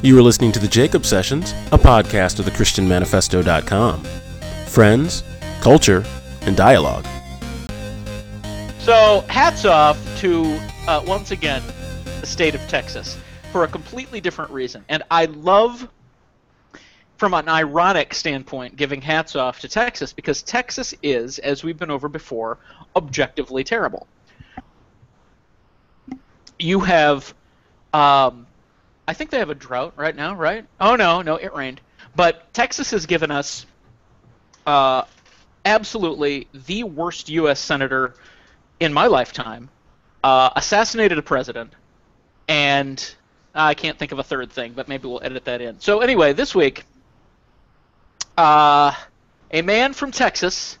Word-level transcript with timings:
You 0.00 0.16
are 0.16 0.22
listening 0.22 0.52
to 0.52 0.60
the 0.60 0.68
Jacob 0.68 1.04
Sessions, 1.04 1.50
a 1.72 1.76
podcast 1.76 2.38
of 2.38 2.44
the 2.44 2.52
ChristianManifesto.com. 2.52 4.04
Friends, 4.68 5.24
culture, 5.60 6.04
and 6.42 6.56
dialogue. 6.56 7.04
So, 8.78 9.24
hats 9.28 9.64
off 9.64 9.98
to, 10.20 10.60
uh, 10.86 11.02
once 11.04 11.32
again, 11.32 11.64
the 12.20 12.26
state 12.28 12.54
of 12.54 12.60
Texas 12.68 13.18
for 13.50 13.64
a 13.64 13.66
completely 13.66 14.20
different 14.20 14.52
reason. 14.52 14.84
And 14.88 15.02
I 15.10 15.24
love, 15.24 15.88
from 17.16 17.34
an 17.34 17.48
ironic 17.48 18.14
standpoint, 18.14 18.76
giving 18.76 19.02
hats 19.02 19.34
off 19.34 19.58
to 19.62 19.68
Texas 19.68 20.12
because 20.12 20.42
Texas 20.42 20.94
is, 21.02 21.40
as 21.40 21.64
we've 21.64 21.76
been 21.76 21.90
over 21.90 22.08
before, 22.08 22.58
objectively 22.94 23.64
terrible. 23.64 24.06
You 26.56 26.78
have, 26.78 27.34
um, 27.92 28.46
I 29.08 29.14
think 29.14 29.30
they 29.30 29.38
have 29.38 29.48
a 29.48 29.54
drought 29.54 29.94
right 29.96 30.14
now, 30.14 30.34
right? 30.34 30.66
Oh, 30.78 30.94
no, 30.94 31.22
no, 31.22 31.36
it 31.36 31.54
rained. 31.54 31.80
But 32.14 32.52
Texas 32.52 32.90
has 32.90 33.06
given 33.06 33.30
us 33.30 33.64
uh, 34.66 35.04
absolutely 35.64 36.46
the 36.52 36.84
worst 36.84 37.30
U.S. 37.30 37.58
senator 37.58 38.14
in 38.78 38.92
my 38.92 39.06
lifetime, 39.06 39.70
uh, 40.22 40.50
assassinated 40.54 41.16
a 41.16 41.22
president, 41.22 41.72
and 42.48 43.14
I 43.54 43.72
can't 43.72 43.98
think 43.98 44.12
of 44.12 44.18
a 44.18 44.22
third 44.22 44.52
thing, 44.52 44.74
but 44.74 44.88
maybe 44.88 45.08
we'll 45.08 45.24
edit 45.24 45.46
that 45.46 45.62
in. 45.62 45.80
So 45.80 46.00
anyway, 46.00 46.34
this 46.34 46.54
week, 46.54 46.84
uh, 48.36 48.92
a 49.50 49.62
man 49.62 49.94
from 49.94 50.10
Texas 50.10 50.76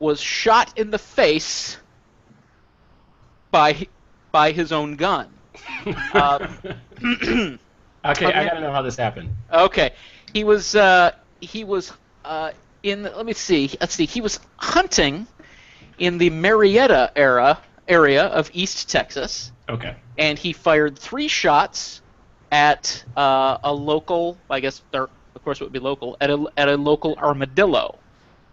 was 0.00 0.20
shot 0.20 0.76
in 0.76 0.90
the 0.90 0.98
face 0.98 1.76
by 3.52 3.86
by 4.32 4.50
his 4.50 4.72
own 4.72 4.96
gun. 4.96 5.28
Okay, 8.06 8.26
I 8.26 8.44
gotta 8.44 8.60
know 8.60 8.70
how 8.70 8.82
this 8.82 8.96
happened. 8.96 9.34
Okay, 9.50 9.92
he 10.34 10.44
was 10.44 10.74
uh, 10.74 11.12
he 11.40 11.64
was 11.64 11.90
uh, 12.24 12.50
in. 12.82 13.04
Let 13.04 13.24
me 13.24 13.32
see. 13.32 13.70
Let's 13.80 13.94
see. 13.94 14.04
He 14.04 14.20
was 14.20 14.40
hunting 14.58 15.26
in 15.98 16.18
the 16.18 16.28
Marietta 16.28 17.12
era 17.16 17.58
area 17.88 18.24
of 18.24 18.50
East 18.52 18.90
Texas, 18.90 19.52
Okay. 19.70 19.96
and 20.18 20.38
he 20.38 20.52
fired 20.52 20.98
three 20.98 21.28
shots 21.28 22.02
at 22.52 23.02
uh, 23.16 23.56
a 23.64 23.72
local. 23.72 24.36
I 24.50 24.60
guess 24.60 24.82
they're, 24.90 25.08
of 25.34 25.42
course 25.42 25.62
it 25.62 25.64
would 25.64 25.72
be 25.72 25.78
local 25.78 26.18
at 26.20 26.28
a 26.28 26.44
at 26.58 26.68
a 26.68 26.76
local 26.76 27.14
armadillo, 27.16 27.98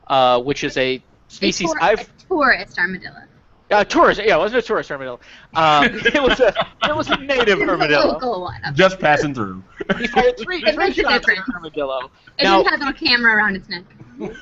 uh, 0.07 0.41
which 0.41 0.63
is 0.63 0.77
a 0.77 1.03
species 1.27 1.69
a, 1.71 1.73
tour- 1.73 1.83
I've 1.83 1.99
a 1.99 2.05
tourist 2.29 2.79
armadillo. 2.79 3.23
Uh, 3.71 3.83
tourist. 3.83 4.21
Yeah, 4.23 4.35
it 4.35 4.39
wasn't 4.39 4.63
a 4.63 4.67
tourist 4.67 4.91
armadillo. 4.91 5.19
Um, 5.55 5.85
it 5.85 6.21
was 6.21 6.39
a 6.39 6.53
it 6.83 6.95
was 6.95 7.09
a 7.09 7.17
native 7.21 7.59
It's 7.59 7.67
a 7.67 7.69
armadillo. 7.69 8.39
one. 8.39 8.61
Just 8.73 8.99
passing 8.99 9.33
through. 9.33 9.63
He 9.97 10.07
fired 10.07 10.37
three, 10.37 10.63
It 10.65 10.75
three 10.75 10.89
a 10.89 10.93
shots 10.93 11.27
at 11.27 11.37
an 11.37 11.43
armadillo. 11.53 12.11
It 12.37 12.43
Now 12.43 12.63
didn't 12.63 12.81
have 12.81 12.95
a 12.95 12.97
camera 12.97 13.35
around 13.35 13.55
its 13.55 13.69
neck. 13.69 13.83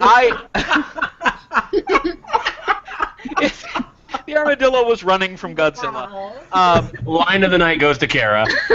I. 0.02 0.48
the 4.26 4.36
armadillo 4.38 4.86
was 4.86 5.04
running 5.04 5.38
from 5.38 5.56
Godzilla. 5.56 6.34
Um, 6.52 6.92
Line 7.06 7.44
of 7.44 7.52
the 7.52 7.58
night 7.58 7.80
goes 7.80 7.98
to 8.00 8.08
Kara. 8.08 8.46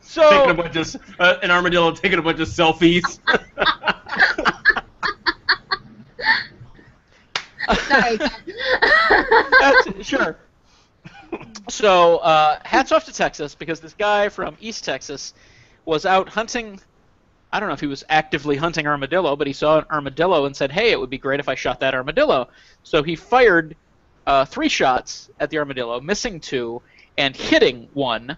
so 0.00 0.28
taking 0.30 0.50
a 0.50 0.54
so 0.54 0.54
bunch 0.54 0.76
of 0.76 0.96
uh, 1.18 1.36
an 1.42 1.50
armadillo 1.50 1.92
taking 1.92 2.18
a 2.18 2.22
bunch 2.22 2.40
of 2.40 2.48
selfies. 2.48 3.18
Sorry. 7.72 8.18
That's, 9.60 10.06
sure. 10.06 10.36
So 11.68 12.18
uh, 12.18 12.58
hats 12.64 12.92
off 12.92 13.04
to 13.06 13.12
Texas 13.12 13.54
because 13.54 13.80
this 13.80 13.94
guy 13.94 14.28
from 14.28 14.56
East 14.60 14.84
Texas 14.84 15.34
was 15.84 16.06
out 16.06 16.28
hunting. 16.28 16.80
I 17.52 17.60
don't 17.60 17.68
know 17.68 17.74
if 17.74 17.80
he 17.80 17.86
was 17.86 18.04
actively 18.08 18.56
hunting 18.56 18.86
armadillo, 18.86 19.36
but 19.36 19.46
he 19.46 19.52
saw 19.52 19.78
an 19.78 19.84
armadillo 19.90 20.44
and 20.46 20.54
said, 20.54 20.70
"Hey, 20.70 20.90
it 20.90 21.00
would 21.00 21.10
be 21.10 21.18
great 21.18 21.40
if 21.40 21.48
I 21.48 21.54
shot 21.54 21.80
that 21.80 21.94
armadillo." 21.94 22.48
So 22.82 23.02
he 23.02 23.16
fired 23.16 23.76
uh, 24.26 24.44
three 24.44 24.68
shots 24.68 25.30
at 25.40 25.50
the 25.50 25.58
armadillo, 25.58 26.00
missing 26.00 26.40
two 26.40 26.82
and 27.16 27.36
hitting 27.36 27.88
one, 27.94 28.36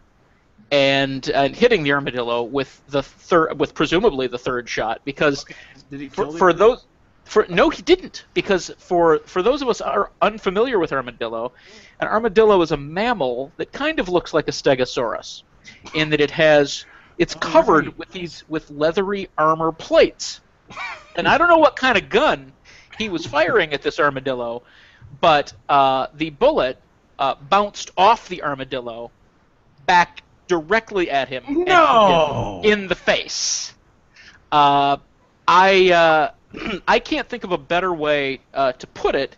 and 0.70 1.28
and 1.30 1.54
hitting 1.54 1.82
the 1.82 1.92
armadillo 1.92 2.42
with 2.42 2.80
the 2.88 3.02
third, 3.02 3.58
with 3.58 3.74
presumably 3.74 4.26
the 4.26 4.38
third 4.38 4.68
shot, 4.68 5.00
because 5.04 5.44
Did 5.90 6.00
he 6.00 6.08
for, 6.08 6.36
for 6.36 6.52
those 6.52 6.84
for 7.26 7.44
no 7.48 7.68
he 7.68 7.82
didn't 7.82 8.24
because 8.34 8.70
for 8.78 9.18
for 9.26 9.42
those 9.42 9.60
of 9.60 9.68
us 9.68 9.80
who 9.80 9.84
are 9.84 10.10
unfamiliar 10.22 10.78
with 10.78 10.92
armadillo 10.92 11.52
an 12.00 12.06
armadillo 12.08 12.62
is 12.62 12.70
a 12.70 12.76
mammal 12.76 13.52
that 13.56 13.72
kind 13.72 13.98
of 13.98 14.08
looks 14.08 14.32
like 14.32 14.46
a 14.48 14.52
stegosaurus 14.52 15.42
in 15.92 16.08
that 16.10 16.20
it 16.20 16.30
has 16.30 16.86
it's 17.18 17.34
Oh, 17.34 17.40
covered 17.40 17.86
right. 17.86 17.98
with 17.98 18.10
these 18.12 18.44
with 18.48 18.70
leathery 18.70 19.28
armor 19.36 19.72
plates 19.72 20.40
and 21.16 21.26
i 21.26 21.36
don't 21.36 21.48
know 21.48 21.58
what 21.58 21.74
kind 21.76 21.98
of 21.98 22.08
gun 22.08 22.52
he 22.96 23.08
was 23.08 23.26
firing 23.26 23.72
at 23.72 23.82
this 23.82 23.98
armadillo 23.98 24.62
but 25.20 25.52
uh, 25.68 26.06
the 26.14 26.30
bullet 26.30 26.78
uh, 27.18 27.34
bounced 27.34 27.90
off 27.96 28.28
the 28.28 28.42
armadillo 28.42 29.10
back 29.86 30.22
directly 30.46 31.10
at 31.10 31.28
him 31.28 31.42
and 31.46 31.56
hit 31.58 31.68
him 31.68 31.74
No! 31.74 32.60
in 32.64 32.86
the 32.86 32.94
face 32.94 33.72
uh, 34.52 34.96
I 35.48 35.90
uh, 35.90 36.30
I 36.88 36.98
can't 36.98 37.28
think 37.28 37.44
of 37.44 37.52
a 37.52 37.58
better 37.58 37.92
way 37.92 38.40
uh, 38.54 38.72
to 38.72 38.86
put 38.88 39.14
it 39.14 39.36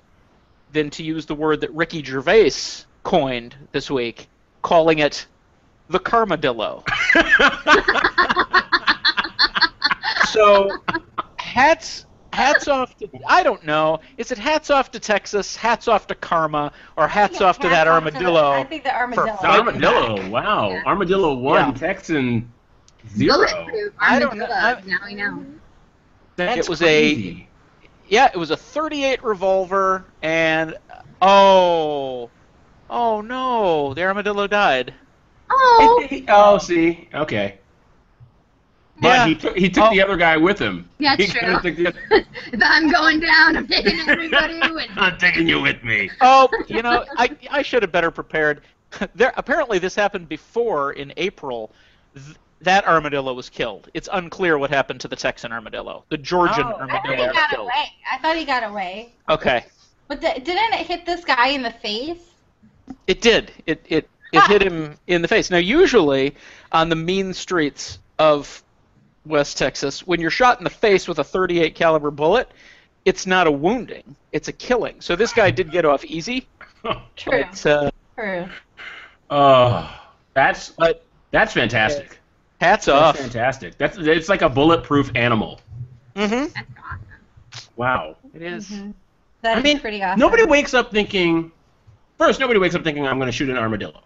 than 0.73 0.91
to 0.91 1.03
use 1.03 1.27
the 1.27 1.35
word 1.35 1.61
that 1.63 1.73
Ricky 1.73 2.03
Gervais 2.03 2.53
coined 3.03 3.57
this 3.73 3.91
week, 3.91 4.29
calling 4.63 4.99
it 4.99 5.27
the 5.89 5.99
Carmadillo. 5.99 6.85
so, 10.29 10.71
hats 11.37 12.05
hats 12.33 12.69
off 12.69 12.97
to 12.99 13.09
I 13.27 13.43
don't 13.43 13.65
know. 13.65 14.01
Is 14.17 14.31
it 14.31 14.39
hats 14.39 14.71
off 14.71 14.91
to 14.93 15.01
Texas, 15.01 15.57
hats 15.57 15.89
off 15.89 16.07
to 16.09 16.15
Karma, 16.15 16.73
or 16.97 17.09
hats 17.09 17.41
off 17.41 17.59
to 17.61 17.69
that 17.69 17.87
Hats 17.87 17.89
off 17.89 18.05
to 18.05 18.11
the- 18.11 18.17
armadillo? 18.27 18.51
I 18.53 18.65
think 18.65 18.85
the 18.85 18.95
armadillo. 18.95 19.37
The 19.41 19.47
armadillo. 19.49 20.29
Wow. 20.31 20.71
Yeah. 20.71 20.83
Armadillo 20.87 21.35
one, 21.35 21.71
Yeah. 21.71 21.75
Texan 21.75 22.53
zero. 23.09 23.37
Bulletproof 23.39 23.93
I 23.99 24.19
don't 24.19 24.37
know. 24.37 24.45
armadillos. 24.45 24.85
I- 24.87 24.89
Now 24.89 24.99
we 25.07 25.15
know. 25.15 25.45
That's 26.39 26.61
It 26.61 26.69
was 26.69 26.81
a- 26.83 26.85
crazy. 26.85 27.49
Yeah, 28.09 28.31
it 28.33 28.37
was 28.39 28.51
a 28.51 28.57
38 28.57 29.23
revolver, 29.23 30.05
and 30.23 30.77
oh, 31.21 32.31
oh 32.89 33.21
no, 33.21 33.93
the 33.93 34.03
armadillo 34.05 34.47
died. 34.47 34.95
Oh, 35.51 36.07
Oh, 36.29 36.59
see. 36.59 37.09
Okay. 37.13 37.59
But 39.01 39.09
Yeah. 39.09 39.27
he 39.27 39.35
took 39.35 39.57
he 39.59 39.69
took 39.69 39.85
Oh. 39.85 39.91
the 39.91 40.03
other 40.03 40.17
guy 40.17 40.37
with 40.37 40.59
him. 40.59 40.89
Yeah, 40.99 41.17
he 41.17 41.27
true. 41.27 41.41
took 41.61 41.63
the 41.77 41.89
other- 41.89 41.99
if 42.53 42.61
I'm 42.63 42.89
going 42.91 43.21
down, 43.21 43.57
I'm 43.57 43.67
taking 43.67 43.99
everybody 44.09 44.55
with 44.61 44.73
me. 44.75 44.87
I'm 44.97 45.19
taking 45.19 45.49
you 45.49 45.61
with 45.61 45.83
me. 45.85 46.09
Oh, 46.21 46.49
you 46.69 46.83
know, 46.83 47.05
I 47.17 47.31
I 47.51 47.63
should 47.63 47.83
have 47.83 47.93
better 47.93 48.11
prepared. 48.13 48.63
There 49.15 49.33
apparently 49.37 49.79
this 49.79 49.95
happened 49.95 50.29
before 50.31 50.93
in 50.93 51.13
April. 51.19 51.73
Th- 52.59 52.65
that 52.65 52.87
armadillo 52.87 53.33
was 53.35 53.49
killed. 53.49 53.89
It's 53.95 54.09
unclear 54.13 54.59
what 54.59 54.71
happened 54.71 55.01
to 55.03 55.09
the 55.09 55.17
Texan 55.17 55.53
armadillo. 55.53 56.05
The 56.09 56.19
Georgian 56.19 56.65
Oh. 56.65 56.69
I 56.69 56.73
thought 56.73 56.81
armadillo 57.05 57.29
he 57.29 57.35
got 57.35 57.51
killed. 57.51 57.63
away. 57.67 57.93
I 58.13 58.19
thought 58.19 58.37
he 58.37 58.45
got 58.45 58.63
away. 58.65 59.13
Okay, 59.29 59.65
But 60.09 60.21
the, 60.21 60.29
didn't 60.43 60.73
it 60.75 60.87
hit 60.87 61.07
this 61.07 61.25
guy 61.25 61.49
in 61.49 61.63
the 61.63 61.71
face? 61.71 62.19
it 63.07 63.21
did. 63.21 63.53
It 63.67 63.85
it 63.89 64.09
it 64.33 64.43
hit 64.45 64.63
him 64.63 64.97
in 65.07 65.21
the 65.23 65.29
face. 65.29 65.51
Now 65.51 65.59
usually 65.59 66.35
on 66.73 66.89
the 66.89 66.97
mean 66.97 67.33
streets 67.35 67.99
of 68.19 68.63
West 69.27 69.59
Texas, 69.59 70.07
when 70.07 70.21
you're 70.21 70.31
shot 70.31 70.59
in 70.59 70.65
the 70.65 70.71
face 70.71 71.07
with 71.07 71.19
a 71.19 71.25
38 71.25 71.75
caliber 71.75 72.11
bullet, 72.11 72.51
it's 73.05 73.27
not 73.27 73.47
a 73.47 73.51
wounding, 73.51 74.17
it's 74.33 74.49
a 74.49 74.53
killing. 74.53 75.01
So 75.01 75.17
this 75.17 75.33
guy 75.35 75.51
did 75.51 75.71
get 75.71 75.85
off 75.85 76.05
easy. 76.05 76.47
True. 77.17 77.45
But, 77.45 77.67
uh, 77.67 77.91
True. 78.17 78.49
Oh, 79.31 79.95
that's 80.35 80.71
but 80.71 81.05
that's 81.31 81.53
fantastic. 81.53 82.18
Hats 82.61 82.87
That's 82.87 82.89
off. 82.89 83.17
fantastic. 83.19 83.79
That's 83.79 83.97
it's 83.99 84.29
like 84.29 84.43
a 84.43 84.49
bulletproof 84.49 85.11
animal. 85.15 85.61
Mm-hmm. 86.17 86.53
That's 86.55 86.69
awesome. 86.79 87.71
Wow. 87.77 88.17
It 88.35 88.43
is. 88.43 88.69
Mhm. 88.71 88.95
That 89.43 89.57
I 89.57 89.59
is 89.59 89.65
mean, 89.65 89.81
pretty 89.81 90.03
awesome. 90.03 90.21
Nobody 90.21 90.45
wakes 90.45 90.75
up 90.75 90.91
thinking. 90.91 91.53
First, 92.19 92.41
nobody 92.41 92.59
wakes 92.59 92.75
up 92.75 92.83
thinking 92.83 93.07
I'm 93.07 93.19
going 93.19 93.29
to 93.29 93.33
shoot 93.33 93.49
an 93.49 93.57
armadillo. 93.57 94.03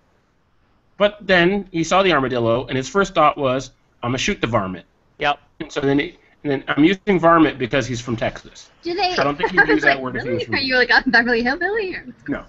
But 0.98 1.18
then 1.20 1.68
he 1.72 1.82
saw 1.82 2.02
the 2.02 2.12
armadillo, 2.12 2.66
and 2.66 2.76
his 2.76 2.88
first 2.88 3.14
thought 3.14 3.36
was, 3.38 3.70
"I'm 4.02 4.10
gonna 4.10 4.18
shoot 4.18 4.40
the 4.40 4.46
varmint." 4.46 4.84
Yep. 5.18 5.38
And 5.60 5.72
so 5.72 5.80
then, 5.80 5.98
he, 5.98 6.18
and 6.44 6.52
then 6.52 6.64
I'm 6.68 6.84
using 6.84 7.18
varmint 7.18 7.58
because 7.58 7.86
he's 7.86 8.00
from 8.00 8.14
Texas. 8.14 8.70
Do 8.82 8.94
they? 8.94 9.12
I 9.16 9.24
don't 9.24 9.36
think 9.36 9.52
you'd 9.52 9.62
I 9.68 9.72
use 9.72 9.82
that 9.82 9.94
like, 9.94 10.00
word 10.02 10.16
if 10.16 10.24
he 10.24 10.30
was 10.30 10.44
from 10.44 10.54
Are 10.54 10.58
you 10.58 10.76
like 10.76 10.90
a 10.90 11.02
Beverly 11.08 11.42
Hillbilly? 11.42 11.94
Or? 11.96 12.06
No, 12.28 12.44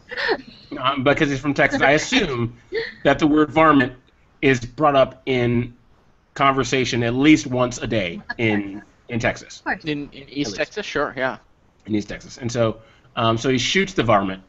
um, 0.78 1.04
because 1.04 1.30
he's 1.30 1.40
from 1.40 1.54
Texas. 1.54 1.82
I 1.82 1.92
assume 1.92 2.56
that 3.04 3.18
the 3.18 3.26
word 3.26 3.50
varmint 3.50 3.94
is 4.42 4.60
brought 4.60 4.96
up 4.96 5.22
in 5.26 5.74
conversation 6.34 7.04
at 7.04 7.14
least 7.14 7.48
once 7.48 7.78
a 7.80 7.88
day 7.88 8.22
in 8.38 8.82
in 9.10 9.20
Texas. 9.20 9.62
In, 9.86 10.10
in 10.12 10.30
East. 10.30 10.56
Texas, 10.56 10.86
sure, 10.86 11.14
yeah. 11.16 11.38
in 11.86 11.94
East 11.96 12.10
Texas. 12.10 12.38
And 12.38 12.52
so, 12.52 12.78
um, 13.16 13.38
so 13.38 13.50
he 13.50 13.58
shoots 13.58 13.94
the 13.94 14.04
varmint. 14.04 14.42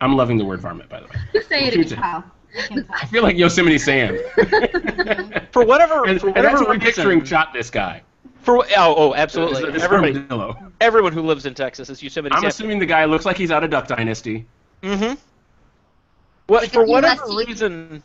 I'm 0.00 0.16
loving 0.16 0.38
the 0.38 0.44
word 0.44 0.60
varmint, 0.60 0.88
by 0.88 1.00
the 1.00 1.06
way. 1.06 1.42
Say 1.48 1.66
it 1.66 1.74
Shoots 1.74 1.92
again. 1.92 1.98
it. 1.98 2.00
Wow. 2.00 2.24
I 2.58 2.66
can 2.68 2.86
I 2.90 2.98
tell. 3.00 3.08
feel 3.08 3.22
like 3.22 3.36
Yosemite 3.36 3.78
Sam. 3.78 4.18
For 5.52 5.64
whatever, 5.64 6.06
and, 6.06 6.20
for 6.20 6.28
and 6.28 6.36
whatever 6.36 6.64
what 6.64 6.70
I'm 6.70 6.80
picturing 6.80 7.24
shot 7.24 7.52
this 7.52 7.70
guy. 7.70 8.02
for 8.42 8.58
oh, 8.58 8.94
oh, 8.96 9.10
This- 9.12 9.20
absolutely. 9.20 9.70
this 9.72 9.82
Everybody, 9.82 10.14
armadillo. 10.16 10.56
everyone 10.80 11.12
who 11.12 11.22
lives 11.22 11.44
in 11.46 11.54
Texas 11.54 11.88
is 11.90 12.02
Yosemite 12.02 12.32
Sam. 12.32 12.36
I'm 12.36 12.42
Sam. 12.42 12.48
assuming 12.48 12.78
the 12.78 12.86
guy 12.86 13.04
looks 13.04 13.24
like 13.26 13.36
he's 13.36 13.50
out 13.50 13.62
of 13.64 13.70
Duck 13.70 13.86
Dynasty. 13.86 14.46
Mm-hmm. 14.82 15.14
What 16.46 16.62
Like 16.62 16.72
for 16.72 16.84
whatever 16.84 17.22
USC. 17.22 17.46
reason, 17.46 18.02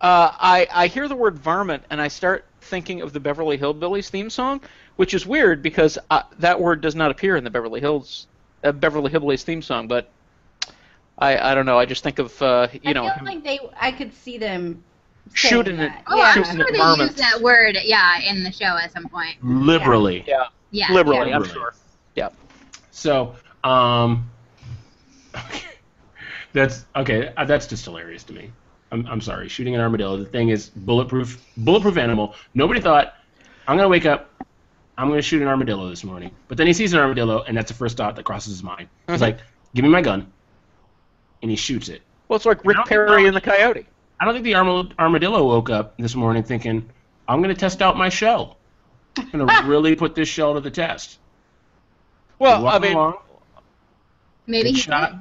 uh, 0.00 0.30
I 0.38 0.66
I 0.72 0.86
hear 0.86 1.08
the 1.08 1.16
word 1.16 1.38
varmint 1.38 1.82
and 1.90 2.00
I 2.00 2.08
start 2.08 2.44
thinking 2.60 3.00
of 3.02 3.12
the 3.12 3.20
Beverly 3.20 3.58
Hillbillies 3.58 4.08
theme 4.08 4.30
song, 4.30 4.60
which 4.96 5.14
is 5.14 5.26
weird 5.26 5.62
because 5.62 5.98
uh, 6.10 6.22
that 6.38 6.60
word 6.60 6.80
does 6.80 6.94
not 6.94 7.10
appear 7.10 7.36
in 7.36 7.44
the 7.44 7.50
Beverly 7.50 7.80
Hills 7.80 8.26
uh, 8.64 8.72
Beverly 8.72 9.10
Hillbillies 9.10 9.42
theme 9.42 9.62
song. 9.62 9.88
But 9.88 10.10
I 11.18 11.38
I 11.50 11.54
don't 11.54 11.66
know. 11.66 11.78
I 11.78 11.84
just 11.86 12.02
think 12.04 12.18
of 12.18 12.40
uh, 12.42 12.68
you 12.72 12.80
I 12.86 12.92
know 12.92 13.10
feel 13.10 13.24
like 13.24 13.42
they. 13.44 13.58
I 13.80 13.90
could 13.92 14.12
see 14.14 14.38
them 14.38 14.82
saying 15.34 15.50
shooting 15.50 15.78
it. 15.80 15.92
Oh, 16.06 16.16
yeah. 16.16 16.22
I'm 16.36 16.44
sure 16.44 16.66
at 16.66 16.72
they 16.72 16.78
varmints. 16.78 17.18
use 17.18 17.20
that 17.30 17.40
word, 17.42 17.76
yeah, 17.84 18.20
in 18.20 18.42
the 18.44 18.52
show 18.52 18.64
at 18.76 18.92
some 18.92 19.08
point. 19.08 19.36
Liberally. 19.42 20.24
Yeah, 20.26 20.46
Yeah. 20.70 20.92
liberally, 20.92 21.30
yeah. 21.30 21.36
I'm 21.36 21.44
sure. 21.44 21.74
Yeah. 22.14 22.30
So, 22.92 23.34
um, 23.62 24.30
that's 26.52 26.86
okay. 26.96 27.32
uh, 27.36 27.44
That's 27.44 27.66
just 27.66 27.84
hilarious 27.84 28.24
to 28.24 28.32
me. 28.32 28.50
I'm, 28.90 29.06
I'm 29.06 29.20
sorry. 29.20 29.48
Shooting 29.48 29.74
an 29.74 29.80
armadillo. 29.80 30.16
The 30.16 30.24
thing 30.24 30.48
is 30.48 30.70
bulletproof. 30.70 31.42
Bulletproof 31.56 31.96
animal. 31.98 32.34
Nobody 32.54 32.80
thought 32.80 33.14
I'm 33.66 33.76
gonna 33.76 33.88
wake 33.88 34.06
up. 34.06 34.30
I'm 34.96 35.08
gonna 35.08 35.22
shoot 35.22 35.42
an 35.42 35.48
armadillo 35.48 35.88
this 35.90 36.04
morning. 36.04 36.30
But 36.48 36.56
then 36.56 36.66
he 36.66 36.72
sees 36.72 36.92
an 36.92 36.98
armadillo, 37.00 37.42
and 37.42 37.56
that's 37.56 37.70
the 37.70 37.76
first 37.76 37.96
thought 37.96 38.16
that 38.16 38.24
crosses 38.24 38.52
his 38.54 38.62
mind. 38.62 38.88
He's 39.06 39.18
Mhm. 39.18 39.20
like, 39.20 39.38
"Give 39.74 39.84
me 39.84 39.90
my 39.90 40.00
gun," 40.02 40.32
and 41.42 41.50
he 41.50 41.56
shoots 41.56 41.88
it. 41.88 42.02
Well, 42.28 42.36
it's 42.36 42.46
like 42.46 42.64
Rick 42.64 42.76
don't 42.76 42.88
think 42.88 42.88
Perry 42.88 43.26
and 43.26 43.36
the 43.36 43.40
Coyote. 43.40 43.86
I 44.20 44.24
don't 44.24 44.34
think 44.34 44.44
the 44.44 44.54
armadillo 44.54 45.44
woke 45.46 45.70
up 45.70 45.96
this 45.98 46.14
morning 46.14 46.42
thinking, 46.42 46.88
"I'm 47.28 47.40
gonna 47.42 47.54
test 47.54 47.82
out 47.82 47.96
my 47.96 48.08
shell. 48.08 48.56
I'm 49.16 49.30
gonna 49.30 49.46
really 49.68 49.94
put 49.94 50.14
this 50.14 50.28
shell 50.28 50.54
to 50.54 50.60
the 50.60 50.70
test." 50.70 51.18
Well, 52.38 52.66
I 52.66 52.78
mean, 52.78 52.92
along, 52.94 53.18
Maybe 54.46 54.70
get 54.70 54.76
he 54.76 54.80
shot. 54.80 55.14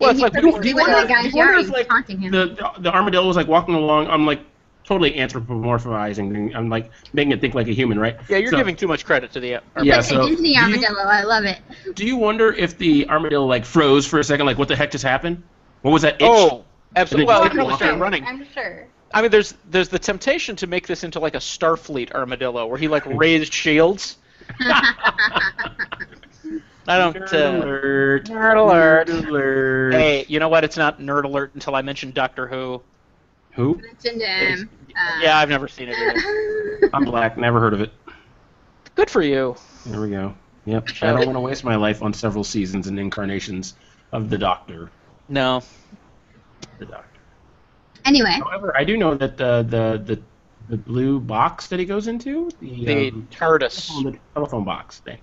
Did. 0.00 0.04
well, 0.06 0.12
Maybe 0.14 0.24
it's 0.24 0.34
like 0.34 0.42
he 0.42 0.46
we, 0.46 0.52
put 0.52 0.60
we 0.62 0.68
his 0.68 0.74
dick 0.76 0.86
in 0.86 0.92
wonder, 0.92 1.06
that 1.06 1.08
guy's 1.22 1.32
you 1.32 1.38
wonder 1.38 1.52
yard 1.52 1.60
if, 1.60 1.66
and 1.66 1.74
like, 1.74 1.88
taunting 1.88 2.20
him. 2.20 2.32
the, 2.32 2.46
the 2.46 2.72
the 2.82 2.92
armadillo 2.94 3.26
was 3.26 3.36
like 3.36 3.48
walking 3.48 3.74
along. 3.74 4.08
I'm 4.08 4.26
like 4.26 4.40
totally 4.84 5.12
anthropomorphizing. 5.12 6.54
I'm 6.54 6.68
like 6.68 6.90
making 7.14 7.32
it 7.32 7.40
think 7.40 7.54
like 7.54 7.68
a 7.68 7.72
human, 7.72 7.98
right? 7.98 8.16
yeah, 8.28 8.36
you're 8.38 8.50
So, 8.50 8.56
giving 8.58 8.76
too 8.76 8.86
much 8.88 9.04
credit 9.06 9.32
to 9.32 9.40
the. 9.40 9.54
Uh, 9.56 9.60
Yeah, 9.82 10.00
so 10.00 10.22
a 10.22 10.28
Disney 10.28 10.54
do 10.54 10.58
you- 10.58 10.60
armadillo, 10.60 11.00
I 11.04 11.22
love 11.22 11.44
it. 11.44 11.58
Do 11.94 12.04
you 12.06 12.16
wonder 12.16 12.52
if 12.52 12.76
the 12.76 13.08
armadillo 13.08 13.46
like 13.46 13.64
froze 13.64 14.06
for 14.06 14.18
a 14.18 14.24
second? 14.24 14.46
Like, 14.46 14.58
what 14.58 14.68
the 14.68 14.76
heck 14.76 14.90
just 14.90 15.04
happened? 15.04 15.42
What 15.82 15.90
was 15.92 16.02
that 16.02 16.14
itch? 16.16 16.28
Oh, 16.30 16.64
absolutely. 16.96 17.26
Well, 17.26 17.44
you 17.44 17.50
he 17.50 17.56
probably 17.56 17.74
started 17.76 17.94
in. 17.94 18.00
running. 18.00 18.24
I'm 18.26 18.46
sure. 18.52 18.86
I 19.14 19.22
mean, 19.22 19.30
there's 19.30 19.54
there's 19.70 19.88
the 19.88 19.98
temptation 19.98 20.56
to 20.56 20.66
make 20.66 20.86
this 20.86 21.04
into 21.04 21.20
like 21.20 21.34
a 21.34 21.38
Starfleet 21.38 22.12
armadillo, 22.12 22.66
where 22.66 22.76
he 22.78 22.88
like 22.88 23.06
raised 23.06 23.52
shields. 23.54 24.18
I 26.86 26.98
don't. 26.98 27.16
Nerd 27.16 27.32
Uh, 27.32 27.64
alert. 27.64 28.24
Nerd 28.26 28.56
alert. 28.60 29.08
Nerd 29.08 29.28
alert. 29.28 29.92
hey, 29.94 30.24
you 30.28 30.38
know 30.38 30.48
what? 30.48 30.64
It's 30.64 30.76
not 30.76 31.00
nerd 31.00 31.24
alert 31.24 31.52
until 31.54 31.74
I 31.74 31.82
mention 31.82 32.10
Doctor 32.12 32.46
Who. 32.46 32.82
Who? 33.52 33.80
Mentioned 33.80 34.20
him. 34.22 34.68
Uh, 34.90 35.20
Yeah, 35.22 35.38
I've 35.38 35.48
never 35.48 35.68
seen 35.68 35.88
it 35.88 35.96
either. 35.96 36.90
I'm 36.94 37.04
black. 37.04 37.36
Never 37.38 37.60
heard 37.60 37.72
of 37.74 37.80
it. 37.80 37.92
Good 38.96 39.10
for 39.10 39.22
you. 39.22 39.56
There 39.86 40.00
we 40.00 40.10
go. 40.10 40.34
Yep. 40.66 40.88
I 41.02 41.06
don't 41.12 41.26
want 41.26 41.36
to 41.36 41.40
waste 41.40 41.64
my 41.64 41.76
life 41.76 42.02
on 42.02 42.12
several 42.14 42.44
seasons 42.44 42.86
and 42.86 42.98
incarnations 42.98 43.74
of 44.12 44.30
the 44.30 44.38
Doctor. 44.38 44.90
No. 45.28 45.62
The 46.78 46.86
Doctor. 46.86 47.08
Anyway, 48.04 48.30
However, 48.30 48.76
I 48.76 48.84
do 48.84 48.96
know 48.96 49.14
that 49.14 49.36
the 49.36 49.62
the 49.62 50.14
the, 50.14 50.22
the 50.68 50.76
blue 50.76 51.18
box 51.20 51.66
that 51.68 51.78
he 51.78 51.84
goes 51.86 52.06
into, 52.06 52.50
the, 52.60 52.84
The 52.84 53.08
um, 53.10 53.28
TARDIS. 53.30 54.02
the 54.04 54.18
telephone 54.34 54.64
box 54.64 54.98
thing, 55.00 55.18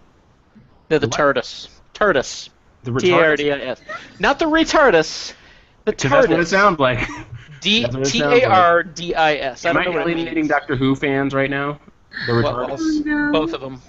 The, 0.91 0.99
the 0.99 1.07
What? 1.07 1.17
TARDIS. 1.17 1.69
TARDIS. 1.93 2.49
the 2.83 2.91
T 2.99 3.11
A 3.11 3.13
R 3.15 3.21
retarded. 3.33 3.38
D 3.38 3.51
I 3.51 3.57
S. 3.59 3.81
Not 4.19 4.39
the 4.39 4.45
retardus. 4.45 5.33
The 5.85 5.93
Because 5.93 6.27
what 6.27 6.31
it 6.31 6.43
TARDIS. 6.43 6.47
sounds 6.47 6.79
like. 6.79 7.07
D 7.61 7.81
that's 7.83 7.95
what 7.95 8.07
it 8.07 8.11
T 8.11 8.19
sounds 8.19 8.33
like. 8.41 8.49
R 8.51 8.83
D 8.83 9.15
I 9.15 9.35
S. 9.35 9.65
I 9.65 9.69
Am 9.69 9.77
I 9.77 9.83
don't 9.85 9.93
know 9.93 9.99
what 10.01 10.09
it 10.09 10.13
alienating. 10.13 10.47
Doctor 10.47 10.75
Who 10.75 10.95
fans 10.95 11.33
right 11.33 11.49
now? 11.49 11.79
The 12.27 12.33
Well, 12.33 12.67
retarded. 12.67 13.05
well, 13.05 13.31
both 13.31 13.53
of 13.53 13.61
them. 13.61 13.81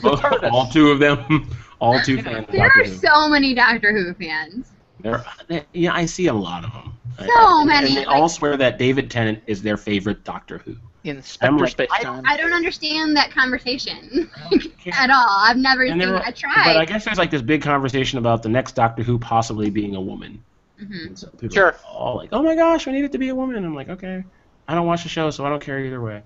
Both, 0.00 0.20
TARDIS. 0.22 0.50
all 0.50 0.66
two 0.68 0.90
of 0.90 0.98
them. 0.98 1.50
All 1.80 2.00
two 2.00 2.20
fans 2.20 2.44
there 2.50 2.68
are 2.74 2.84
so 2.86 3.28
many 3.28 3.54
Doctor 3.54 3.92
Who 3.92 4.12
fans. 4.14 4.72
There, 4.98 5.24
yeah, 5.72 5.94
I 5.94 6.06
see 6.06 6.26
a 6.26 6.32
lot 6.34 6.64
of 6.64 6.72
them. 6.72 6.92
So 7.24 7.64
many, 7.64 7.86
And 7.86 7.96
they 7.98 8.04
like- 8.04 8.16
all 8.16 8.28
swear 8.28 8.56
that 8.56 8.78
David 8.78 9.12
Tennant 9.12 9.44
is 9.46 9.62
their 9.62 9.76
favorite 9.76 10.24
Doctor 10.24 10.58
Who. 10.58 10.74
In 11.04 11.16
I'm 11.16 11.22
Spectre 11.22 11.56
like, 11.58 11.70
Space 11.70 11.88
I, 11.92 12.02
Time. 12.02 12.22
I 12.26 12.36
don't 12.36 12.52
understand 12.52 13.16
that 13.16 13.30
conversation 13.30 14.28
at 14.92 15.10
all. 15.10 15.26
I've 15.40 15.56
never 15.56 15.84
And 15.84 16.00
seen. 16.00 16.10
were- 16.10 16.22
I 16.22 16.32
tried. 16.32 16.64
But 16.64 16.76
I 16.76 16.84
guess 16.84 17.04
there's 17.04 17.18
like 17.18 17.30
this 17.30 17.40
big 17.42 17.62
conversation 17.62 18.18
about 18.18 18.42
the 18.42 18.48
next 18.48 18.72
Doctor 18.72 19.02
Who 19.04 19.18
possibly 19.18 19.70
being 19.70 19.94
a 19.94 20.00
woman. 20.00 20.42
Mhm. 20.82 21.06
And 21.06 21.18
so 21.18 21.28
people 21.28 21.54
Sure. 21.54 21.66
are 21.68 21.76
all 21.88 22.16
like, 22.16 22.30
"Oh 22.32 22.42
my 22.42 22.54
gosh, 22.56 22.86
we 22.86 22.92
need 22.92 23.04
it 23.04 23.12
to 23.12 23.18
be 23.18 23.28
a 23.28 23.34
woman." 23.34 23.64
I'm 23.64 23.74
like, 23.74 23.88
"Okay, 23.88 24.24
I 24.66 24.74
don't 24.74 24.86
watch 24.86 25.02
the 25.04 25.08
show, 25.08 25.30
so 25.30 25.44
I 25.46 25.48
don't 25.48 25.62
care 25.62 25.78
either 25.80 26.00
way." 26.00 26.22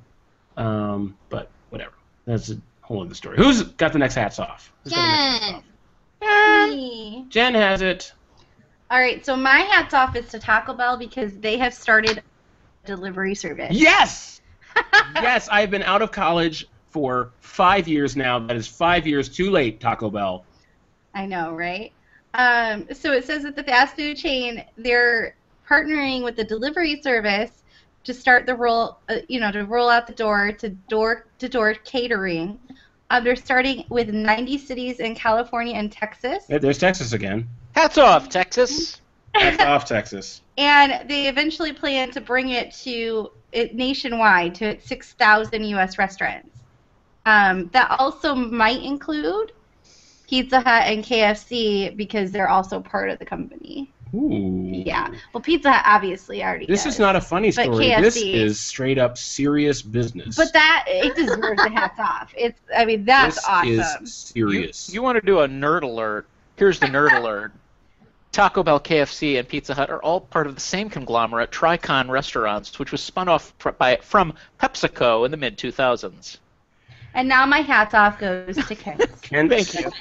Um, 0.57 1.17
but 1.31 1.49
whatever. 1.71 1.93
That's 2.27 2.51
a 2.51 2.57
whole 2.83 3.03
other 3.03 3.15
story. 3.15 3.37
Who's 3.39 3.63
got 3.63 3.93
the 3.93 3.99
next 3.99 4.15
hats 4.15 4.39
off? 4.39 4.73
Who's 4.85 4.93
got 4.93 5.01
the 5.01 5.41
next 5.47 5.53
hats 5.53 5.65
Jen. 6.21 7.23
off? 7.23 7.29
Jen 7.31 7.55
has 7.55 7.83
it. 7.83 8.13
All 8.91 8.99
right, 8.99 9.25
so 9.25 9.37
my 9.37 9.59
hats 9.61 9.95
off 9.95 10.15
is 10.17 10.29
to 10.31 10.39
Taco 10.39 10.75
Bell 10.75 10.99
because 10.99 11.39
they 11.39 11.57
have 11.57 11.73
started 11.73 12.23
delivery 12.85 13.35
service. 13.35 13.73
Yes. 13.75 14.41
Yes, 15.15 15.49
I've 15.51 15.71
been 15.71 15.83
out 15.83 16.03
of 16.03 16.13
college 16.13 16.67
for 16.91 17.31
five 17.41 17.89
years 17.89 18.17
now. 18.17 18.39
That 18.39 18.57
is 18.57 18.67
five 18.67 19.07
years 19.07 19.29
too 19.29 19.51
late, 19.51 19.81
Taco 19.81 20.11
Bell. 20.11 20.45
I 21.15 21.27
know, 21.27 21.55
right? 21.55 21.93
Um, 22.35 22.87
so 22.93 23.13
it 23.13 23.25
says 23.25 23.43
that 23.43 23.57
the 23.57 23.63
fast 23.63 23.97
food 23.97 24.17
chain 24.17 24.65
they're 24.77 25.37
partnering 25.69 26.25
with 26.25 26.37
the 26.37 26.45
delivery 26.45 27.01
service 27.03 27.63
to 28.05 28.15
start 28.15 28.47
the 28.47 28.55
roll, 28.55 28.99
uh, 29.09 29.17
you 29.29 29.39
know, 29.39 29.53
to 29.53 29.65
roll 29.65 29.89
out 29.89 30.07
the 30.07 30.15
door 30.15 30.53
to 30.53 30.71
door 30.71 31.27
to 31.39 31.49
door 31.49 31.75
catering. 31.75 32.59
Uh, 33.11 33.21
they're 33.21 33.37
starting 33.37 33.85
with 33.91 34.09
90 34.09 34.57
cities 34.57 34.99
in 34.99 35.15
California 35.15 35.75
and 35.75 35.93
Texas, 35.93 36.47
There's 36.49 36.79
Texas 36.79 37.13
again. 37.13 37.47
Hats 37.75 37.99
off, 37.99 38.31
Texas. 38.31 39.02
That's 39.35 39.63
off 39.63 39.85
Texas. 39.87 40.43
and 40.59 41.09
they 41.09 41.29
eventually 41.29 41.73
plan 41.73 42.11
to 42.13 42.21
bring 42.21 42.51
it 42.51 42.73
to 42.83 43.31
it 43.53 43.75
nationwide 43.75 44.55
to 44.57 44.81
6,000 44.81 45.65
U.S. 45.65 45.99
restaurants. 45.99 46.49
Um, 47.27 47.69
that 47.73 47.91
also 47.99 48.35
might 48.35 48.83
include 48.83 49.53
Pizza 50.29 50.61
Hut 50.61 50.85
and 50.87 51.05
KFC 51.05 51.97
because 51.97 52.33
they're 52.33 52.49
also 52.49 52.81
part 52.81 53.11
of 53.11 53.19
the 53.19 53.25
company. 53.25 53.93
Ooh. 54.15 54.71
Yeah. 54.85 55.09
Well, 55.33 55.41
Pizza 55.41 55.71
Hut 55.73 55.83
obviously 55.87 56.43
already. 56.43 56.67
This 56.67 56.85
does. 56.85 56.95
is 56.95 56.99
not 57.01 57.17
a 57.17 57.21
funny 57.21 57.51
But 57.51 57.65
story. 57.65 57.89
This 58.01 58.17
is 58.17 58.61
straight 58.61 58.99
up 58.99 59.17
serious 59.17 59.81
business. 59.81 60.37
But 60.37 60.53
that 60.53 60.85
it 60.87 61.15
deserves 61.15 61.63
a 61.63 61.71
hats 61.71 61.99
off. 62.01 62.33
It's. 62.37 62.61
I 62.77 62.85
mean, 62.85 63.05
that's 63.05 63.37
this 63.37 63.45
awesome. 63.47 64.05
is 64.05 64.33
You, 64.35 64.51
serious. 64.51 64.93
you 64.93 65.03
want 65.03 65.17
to 65.17 65.25
do 65.27 65.41
a 65.41 65.49
nerd 65.49 65.83
alert? 65.83 66.27
Here's 66.57 66.79
the 66.79 66.87
nerd 66.87 67.13
alert. 67.19 67.53
Taco 68.33 68.63
Bell, 68.63 68.81
KFC, 68.81 69.39
and 69.39 69.47
Pizza 69.47 69.75
Hut 69.75 69.91
are 69.91 70.03
all 70.03 70.21
part 70.21 70.47
of 70.47 70.55
the 70.55 70.61
same 70.61 70.89
conglomerate, 70.89 71.51
Tricon 71.51 72.09
Restaurants, 72.09 72.79
which 72.79 72.91
was 72.91 73.03
spun 73.03 73.29
off 73.29 73.53
fr- 73.59 73.71
by, 73.73 73.97
from 74.03 74.33
PepsiCo 74.59 75.25
in 75.27 75.31
the 75.31 75.37
mid 75.37 75.59
2000s. 75.59 76.39
and 77.15 77.29
now 77.29 77.45
my 77.45 77.59
hats 77.61 77.93
off 77.93 78.19
goes 78.19 78.57
to 78.57 78.75
Ken. 78.75 78.99
Kent 79.23 79.51
Thank 79.51 79.75
you. 79.75 79.91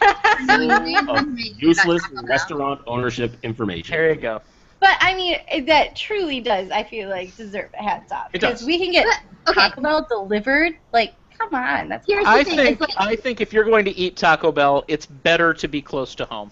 Uh, 0.49 1.23
useless 1.57 2.01
restaurant 2.23 2.81
ownership 2.87 3.35
information. 3.43 3.93
There 3.93 4.09
you 4.09 4.15
go. 4.19 4.41
but 4.79 4.95
I 5.01 5.13
mean, 5.13 5.65
that 5.67 5.95
truly 5.95 6.39
does. 6.39 6.71
I 6.71 6.83
feel 6.83 7.09
like 7.09 7.35
deserve 7.35 7.69
a 7.77 7.83
hats 7.83 8.11
off 8.11 8.31
because 8.31 8.63
we 8.63 8.77
can 8.79 8.91
get 8.91 9.05
Okay, 9.47 9.59
Taco 9.59 9.81
Bell 9.81 10.07
delivered. 10.09 10.73
Like, 10.93 11.13
come 11.37 11.53
on, 11.53 11.89
that's 11.89 12.07
here's 12.07 12.23
the 12.23 12.29
I 12.29 12.43
thing. 12.43 12.55
think 12.55 12.79
like, 12.79 12.89
I 12.97 13.15
think 13.15 13.41
if 13.41 13.51
you're 13.53 13.65
going 13.65 13.85
to 13.85 13.91
eat 13.91 14.15
Taco 14.15 14.51
Bell, 14.51 14.83
it's 14.87 15.05
better 15.05 15.53
to 15.53 15.67
be 15.67 15.81
close 15.81 16.15
to 16.15 16.25
home. 16.25 16.49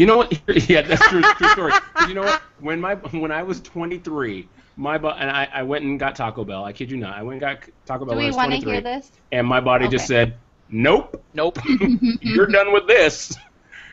You 0.00 0.06
know 0.06 0.16
what? 0.16 0.32
yeah, 0.70 0.80
that's 0.80 1.06
true. 1.08 1.20
True 1.20 1.48
story. 1.48 1.72
you 2.08 2.14
know 2.14 2.22
what? 2.22 2.40
When 2.58 2.80
my 2.80 2.94
when 2.94 3.30
I 3.30 3.42
was 3.42 3.60
23, 3.60 4.48
my 4.76 4.96
bo- 4.96 5.10
and 5.10 5.30
I, 5.30 5.46
I 5.52 5.62
went 5.62 5.84
and 5.84 6.00
got 6.00 6.16
Taco 6.16 6.42
Bell. 6.42 6.64
I 6.64 6.72
kid 6.72 6.90
you 6.90 6.96
not. 6.96 7.18
I 7.18 7.22
went 7.22 7.34
and 7.34 7.40
got 7.42 7.68
Taco 7.84 8.06
Bell 8.06 8.14
Do 8.14 8.16
when 8.16 8.24
I 8.24 8.30
we 8.30 8.34
want 8.34 8.52
to 8.52 8.56
hear 8.56 8.80
this? 8.80 9.12
and 9.30 9.46
my 9.46 9.60
body 9.60 9.88
just 9.88 10.06
said, 10.06 10.38
"Nope, 10.70 11.22
Nope. 11.34 11.58
you're 12.22 12.46
done 12.46 12.72
with 12.72 12.86
this. 12.86 13.36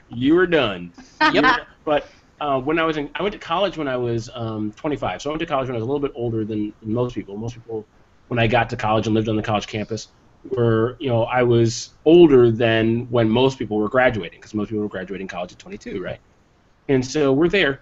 You 0.07 0.37
are 0.37 0.47
done." 0.47 0.93
Yep. 1.33 1.67
But 1.83 2.07
uh, 2.39 2.61
when 2.61 2.79
I 2.79 2.85
was 2.85 2.95
in, 2.95 3.09
I 3.15 3.21
went 3.21 3.33
to 3.33 3.39
college 3.39 3.77
when 3.77 3.89
I 3.89 3.97
was 3.97 4.29
um, 4.33 4.71
25. 4.77 5.21
So 5.21 5.29
I 5.29 5.31
went 5.31 5.41
to 5.41 5.45
college 5.45 5.67
when 5.67 5.75
I 5.75 5.79
was 5.79 5.83
a 5.83 5.91
little 5.91 5.99
bit 5.99 6.13
older 6.15 6.45
than, 6.45 6.73
than 6.81 6.93
most 6.93 7.15
people. 7.15 7.35
Most 7.35 7.55
people, 7.55 7.85
when 8.29 8.39
I 8.39 8.47
got 8.47 8.69
to 8.69 8.77
college 8.77 9.07
and 9.07 9.13
lived 9.13 9.27
on 9.27 9.35
the 9.35 9.43
college 9.43 9.67
campus, 9.67 10.07
were 10.51 10.97
you 10.99 11.09
know 11.09 11.23
I 11.23 11.43
was 11.43 11.91
older 12.05 12.51
than 12.51 13.09
when 13.09 13.29
most 13.29 13.59
people 13.59 13.77
were 13.77 13.89
graduating 13.89 14.39
because 14.39 14.53
most 14.53 14.69
people 14.69 14.83
were 14.83 14.89
graduating 14.89 15.27
college 15.27 15.51
at 15.51 15.59
22, 15.59 16.01
right? 16.01 16.19
And 16.87 17.05
so 17.05 17.33
we're 17.33 17.49
there, 17.49 17.81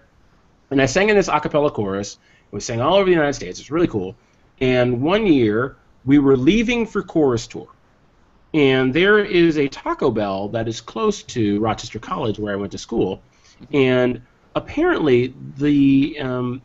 and 0.70 0.82
I 0.82 0.86
sang 0.86 1.08
in 1.08 1.16
this 1.16 1.28
a 1.28 1.40
cappella 1.40 1.70
chorus, 1.70 2.18
was 2.50 2.64
sang 2.64 2.80
all 2.80 2.94
over 2.94 3.04
the 3.04 3.12
United 3.12 3.34
States. 3.34 3.60
It's 3.60 3.70
really 3.70 3.86
cool. 3.86 4.16
And 4.60 5.02
one 5.02 5.26
year 5.26 5.76
we 6.04 6.18
were 6.18 6.36
leaving 6.36 6.86
for 6.86 7.02
chorus 7.02 7.46
tour, 7.46 7.68
and 8.54 8.92
there 8.92 9.18
is 9.18 9.58
a 9.58 9.68
Taco 9.68 10.10
Bell 10.10 10.48
that 10.48 10.66
is 10.66 10.80
close 10.80 11.22
to 11.24 11.60
Rochester 11.60 11.98
College 11.98 12.38
where 12.38 12.52
I 12.52 12.56
went 12.56 12.72
to 12.72 12.78
school, 12.78 13.22
and 13.72 14.22
apparently 14.54 15.34
the 15.58 16.18
um, 16.20 16.62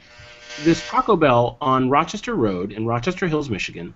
this 0.64 0.88
Taco 0.88 1.16
Bell 1.16 1.58
on 1.62 1.90
Rochester 1.90 2.36
Road 2.36 2.72
in 2.72 2.86
Rochester 2.86 3.28
Hills, 3.28 3.50
Michigan, 3.50 3.94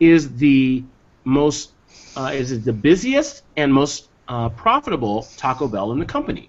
is 0.00 0.36
the 0.36 0.82
most 1.24 1.70
uh, 2.16 2.30
is 2.34 2.64
the 2.64 2.72
busiest 2.72 3.42
and 3.56 3.72
most 3.72 4.08
uh, 4.28 4.48
profitable 4.50 5.26
Taco 5.36 5.68
Bell 5.68 5.92
in 5.92 5.98
the 5.98 6.04
company. 6.06 6.48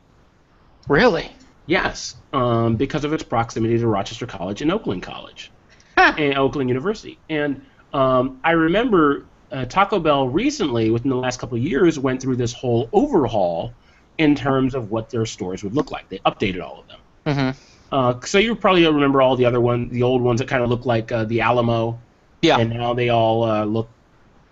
Really? 0.87 1.31
Yes, 1.65 2.15
um, 2.33 2.75
because 2.75 3.05
of 3.05 3.13
its 3.13 3.23
proximity 3.23 3.77
to 3.77 3.87
Rochester 3.87 4.25
College 4.25 4.61
and 4.61 4.71
Oakland 4.71 5.01
College, 5.03 5.51
and 5.97 6.37
Oakland 6.37 6.69
University. 6.69 7.17
And 7.29 7.65
um, 7.93 8.39
I 8.43 8.51
remember 8.51 9.25
uh, 9.51 9.65
Taco 9.65 9.99
Bell 9.99 10.27
recently, 10.27 10.89
within 10.91 11.09
the 11.09 11.15
last 11.15 11.39
couple 11.39 11.57
of 11.57 11.63
years, 11.63 11.97
went 11.97 12.21
through 12.21 12.35
this 12.35 12.51
whole 12.51 12.89
overhaul 12.91 13.73
in 14.17 14.35
terms 14.35 14.75
of 14.75 14.91
what 14.91 15.09
their 15.09 15.25
stores 15.25 15.63
would 15.63 15.73
look 15.73 15.89
like. 15.91 16.09
They 16.09 16.19
updated 16.19 16.61
all 16.61 16.81
of 16.81 16.87
them. 16.87 16.99
Mm-hmm. 17.25 17.59
Uh, 17.95 18.19
so 18.25 18.39
you 18.39 18.55
probably 18.55 18.85
remember 18.85 19.21
all 19.21 19.35
the 19.35 19.45
other 19.45 19.61
ones, 19.61 19.91
the 19.91 20.03
old 20.03 20.21
ones 20.21 20.39
that 20.39 20.47
kind 20.47 20.63
of 20.63 20.69
look 20.69 20.85
like 20.85 21.11
uh, 21.11 21.23
the 21.25 21.41
Alamo, 21.41 21.99
Yeah. 22.41 22.57
and 22.57 22.71
now 22.71 22.93
they 22.93 23.09
all 23.09 23.43
uh, 23.43 23.63
look 23.63 23.87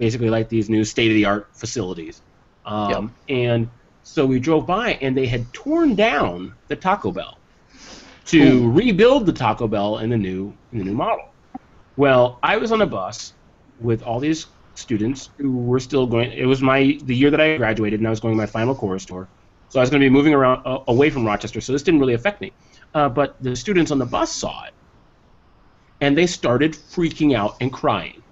basically 0.02 0.32
like 0.32 0.50
these 0.50 0.68
new 0.68 0.84
state-of-the-art 0.84 1.48
facilities. 1.54 2.24
Um, 2.66 3.14
And 3.30 3.70
so 4.02 4.26
we 4.26 4.40
drove 4.40 4.66
by, 4.66 4.94
and 5.04 5.16
they 5.16 5.28
had 5.28 5.44
torn 5.54 5.94
down 5.94 6.54
the 6.70 6.76
Taco 6.76 7.12
Bell 7.12 7.38
to 8.26 8.72
rebuild 8.72 9.28
the 9.28 9.32
Taco 9.34 9.68
Bell 9.68 10.00
in 10.00 10.10
the 10.10 10.18
new 10.18 10.54
in 10.72 10.80
the 10.80 10.86
new 10.86 10.98
model. 11.06 11.26
Well, 11.98 12.40
I 12.42 12.58
was 12.58 12.72
on 12.72 12.82
a 12.82 12.86
bus 12.88 13.34
with 13.80 14.02
all 14.02 14.20
these 14.20 14.48
students 14.74 15.30
who 15.38 15.52
were 15.56 15.80
still 15.80 16.08
going. 16.08 16.32
It 16.32 16.46
was 16.46 16.62
my 16.64 16.98
the 17.04 17.16
year 17.16 17.30
that 17.30 17.40
I 17.40 17.58
graduated, 17.58 18.00
and 18.00 18.08
I 18.08 18.10
was 18.10 18.20
going 18.20 18.34
to 18.34 18.38
my 18.46 18.48
final 18.48 18.74
chorus 18.74 19.06
tour. 19.06 19.28
So 19.70 19.80
I 19.80 19.84
was 19.84 19.92
going 19.92 20.02
to 20.02 20.06
be 20.06 20.10
moving 20.10 20.34
around 20.34 20.66
uh, 20.66 20.80
away 20.88 21.12
from 21.12 21.26
Rochester, 21.26 21.62
so 21.62 21.74
this 21.74 21.84
didn't 21.84 22.00
really 22.00 22.16
affect 22.16 22.42
me. 22.42 22.52
Uh, 22.96 23.08
but 23.08 23.42
the 23.44 23.56
students 23.56 23.92
on 23.92 24.00
the 24.00 24.10
bus 24.18 24.32
saw 24.32 24.66
it, 24.66 24.74
and 26.02 26.18
they 26.18 26.26
started 26.26 26.74
freaking 26.74 27.36
out 27.36 27.56
and 27.62 27.72
crying. 27.72 28.24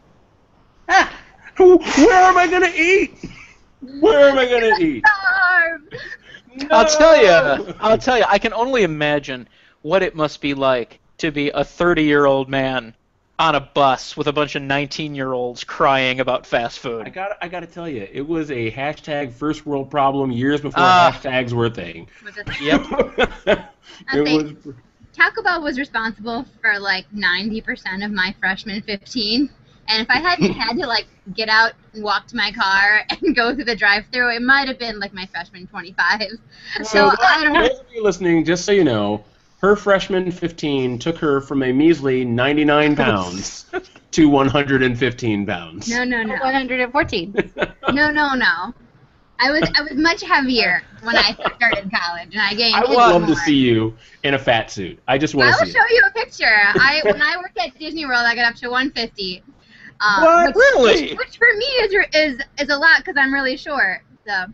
Ah. 0.88 1.19
Where 1.60 2.14
am 2.24 2.38
I 2.38 2.48
going 2.48 2.64
to 2.72 2.82
eat? 2.82 3.12
Where 4.00 4.30
am 4.30 4.38
I 4.38 4.46
going 4.46 4.76
to 4.76 4.84
eat? 4.84 5.04
I'll 6.72 6.86
tell 6.88 7.22
you. 7.22 7.74
I'll 7.80 7.98
tell 7.98 8.18
you. 8.18 8.24
I 8.28 8.40
can 8.40 8.54
only 8.54 8.84
imagine 8.84 9.48
what 9.82 10.04
it 10.04 10.16
must 10.16 10.42
be 10.42 10.54
like 10.54 11.00
to 11.20 11.32
be 11.32 11.50
a 11.50 11.62
30-year-old 11.62 12.50
man 12.50 12.94
on 13.38 13.56
a 13.56 13.60
bus 13.62 14.18
with 14.18 14.28
a 14.28 14.34
bunch 14.34 14.56
of 14.56 14.62
19-year-olds 14.64 15.64
crying 15.64 16.20
about 16.20 16.46
fast 16.46 16.80
food. 16.80 17.06
I 17.06 17.10
got 17.10 17.38
I 17.42 17.48
got 17.48 17.62
to 17.62 17.68
tell 17.68 17.88
you, 17.88 18.06
it 18.12 18.28
was 18.28 18.52
a 18.52 18.70
hashtag 18.72 19.32
first 19.32 19.66
world 19.66 19.90
problem 19.90 20.32
years 20.32 20.60
before 20.60 20.84
Ah. 20.84 21.18
hashtags 21.22 21.54
were 21.54 21.68
a 21.68 21.70
thing. 21.70 22.10
Was 22.26 22.36
it- 22.38 22.62
Yep. 22.62 22.86
It 24.14 24.24
think- 24.26 24.66
was 24.66 24.76
Taco 25.14 25.42
Bell 25.44 25.62
was 25.62 25.78
responsible 25.78 26.46
for 26.62 26.80
like 26.80 27.10
90% 27.12 28.06
of 28.06 28.12
my 28.12 28.34
freshman 28.40 28.82
15. 28.82 29.50
And 29.90 30.02
if 30.02 30.10
I 30.10 30.18
hadn't 30.20 30.54
had 30.64 30.78
to 30.78 30.86
like 30.88 31.08
get 31.34 31.50
out 31.50 31.74
and 31.94 32.04
walk 32.04 32.28
to 32.28 32.36
my 32.36 32.52
car 32.52 33.02
and 33.10 33.36
go 33.36 33.54
through 33.54 33.66
the 33.66 33.76
drive-through, 33.76 34.36
it 34.36 34.42
might 34.42 34.68
have 34.68 34.80
been 34.80 35.00
like 35.00 35.14
my 35.14 35.26
freshman 35.26 35.68
25. 35.68 36.22
So, 36.78 36.84
So, 36.84 37.12
I 37.20 37.44
don't 37.44 37.54
know. 37.54 37.68
those 37.68 37.80
of 37.80 37.86
you 37.94 38.04
listening, 38.04 38.46
just 38.46 38.66
so 38.66 38.72
you 38.72 38.84
know, 38.84 39.24
her 39.62 39.76
freshman 39.76 40.32
15 40.32 41.00
took 41.00 41.18
her 41.18 41.42
from 41.42 41.64
a 41.64 41.74
measly 41.74 42.24
99 42.24 42.96
pounds 42.96 43.66
to 44.12 44.30
115 44.30 45.46
pounds. 45.46 45.90
No, 45.90 46.04
no, 46.04 46.24
no, 46.24 46.36
114. 46.36 47.52
no, 47.92 48.10
no, 48.10 48.34
no. 48.36 48.74
I 49.42 49.52
was 49.52 49.64
I 49.78 49.82
was 49.84 49.94
much 49.94 50.22
heavier 50.22 50.84
when 51.02 51.16
I 51.16 51.32
started 51.34 51.90
college, 51.90 52.34
and 52.34 52.42
I 52.42 52.54
gained. 52.56 52.76
I 52.76 52.82
would 52.82 52.90
way 52.90 52.96
love 52.98 53.26
to 53.28 53.36
see 53.38 53.56
you 53.56 53.96
in 54.24 54.34
a 54.34 54.40
fat 54.40 54.70
suit. 54.70 55.00
I 55.08 55.18
just 55.18 55.34
I 55.34 55.38
want 55.38 55.56
to 55.56 55.60
will 55.62 55.66
see 55.68 55.72
show 55.72 55.86
it. 55.86 55.92
you 55.92 56.04
a 56.08 56.12
picture. 56.12 56.46
I 56.46 57.02
when 57.06 57.22
I 57.22 57.38
worked 57.38 57.58
at 57.58 57.78
Disney 57.80 58.06
World, 58.06 58.26
I 58.26 58.36
got 58.36 58.52
up 58.52 58.56
to 58.56 58.70
150. 58.70 59.42
Um, 60.02 60.24
What? 60.24 60.56
Which, 60.56 60.56
Really? 60.56 61.10
Which, 61.12 61.18
which 61.20 61.38
for 61.38 61.48
me 61.58 61.66
is 61.66 62.06
is 62.14 62.42
is 62.60 62.70
a 62.70 62.78
lot 62.78 63.00
because 63.00 63.18
I'm 63.18 63.34
really 63.34 63.58
short. 63.58 64.02
So, 64.26 64.46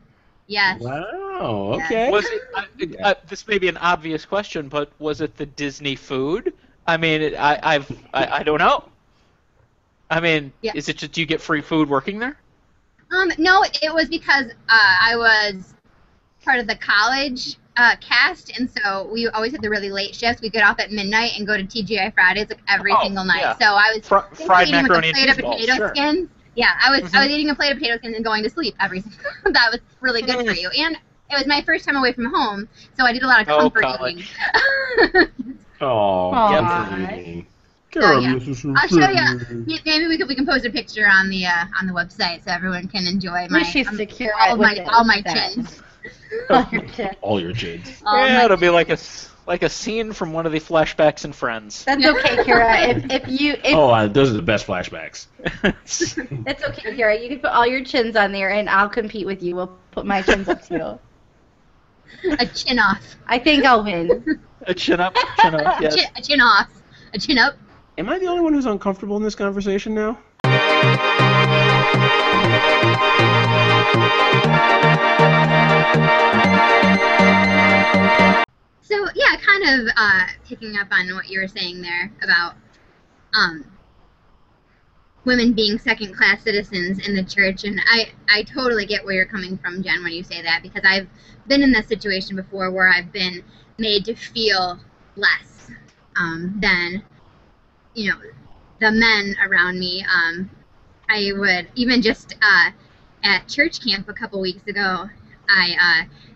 yes. 0.47 0.81
Wow. 0.81 1.75
Yeah. 1.77 1.85
Okay. 1.85 2.11
Was 2.11 2.25
it? 2.25 2.41
Uh, 3.01 3.03
uh, 3.03 3.13
this 3.27 3.47
may 3.47 3.57
be 3.57 3.67
an 3.67 3.77
obvious 3.77 4.25
question, 4.25 4.67
but 4.69 4.91
was 4.99 5.21
it 5.21 5.35
the 5.37 5.45
Disney 5.45 5.95
food? 5.95 6.53
I 6.87 6.97
mean, 6.97 7.21
it, 7.21 7.35
I, 7.35 7.59
I've, 7.61 7.91
I, 8.13 8.27
I 8.27 8.43
don't 8.43 8.59
know. 8.59 8.83
I 10.09 10.19
mean, 10.19 10.53
Yeah. 10.61 10.73
is 10.75 10.87
it 10.87 10.97
just 10.97 11.11
do 11.13 11.21
you 11.21 11.27
get 11.27 11.41
free 11.41 11.61
food 11.61 11.89
working 11.89 12.19
there? 12.19 12.37
Um, 13.11 13.31
no, 13.37 13.63
it 13.81 13.93
was 13.93 14.07
because 14.07 14.45
uh, 14.45 14.95
I 15.01 15.15
was 15.15 15.73
part 16.43 16.59
of 16.59 16.67
the 16.67 16.75
college 16.75 17.57
uh, 17.77 17.95
cast, 18.01 18.57
and 18.57 18.69
so 18.69 19.09
we 19.11 19.27
always 19.29 19.51
had 19.51 19.61
the 19.61 19.69
really 19.69 19.89
late 19.91 20.15
shifts. 20.15 20.41
We 20.41 20.49
get 20.49 20.63
off 20.63 20.79
at 20.79 20.91
midnight 20.91 21.37
and 21.37 21.45
go 21.47 21.57
to 21.57 21.63
TGI 21.65 22.09
Fridays 22.11 22.49
like 22.49 22.59
every 22.67 22.93
Oh, 22.93 23.01
single 23.01 23.23
night. 23.25 23.41
yeah. 23.41 23.53
So 23.59 23.65
I 23.65 23.93
was 23.95 24.03
Fr- 24.03 24.17
fried 24.35 24.67
eating 24.67 24.81
macaroni 24.81 25.07
with 25.07 25.15
a 25.15 25.17
plate 25.17 25.29
cheese 25.29 25.37
of 25.37 25.41
balls. 25.41 25.61
potato 25.61 25.75
Sure. 25.75 25.87
skins. 25.89 26.29
Yeah, 26.55 26.71
I 26.81 26.89
was 26.91 27.03
I 27.13 27.19
Mhm. 27.19 27.23
was 27.23 27.29
eating 27.31 27.49
a 27.49 27.55
plate 27.55 27.71
of 27.71 27.77
potato 27.77 27.97
skins 27.97 28.15
and 28.15 28.23
going 28.23 28.43
to 28.43 28.49
sleep 28.49 28.75
every. 28.79 28.99
Single. 29.01 29.21
that 29.53 29.71
was 29.71 29.79
really 30.01 30.21
good 30.21 30.39
for 30.45 30.53
you, 30.53 30.69
and 30.69 30.95
it 31.29 31.35
was 31.35 31.47
my 31.47 31.61
first 31.61 31.85
time 31.85 31.95
away 31.95 32.11
from 32.13 32.25
home, 32.33 32.67
so 32.97 33.03
I 33.05 33.11
did 33.11 33.23
a 33.23 33.27
lot 33.27 33.41
of 33.41 33.47
Oh, 33.47 33.57
comfort 33.57 33.81
college. 33.81 34.15
eating. 34.17 34.27
Oh, 35.81 35.85
Aw. 36.31 36.49
Yep. 36.51 37.35
So, 37.93 38.11
yeah. 38.19 38.35
I'll 38.75 38.87
show 38.87 39.07
you. 39.09 39.23
Maybe 39.85 40.07
we 40.07 40.17
can 40.17 40.27
we 40.27 40.35
can 40.35 40.45
post 40.45 40.65
a 40.65 40.69
picture 40.69 41.07
on 41.07 41.29
the 41.29 41.45
uh, 41.45 41.65
on 41.79 41.87
the 41.87 41.93
website 41.93 42.43
so 42.43 42.51
everyone 42.51 42.87
can 42.87 43.07
enjoy 43.07 43.47
my 43.49 43.61
She's 43.63 43.87
um, 43.87 43.95
secure 43.95 44.33
all 44.39 44.55
it 44.55 44.59
my 44.59 44.69
with 44.75 44.79
it. 44.79 44.89
all 44.93 45.03
my 45.05 45.21
chins. 45.21 45.81
All 46.49 46.67
your 46.71 46.81
chins. 46.95 47.15
All 47.21 47.39
your 47.41 47.51
jades. 47.53 48.01
All 48.05 48.17
yeah, 48.27 48.37
my 48.39 48.45
it'll 48.45 48.57
be 48.57 48.69
like 48.69 48.89
a 48.89 48.93
s- 48.93 49.29
like 49.47 49.61
a 49.63 49.69
scene 49.69 50.11
from 50.11 50.33
one 50.33 50.45
of 50.45 50.51
the 50.51 50.59
flashbacks 50.59 51.23
in 51.25 51.31
Friends. 51.33 51.83
That's 51.85 52.03
okay, 52.03 52.37
Kira. 52.37 52.87
If, 52.89 53.11
if 53.11 53.41
you 53.41 53.53
if 53.53 53.75
Oh, 53.75 53.89
uh, 53.91 54.07
those 54.07 54.31
are 54.31 54.33
the 54.33 54.41
best 54.41 54.65
flashbacks. 54.65 55.27
that's 55.61 56.63
okay, 56.63 56.95
Kira, 56.97 57.21
you 57.21 57.29
can 57.29 57.39
put 57.39 57.51
all 57.51 57.65
your 57.67 57.83
chins 57.83 58.15
on 58.15 58.31
there, 58.31 58.51
and 58.51 58.67
I'll 58.69 58.89
compete 58.89 59.25
with 59.25 59.43
you. 59.43 59.55
We'll 59.55 59.77
put 59.91 60.05
my 60.05 60.21
chins 60.23 60.49
up 60.49 60.65
too. 60.67 60.99
a 62.39 62.45
chin 62.47 62.79
off. 62.79 63.15
I 63.27 63.37
think 63.39 63.65
I'll 63.65 63.83
win. 63.83 64.41
a 64.61 64.73
chin 64.73 64.99
up, 64.99 65.15
chin 65.39 65.53
up. 65.55 65.79
A, 65.79 65.83
Yes. 65.83 65.95
chin, 65.95 66.05
a 66.15 66.21
chin 66.21 66.41
off. 66.41 66.69
A 67.13 67.19
chin 67.19 67.37
up. 67.37 67.55
Am 67.97 68.09
I 68.09 68.17
the 68.19 68.25
only 68.25 68.41
one 68.41 68.53
who's 68.53 68.65
uncomfortable 68.65 69.15
in 69.17 69.23
this 69.23 69.35
conversation 69.35 69.93
now? 69.93 70.17
So 78.85 79.07
yeah, 79.15 79.35
kind 79.37 79.63
of 79.81 79.93
uh, 79.97 80.27
picking 80.47 80.77
up 80.77 80.89
on 80.91 81.15
what 81.15 81.27
you 81.27 81.39
were 81.39 81.47
saying 81.47 81.81
there 81.81 82.11
about 82.21 82.53
um, 83.33 83.65
women 85.25 85.53
being 85.53 85.79
second-class 85.79 86.43
citizens 86.43 86.99
in 87.07 87.15
the 87.15 87.23
church, 87.23 87.63
and 87.63 87.81
I 87.83 88.11
I 88.29 88.43
totally 88.43 88.85
get 88.85 89.03
where 89.03 89.15
you're 89.15 89.25
coming 89.25 89.57
from, 89.57 89.81
Jen, 89.81 90.03
when 90.03 90.13
you 90.13 90.23
say 90.23 90.43
that 90.43 90.61
because 90.61 90.83
I've 90.85 91.07
been 91.47 91.63
in 91.63 91.71
this 91.71 91.87
situation 91.87 92.35
before 92.35 92.69
where 92.69 92.87
I've 92.87 93.11
been 93.11 93.43
made 93.79 94.05
to 94.05 94.13
feel 94.13 94.77
less 95.15 95.71
um, 96.15 96.55
than 96.61 97.01
you 97.95 98.11
know 98.11 98.19
the 98.79 98.91
men 98.91 99.35
around 99.43 99.79
me. 99.79 100.05
Um, 100.05 100.51
I 101.09 101.31
would 101.35 101.69
even 101.73 102.03
just 102.03 102.35
uh, 102.39 102.69
at 103.23 103.47
church 103.47 103.83
camp 103.83 104.07
a 104.09 104.13
couple 104.13 104.39
weeks 104.39 104.67
ago, 104.67 105.09
I. 105.49 105.75
Uh, 105.81 106.31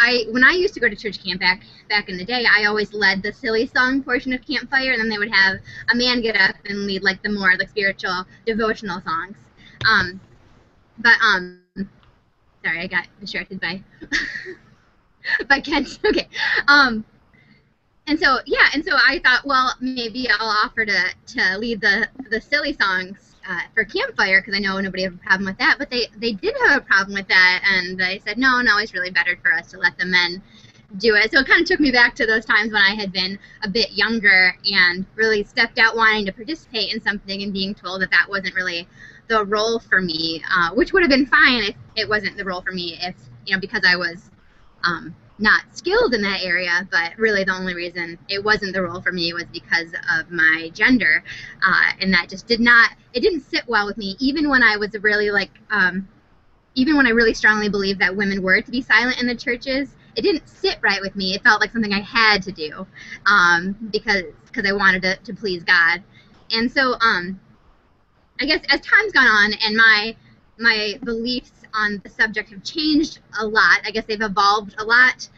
I 0.00 0.24
when 0.30 0.44
I 0.44 0.52
used 0.52 0.74
to 0.74 0.80
go 0.80 0.88
to 0.88 0.96
church 0.96 1.22
camp 1.24 1.40
back 1.40 1.62
back 1.88 2.08
in 2.08 2.16
the 2.16 2.24
day, 2.24 2.44
I 2.50 2.64
always 2.64 2.92
led 2.94 3.22
the 3.22 3.32
silly 3.32 3.66
song 3.66 4.02
portion 4.02 4.32
of 4.32 4.46
campfire, 4.46 4.92
and 4.92 5.00
then 5.00 5.08
they 5.08 5.18
would 5.18 5.32
have 5.32 5.58
a 5.92 5.96
man 5.96 6.22
get 6.22 6.36
up 6.36 6.56
and 6.66 6.86
lead 6.86 7.02
like 7.02 7.22
the 7.22 7.30
more 7.30 7.56
like 7.58 7.68
spiritual 7.70 8.24
devotional 8.46 9.00
songs. 9.02 9.36
Um, 9.88 10.20
but 10.98 11.14
um, 11.22 11.60
sorry, 12.64 12.80
I 12.80 12.86
got 12.86 13.06
distracted 13.20 13.60
by 13.60 13.82
by 15.48 15.60
Kent. 15.60 15.98
Okay, 16.06 16.28
um, 16.68 17.04
and 18.06 18.18
so 18.18 18.38
yeah, 18.46 18.68
and 18.74 18.84
so 18.84 18.92
I 18.96 19.20
thought, 19.20 19.46
well, 19.46 19.74
maybe 19.80 20.28
I'll 20.30 20.48
offer 20.64 20.84
to 20.86 21.14
to 21.34 21.58
lead 21.58 21.80
the 21.80 22.08
the 22.30 22.40
silly 22.40 22.72
songs 22.72 23.29
uh, 23.50 23.60
for 23.74 23.84
campfire 23.84 24.40
because 24.40 24.54
I 24.54 24.60
know 24.60 24.80
nobody 24.80 25.02
have 25.02 25.14
a 25.14 25.18
problem 25.18 25.46
with 25.46 25.58
that. 25.58 25.76
But 25.78 25.90
they 25.90 26.06
they 26.16 26.32
did 26.32 26.54
have 26.66 26.82
a 26.82 26.84
problem 26.84 27.14
with 27.14 27.28
that, 27.28 27.62
and 27.66 27.98
they 27.98 28.20
said 28.24 28.38
no, 28.38 28.60
no, 28.60 28.78
it's 28.78 28.94
really 28.94 29.10
better 29.10 29.36
for 29.42 29.52
us 29.52 29.70
to 29.72 29.78
let 29.78 29.98
the 29.98 30.06
men 30.06 30.42
do 30.98 31.14
it. 31.14 31.32
So 31.32 31.40
it 31.40 31.46
kind 31.46 31.60
of 31.60 31.66
took 31.66 31.80
me 31.80 31.90
back 31.90 32.14
to 32.16 32.26
those 32.26 32.44
times 32.44 32.72
when 32.72 32.82
I 32.82 32.94
had 32.94 33.12
been 33.12 33.38
a 33.62 33.68
bit 33.68 33.92
younger 33.92 34.56
and 34.64 35.06
really 35.14 35.44
stepped 35.44 35.78
out 35.78 35.96
wanting 35.96 36.26
to 36.26 36.32
participate 36.32 36.92
in 36.92 37.00
something 37.00 37.42
and 37.42 37.52
being 37.52 37.74
told 37.74 38.02
that 38.02 38.10
that 38.10 38.26
wasn't 38.28 38.54
really 38.54 38.88
the 39.28 39.44
role 39.44 39.78
for 39.78 40.00
me, 40.00 40.42
uh, 40.50 40.70
which 40.74 40.92
would 40.92 41.02
have 41.02 41.10
been 41.10 41.26
fine 41.26 41.62
if 41.62 41.76
it 41.96 42.08
wasn't 42.08 42.36
the 42.36 42.44
role 42.44 42.60
for 42.60 42.72
me 42.72 42.98
if 43.00 43.14
you 43.46 43.54
know 43.54 43.60
because 43.60 43.82
I 43.86 43.96
was 43.96 44.30
um, 44.84 45.14
not 45.40 45.62
skilled 45.72 46.14
in 46.14 46.22
that 46.22 46.40
area, 46.42 46.86
but 46.90 47.16
really 47.16 47.44
the 47.44 47.52
only 47.52 47.74
reason 47.74 48.18
it 48.28 48.42
wasn't 48.44 48.72
the 48.72 48.82
role 48.82 49.00
for 49.00 49.12
me 49.12 49.32
was 49.32 49.44
because 49.52 49.92
of 50.18 50.30
my 50.30 50.70
gender, 50.74 51.24
uh, 51.66 51.92
and 52.00 52.12
that 52.12 52.28
just 52.28 52.46
did 52.46 52.60
not 52.60 52.90
it 53.12 53.20
didn't 53.20 53.42
sit 53.42 53.64
well 53.66 53.86
with 53.86 53.96
me. 53.96 54.16
Even 54.20 54.48
when 54.48 54.62
I 54.62 54.76
was 54.76 54.94
really 55.00 55.30
like, 55.30 55.50
um, 55.70 56.08
even 56.74 56.96
when 56.96 57.06
I 57.06 57.10
really 57.10 57.34
strongly 57.34 57.68
believed 57.68 58.00
that 58.00 58.14
women 58.14 58.42
were 58.42 58.60
to 58.60 58.70
be 58.70 58.80
silent 58.80 59.20
in 59.20 59.26
the 59.26 59.34
churches, 59.34 59.96
it 60.16 60.22
didn't 60.22 60.48
sit 60.48 60.78
right 60.82 61.00
with 61.00 61.16
me. 61.16 61.34
It 61.34 61.42
felt 61.42 61.60
like 61.60 61.72
something 61.72 61.92
I 61.92 62.00
had 62.00 62.42
to 62.44 62.52
do 62.52 62.86
um, 63.26 63.76
because 63.92 64.24
because 64.46 64.68
I 64.68 64.72
wanted 64.72 65.02
to, 65.02 65.16
to 65.16 65.34
please 65.34 65.62
God, 65.64 66.02
and 66.50 66.70
so 66.70 66.94
um, 67.00 67.40
I 68.40 68.46
guess 68.46 68.64
as 68.68 68.80
time's 68.80 69.12
gone 69.12 69.26
on 69.26 69.52
and 69.64 69.76
my 69.76 70.16
my 70.58 70.98
beliefs 71.04 71.52
on 71.74 72.00
the 72.04 72.10
subject 72.10 72.50
have 72.50 72.62
changed 72.62 73.20
a 73.38 73.46
lot. 73.46 73.80
I 73.84 73.90
guess 73.90 74.04
they've 74.06 74.20
evolved 74.20 74.74
a 74.78 74.84
lot. 74.84 75.28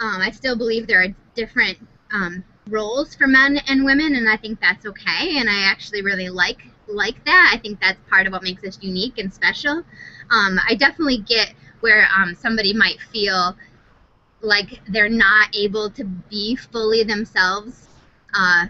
Um, 0.00 0.20
I 0.20 0.30
still 0.30 0.56
believe 0.56 0.86
there 0.86 1.02
are 1.02 1.14
different 1.34 1.78
um, 2.12 2.44
roles 2.68 3.14
for 3.14 3.26
men 3.26 3.58
and 3.68 3.84
women, 3.84 4.14
and 4.14 4.28
I 4.28 4.36
think 4.36 4.60
that's 4.60 4.86
okay. 4.86 5.38
And 5.38 5.48
I 5.48 5.62
actually 5.62 6.02
really 6.02 6.28
like 6.28 6.66
like 6.86 7.22
that. 7.24 7.52
I 7.54 7.58
think 7.58 7.80
that's 7.80 7.98
part 8.08 8.26
of 8.26 8.32
what 8.32 8.42
makes 8.42 8.64
us 8.64 8.78
unique 8.80 9.18
and 9.18 9.32
special. 9.32 9.84
Um, 10.30 10.58
I 10.66 10.74
definitely 10.74 11.18
get 11.18 11.52
where 11.80 12.08
um, 12.16 12.34
somebody 12.34 12.72
might 12.72 13.00
feel 13.12 13.56
like 14.40 14.80
they're 14.88 15.08
not 15.08 15.54
able 15.54 15.90
to 15.90 16.04
be 16.04 16.56
fully 16.56 17.02
themselves 17.02 17.88
uh, 18.34 18.66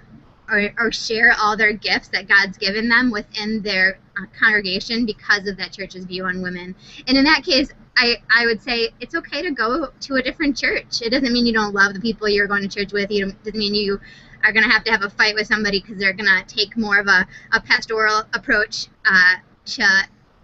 or, 0.50 0.70
or 0.78 0.92
share 0.92 1.34
all 1.38 1.56
their 1.56 1.72
gifts 1.72 2.08
that 2.08 2.28
God's 2.28 2.56
given 2.58 2.88
them 2.88 3.10
within 3.10 3.62
their 3.62 3.98
uh, 4.16 4.26
congregation 4.38 5.06
because 5.06 5.46
of 5.46 5.56
that 5.58 5.72
church's 5.72 6.04
view 6.04 6.24
on 6.24 6.42
women. 6.42 6.74
And 7.06 7.16
in 7.16 7.24
that 7.24 7.44
case, 7.44 7.70
I, 7.96 8.16
I 8.34 8.46
would 8.46 8.62
say 8.62 8.90
it's 9.00 9.14
okay 9.14 9.42
to 9.42 9.50
go 9.50 9.88
to 10.00 10.14
a 10.14 10.22
different 10.22 10.56
church. 10.56 11.02
It 11.02 11.10
doesn't 11.10 11.32
mean 11.32 11.46
you 11.46 11.52
don't 11.52 11.74
love 11.74 11.94
the 11.94 12.00
people 12.00 12.28
you're 12.28 12.46
going 12.46 12.62
to 12.62 12.68
church 12.68 12.92
with. 12.92 13.10
It 13.10 13.36
doesn't 13.44 13.58
mean 13.58 13.74
you 13.74 14.00
are 14.44 14.52
going 14.52 14.64
to 14.64 14.70
have 14.70 14.84
to 14.84 14.90
have 14.90 15.02
a 15.02 15.10
fight 15.10 15.34
with 15.34 15.48
somebody 15.48 15.80
because 15.80 15.98
they're 15.98 16.12
going 16.12 16.30
to 16.30 16.44
take 16.46 16.76
more 16.76 16.98
of 16.98 17.08
a, 17.08 17.26
a 17.52 17.60
pastoral 17.60 18.22
approach 18.34 18.86
uh, 19.04 19.34
to 19.64 19.84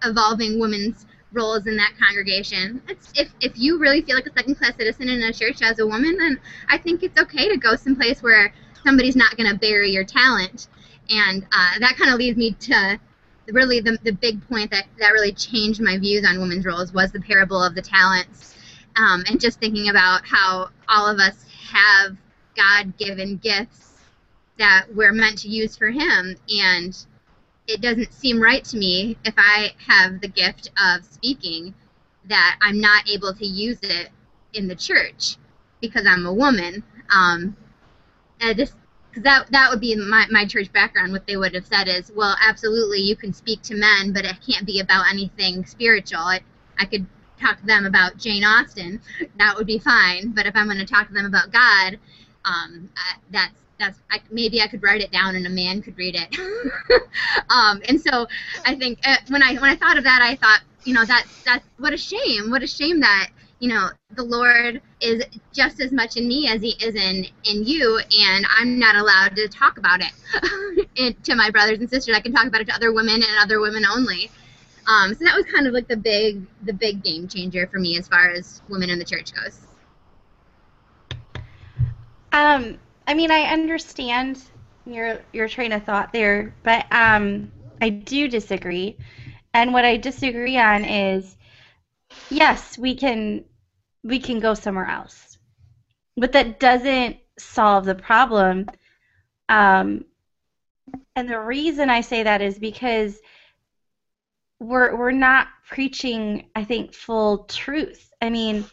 evolving 0.03 0.59
women's 0.59 1.05
roles 1.31 1.65
in 1.67 1.75
that 1.77 1.93
congregation. 1.99 2.81
It's, 2.87 3.11
if, 3.15 3.29
if 3.41 3.53
you 3.55 3.77
really 3.77 4.01
feel 4.01 4.15
like 4.15 4.25
a 4.25 4.33
second 4.33 4.55
class 4.55 4.75
citizen 4.77 5.09
in 5.09 5.21
a 5.23 5.33
church 5.33 5.61
as 5.61 5.79
a 5.79 5.87
woman, 5.87 6.17
then 6.17 6.39
I 6.69 6.77
think 6.77 7.03
it's 7.03 7.19
okay 7.19 7.49
to 7.49 7.57
go 7.57 7.75
someplace 7.75 8.21
where 8.21 8.53
somebody's 8.85 9.15
not 9.15 9.35
going 9.35 9.49
to 9.49 9.57
bury 9.57 9.91
your 9.91 10.03
talent. 10.03 10.67
And 11.09 11.43
uh, 11.51 11.79
that 11.79 11.95
kind 11.97 12.11
of 12.11 12.19
leads 12.19 12.37
me 12.37 12.51
to 12.51 12.99
really 13.47 13.79
the, 13.79 13.97
the 14.03 14.11
big 14.11 14.47
point 14.47 14.71
that, 14.71 14.85
that 14.99 15.09
really 15.09 15.31
changed 15.33 15.81
my 15.81 15.97
views 15.97 16.25
on 16.25 16.39
women's 16.39 16.65
roles 16.65 16.93
was 16.93 17.11
the 17.11 17.21
parable 17.21 17.61
of 17.61 17.75
the 17.75 17.81
talents. 17.81 18.55
Um, 18.95 19.23
and 19.27 19.41
just 19.41 19.59
thinking 19.59 19.89
about 19.89 20.21
how 20.25 20.69
all 20.87 21.07
of 21.07 21.19
us 21.19 21.45
have 21.71 22.15
God 22.55 22.97
given 22.97 23.37
gifts 23.37 23.93
that 24.57 24.85
we're 24.93 25.11
meant 25.11 25.39
to 25.39 25.49
use 25.49 25.75
for 25.75 25.89
Him. 25.89 26.35
And 26.49 26.97
it 27.67 27.81
doesn't 27.81 28.13
seem 28.13 28.41
right 28.41 28.63
to 28.65 28.77
me 28.77 29.17
if 29.25 29.33
I 29.37 29.73
have 29.85 30.21
the 30.21 30.27
gift 30.27 30.71
of 30.81 31.03
speaking 31.03 31.73
that 32.29 32.57
I'm 32.61 32.79
not 32.79 33.09
able 33.09 33.33
to 33.33 33.45
use 33.45 33.79
it 33.81 34.09
in 34.53 34.67
the 34.67 34.75
church 34.75 35.35
because 35.81 36.05
I'm 36.07 36.25
a 36.25 36.33
woman. 36.33 36.83
Um, 37.09 37.55
just 38.53 38.73
because 39.09 39.23
that 39.23 39.47
that 39.51 39.69
would 39.69 39.79
be 39.79 39.95
my, 39.95 40.25
my 40.29 40.45
church 40.45 40.71
background 40.71 41.11
what 41.11 41.25
they 41.27 41.37
would 41.37 41.53
have 41.53 41.65
said 41.65 41.87
is 41.87 42.11
well 42.15 42.35
absolutely 42.45 42.99
you 42.99 43.15
can 43.15 43.33
speak 43.33 43.61
to 43.61 43.75
men 43.75 44.13
but 44.13 44.25
it 44.25 44.35
can't 44.45 44.65
be 44.65 44.79
about 44.79 45.05
anything 45.09 45.65
spiritual 45.65 46.19
I, 46.19 46.41
I 46.79 46.85
could 46.85 47.05
talk 47.39 47.59
to 47.59 47.65
them 47.65 47.85
about 47.85 48.17
jane 48.17 48.43
austen 48.43 49.01
that 49.37 49.55
would 49.57 49.67
be 49.67 49.79
fine 49.79 50.31
but 50.31 50.45
if 50.45 50.55
i'm 50.55 50.65
going 50.67 50.79
to 50.79 50.85
talk 50.85 51.07
to 51.07 51.13
them 51.13 51.25
about 51.25 51.51
god 51.51 51.99
um, 52.45 52.89
I, 52.95 53.17
that's 53.31 53.55
that's 53.79 53.99
I, 54.09 54.21
maybe 54.31 54.61
I 54.61 54.67
could 54.67 54.81
write 54.81 55.01
it 55.01 55.11
down 55.11 55.35
and 55.35 55.45
a 55.45 55.49
man 55.49 55.81
could 55.81 55.97
read 55.97 56.15
it. 56.15 56.37
um, 57.49 57.81
and 57.89 57.99
so 57.99 58.27
I 58.65 58.75
think 58.75 58.99
uh, 59.05 59.17
when 59.29 59.43
I 59.43 59.55
when 59.55 59.69
I 59.69 59.75
thought 59.75 59.97
of 59.97 60.03
that, 60.05 60.21
I 60.21 60.35
thought, 60.35 60.61
you 60.83 60.93
know, 60.93 61.05
that 61.05 61.25
that's 61.45 61.65
what 61.77 61.93
a 61.93 61.97
shame. 61.97 62.49
What 62.49 62.63
a 62.63 62.67
shame 62.67 63.01
that 63.01 63.29
you 63.59 63.69
know 63.69 63.89
the 64.15 64.23
Lord 64.23 64.81
is 65.01 65.23
just 65.53 65.79
as 65.79 65.91
much 65.91 66.17
in 66.17 66.27
me 66.27 66.47
as 66.47 66.61
He 66.61 66.75
is 66.83 66.95
in 66.95 67.25
in 67.45 67.63
you, 67.65 67.99
and 68.19 68.45
I'm 68.57 68.77
not 68.79 68.95
allowed 68.95 69.35
to 69.35 69.47
talk 69.47 69.77
about 69.77 70.01
it 70.01 71.23
to 71.23 71.35
my 71.35 71.49
brothers 71.49 71.79
and 71.79 71.89
sisters. 71.89 72.15
I 72.15 72.21
can 72.21 72.33
talk 72.33 72.45
about 72.45 72.61
it 72.61 72.67
to 72.67 72.75
other 72.75 72.93
women 72.93 73.15
and 73.15 73.37
other 73.41 73.59
women 73.59 73.85
only. 73.85 74.29
Um, 74.87 75.13
so 75.15 75.25
that 75.25 75.35
was 75.35 75.45
kind 75.45 75.67
of 75.67 75.73
like 75.73 75.87
the 75.87 75.97
big 75.97 76.41
the 76.63 76.73
big 76.73 77.03
game 77.03 77.27
changer 77.27 77.67
for 77.67 77.79
me 77.79 77.97
as 77.97 78.07
far 78.07 78.29
as 78.29 78.61
women 78.69 78.89
in 78.89 78.99
the 78.99 79.05
church 79.05 79.33
goes. 79.33 79.59
Um, 82.31 82.77
I 83.07 83.13
mean, 83.13 83.31
I 83.31 83.43
understand 83.53 84.41
your 84.85 85.19
your 85.33 85.47
train 85.47 85.71
of 85.71 85.83
thought 85.83 86.11
there, 86.13 86.53
but 86.63 86.85
um, 86.91 87.51
I 87.81 87.89
do 87.89 88.27
disagree. 88.27 88.97
And 89.53 89.73
what 89.73 89.85
I 89.85 89.97
disagree 89.97 90.57
on 90.57 90.83
is, 90.83 91.37
yes, 92.29 92.77
we 92.77 92.95
can 92.95 93.45
we 94.03 94.19
can 94.19 94.39
go 94.39 94.53
somewhere 94.53 94.87
else, 94.87 95.37
but 96.15 96.31
that 96.33 96.59
doesn't 96.59 97.17
solve 97.37 97.85
the 97.85 97.95
problem. 97.95 98.67
Um, 99.49 100.05
and 101.15 101.29
the 101.29 101.39
reason 101.39 101.89
I 101.89 102.01
say 102.01 102.23
that 102.23 102.41
is 102.41 102.59
because 102.59 103.19
we're 104.59 104.95
we're 104.95 105.11
not 105.11 105.47
preaching, 105.67 106.49
I 106.55 106.63
think, 106.63 106.93
full 106.93 107.45
truth. 107.45 108.11
I 108.21 108.29
mean, 108.29 108.65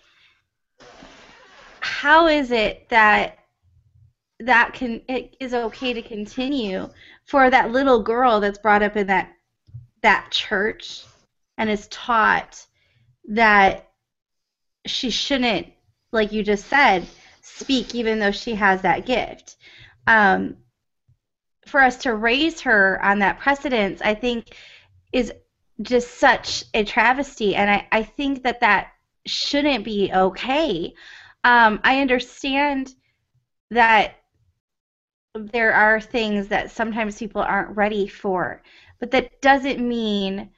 how 1.81 2.27
is 2.27 2.51
it 2.51 2.89
that 2.91 3.39
that 4.41 4.73
can 4.75 5.03
it 5.09 5.37
is 5.41 5.55
okay 5.55 5.93
to 5.93 6.03
continue 6.03 6.89
for 7.25 7.51
that 7.51 7.71
little 7.71 8.03
girl 8.03 8.41
that's 8.41 8.59
brought 8.59 8.83
up 8.83 8.97
in 8.97 9.07
that 9.07 9.33
that 10.03 10.29
church 10.31 11.05
and 11.59 11.71
is 11.71 11.87
taught 11.89 12.67
that 13.29 13.89
she 14.87 15.11
shouldn't 15.11 15.69
like 16.11 16.33
you 16.33 16.43
just 16.43 16.67
said 16.67 17.07
speak 17.41 17.95
even 17.95 18.19
though 18.19 18.31
she 18.33 18.55
has 18.55 18.83
that 18.83 19.07
gift. 19.07 19.57
Um, 20.07 20.57
for 21.67 21.81
us 21.81 21.97
to 21.99 22.15
raise 22.15 22.61
her 22.63 23.03
on 23.05 23.21
that 23.21 23.39
precedence 23.39 24.03
i 24.03 24.15
think 24.15 24.57
is 25.13 25.33
just 25.81 26.19
such 26.19 26.65
a 26.75 26.85
travesty 26.85 27.55
and 27.55 27.71
i, 27.71 27.87
I 27.93 28.03
think 28.03 28.43
that 28.43 28.61
that 28.61 28.89
shouldn't 29.27 29.85
be 29.85 30.11
okay. 30.13 30.95
Um, 31.45 31.81
i 31.85 32.01
understand 32.01 32.95
that 33.71 34.17
there 35.35 35.73
are 35.73 36.01
things 36.01 36.49
that 36.49 36.71
sometimes 36.71 37.19
people 37.19 37.41
aren't 37.41 37.77
ready 37.77 38.07
for, 38.07 38.63
but 39.01 39.11
that 39.13 39.41
doesn't 39.41 39.81
mean 39.81 40.51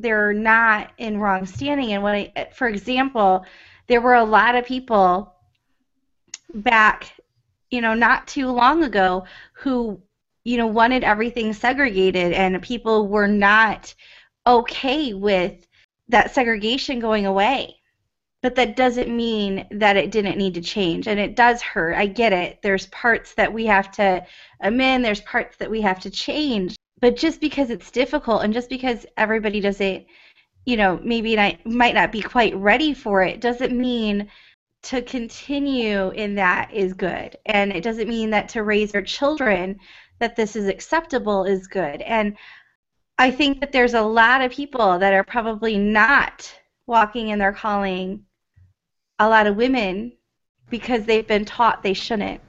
they're 0.00 0.32
not 0.32 0.92
in 0.98 1.18
wrong 1.18 1.46
standing. 1.46 1.92
And 1.92 2.02
when 2.02 2.14
I, 2.14 2.48
for 2.54 2.68
example, 2.68 3.44
there 3.86 4.00
were 4.00 4.14
a 4.14 4.24
lot 4.24 4.54
of 4.54 4.64
people 4.64 5.34
back, 6.54 7.12
you 7.70 7.80
know, 7.80 7.94
not 7.94 8.26
too 8.26 8.48
long 8.48 8.84
ago 8.84 9.24
who, 9.52 10.00
you 10.44 10.56
know, 10.56 10.66
wanted 10.66 11.04
everything 11.04 11.52
segregated, 11.52 12.32
and 12.32 12.62
people 12.62 13.08
were 13.08 13.28
not 13.28 13.94
okay 14.46 15.14
with 15.14 15.66
that 16.08 16.34
segregation 16.34 16.98
going 17.00 17.26
away. 17.26 17.76
But 18.42 18.56
that 18.56 18.76
doesn't 18.76 19.08
mean 19.08 19.66
that 19.70 19.96
it 19.96 20.10
didn't 20.10 20.36
need 20.36 20.52
to 20.54 20.60
change. 20.60 21.08
And 21.08 21.18
it 21.18 21.34
does 21.34 21.62
hurt. 21.62 21.94
I 21.94 22.06
get 22.06 22.34
it. 22.34 22.60
There's 22.62 22.86
parts 22.88 23.32
that 23.34 23.50
we 23.50 23.64
have 23.64 23.90
to 23.92 24.26
amend. 24.60 25.02
There's 25.02 25.22
parts 25.22 25.56
that 25.56 25.70
we 25.70 25.80
have 25.80 26.00
to 26.00 26.10
change 26.10 26.76
but 27.00 27.16
just 27.16 27.40
because 27.40 27.70
it's 27.70 27.90
difficult 27.90 28.42
and 28.42 28.54
just 28.54 28.68
because 28.68 29.06
everybody 29.16 29.60
doesn't 29.60 30.06
you 30.64 30.76
know 30.76 30.98
maybe 31.02 31.36
not, 31.36 31.64
might 31.66 31.94
not 31.94 32.12
be 32.12 32.22
quite 32.22 32.54
ready 32.56 32.94
for 32.94 33.22
it 33.22 33.40
doesn't 33.40 33.76
mean 33.76 34.28
to 34.82 35.00
continue 35.02 36.10
in 36.10 36.34
that 36.34 36.72
is 36.72 36.92
good 36.92 37.36
and 37.46 37.72
it 37.72 37.82
doesn't 37.82 38.08
mean 38.08 38.30
that 38.30 38.48
to 38.48 38.62
raise 38.62 38.94
our 38.94 39.02
children 39.02 39.78
that 40.18 40.36
this 40.36 40.56
is 40.56 40.68
acceptable 40.68 41.44
is 41.44 41.66
good 41.66 42.02
and 42.02 42.36
i 43.18 43.30
think 43.30 43.60
that 43.60 43.72
there's 43.72 43.94
a 43.94 44.02
lot 44.02 44.40
of 44.40 44.52
people 44.52 44.98
that 44.98 45.12
are 45.12 45.24
probably 45.24 45.78
not 45.78 46.52
walking 46.86 47.28
in 47.28 47.38
their 47.38 47.52
calling 47.52 48.24
a 49.18 49.28
lot 49.28 49.46
of 49.46 49.56
women 49.56 50.12
because 50.70 51.04
they've 51.04 51.26
been 51.26 51.44
taught 51.44 51.82
they 51.82 51.94
shouldn't. 51.94 52.40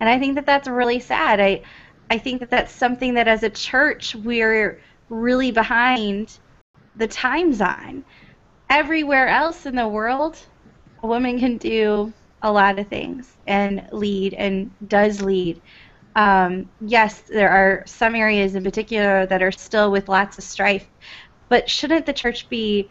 And 0.00 0.08
I 0.08 0.18
think 0.18 0.34
that 0.34 0.46
that's 0.46 0.68
really 0.68 1.00
sad. 1.00 1.40
I 1.40 1.62
I 2.10 2.18
think 2.18 2.40
that 2.40 2.50
that's 2.50 2.72
something 2.72 3.14
that 3.14 3.28
as 3.28 3.42
a 3.42 3.50
church 3.50 4.14
we're 4.14 4.80
really 5.08 5.50
behind 5.50 6.38
the 6.96 7.08
times 7.08 7.60
on. 7.60 8.04
Everywhere 8.70 9.28
else 9.28 9.66
in 9.66 9.76
the 9.76 9.88
world, 9.88 10.38
a 11.02 11.06
woman 11.06 11.38
can 11.38 11.58
do 11.58 12.12
a 12.42 12.50
lot 12.50 12.78
of 12.78 12.88
things 12.88 13.36
and 13.46 13.86
lead 13.92 14.34
and 14.34 14.70
does 14.88 15.22
lead. 15.22 15.60
Um, 16.16 16.68
yes, 16.80 17.22
there 17.22 17.50
are 17.50 17.82
some 17.86 18.14
areas 18.14 18.54
in 18.54 18.62
particular 18.62 19.26
that 19.26 19.42
are 19.42 19.52
still 19.52 19.90
with 19.90 20.08
lots 20.08 20.38
of 20.38 20.44
strife, 20.44 20.86
but 21.48 21.68
shouldn't 21.68 22.06
the 22.06 22.12
church 22.12 22.48
be 22.48 22.90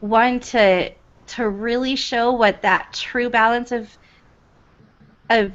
one 0.00 0.40
to 0.40 0.92
to 1.28 1.48
really 1.48 1.96
show 1.96 2.32
what 2.32 2.62
that 2.62 2.92
true 2.92 3.30
balance 3.30 3.72
of 3.72 3.96
of 5.30 5.52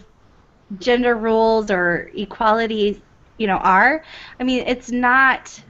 gender 0.79 1.15
rules 1.15 1.71
or 1.71 2.11
equality, 2.15 3.01
you 3.37 3.47
know, 3.47 3.57
are. 3.57 4.03
I 4.39 4.43
mean, 4.43 4.63
it's 4.67 4.91
not. 4.91 5.61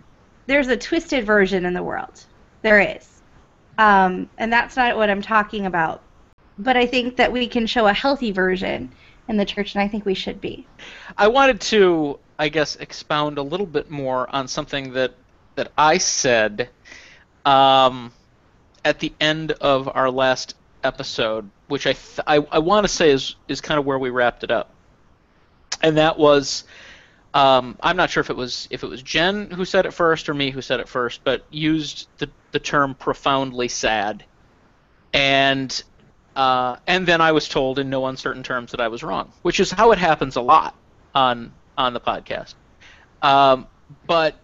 There's 0.46 0.68
a 0.68 0.78
twisted 0.78 1.26
version 1.26 1.66
in 1.66 1.74
the 1.74 1.84
world. 1.84 2.26
There 2.62 2.80
is, 2.80 3.22
um, 3.78 4.30
and 4.38 4.52
that's 4.52 4.76
not 4.76 4.98
what 4.98 5.10
I'm 5.10 5.22
talking 5.22 5.66
about. 5.66 6.02
But 6.60 6.76
I 6.76 6.88
think 6.88 7.18
that 7.18 7.32
we 7.32 7.48
can 7.48 7.68
show 7.68 7.88
a 7.88 7.94
healthy 7.94 8.32
version 8.32 8.92
in 9.28 9.38
the 9.38 9.46
church, 9.46 9.76
and 9.76 9.84
I 9.84 9.88
think 9.88 10.06
we 10.06 10.14
should 10.14 10.42
be. 10.42 10.66
I 11.18 11.28
wanted 11.28 11.62
to, 11.62 12.20
I 12.40 12.50
guess, 12.50 12.78
expound 12.78 13.38
a 13.38 13.44
little 13.44 13.66
bit 13.66 13.92
more 13.92 14.34
on 14.34 14.48
something 14.48 14.94
that 14.94 15.14
that 15.56 15.72
I 15.78 15.98
said 15.98 16.70
um, 17.46 18.12
at 18.86 19.00
the 19.00 19.12
end 19.20 19.52
of 19.54 19.90
our 19.94 20.10
last 20.10 20.56
episode, 20.84 21.50
which 21.68 21.88
I 21.88 21.94
th- 21.94 22.20
I, 22.26 22.38
I 22.52 22.60
want 22.60 22.86
to 22.86 22.88
say 22.88 23.12
is 23.12 23.36
is 23.48 23.62
kind 23.62 23.80
of 23.80 23.86
where 23.86 24.00
we 24.00 24.10
wrapped 24.10 24.44
it 24.44 24.52
up, 24.52 24.72
and 25.82 25.98
that 25.98 26.18
was. 26.18 26.64
Um, 27.34 27.78
I'm 27.82 27.98
not 27.98 28.10
sure 28.10 28.22
if 28.22 28.30
it 28.30 28.36
was 28.36 28.68
if 28.72 28.84
it 28.84 28.88
was 28.88 29.04
Jen 29.04 29.52
who 29.52 29.66
said 29.66 29.86
it 29.86 29.94
first 29.94 30.28
or 30.28 30.34
me 30.34 30.50
who 30.50 30.62
said 30.62 30.80
it 30.80 30.88
first, 30.88 31.24
but 31.24 31.44
used 31.52 32.08
the, 32.18 32.30
the 32.52 32.60
term 32.60 32.96
profoundly 32.96 33.68
sad, 33.68 34.24
and 35.14 35.84
uh, 36.36 36.78
and 36.88 37.06
then 37.06 37.22
I 37.22 37.32
was 37.34 37.48
told 37.50 37.80
in 37.80 37.90
no 37.90 38.06
uncertain 38.08 38.44
terms 38.44 38.72
that 38.72 38.80
I 38.80 38.88
was 38.88 39.04
wrong, 39.04 39.32
which 39.42 39.60
is 39.60 39.70
how 39.70 39.92
it 39.92 40.00
happens 40.00 40.36
a 40.36 40.42
lot 40.42 40.74
on 41.14 41.52
on 41.78 41.94
the 41.94 42.00
podcast. 42.00 42.56
Um, 43.22 43.68
but 44.06 44.36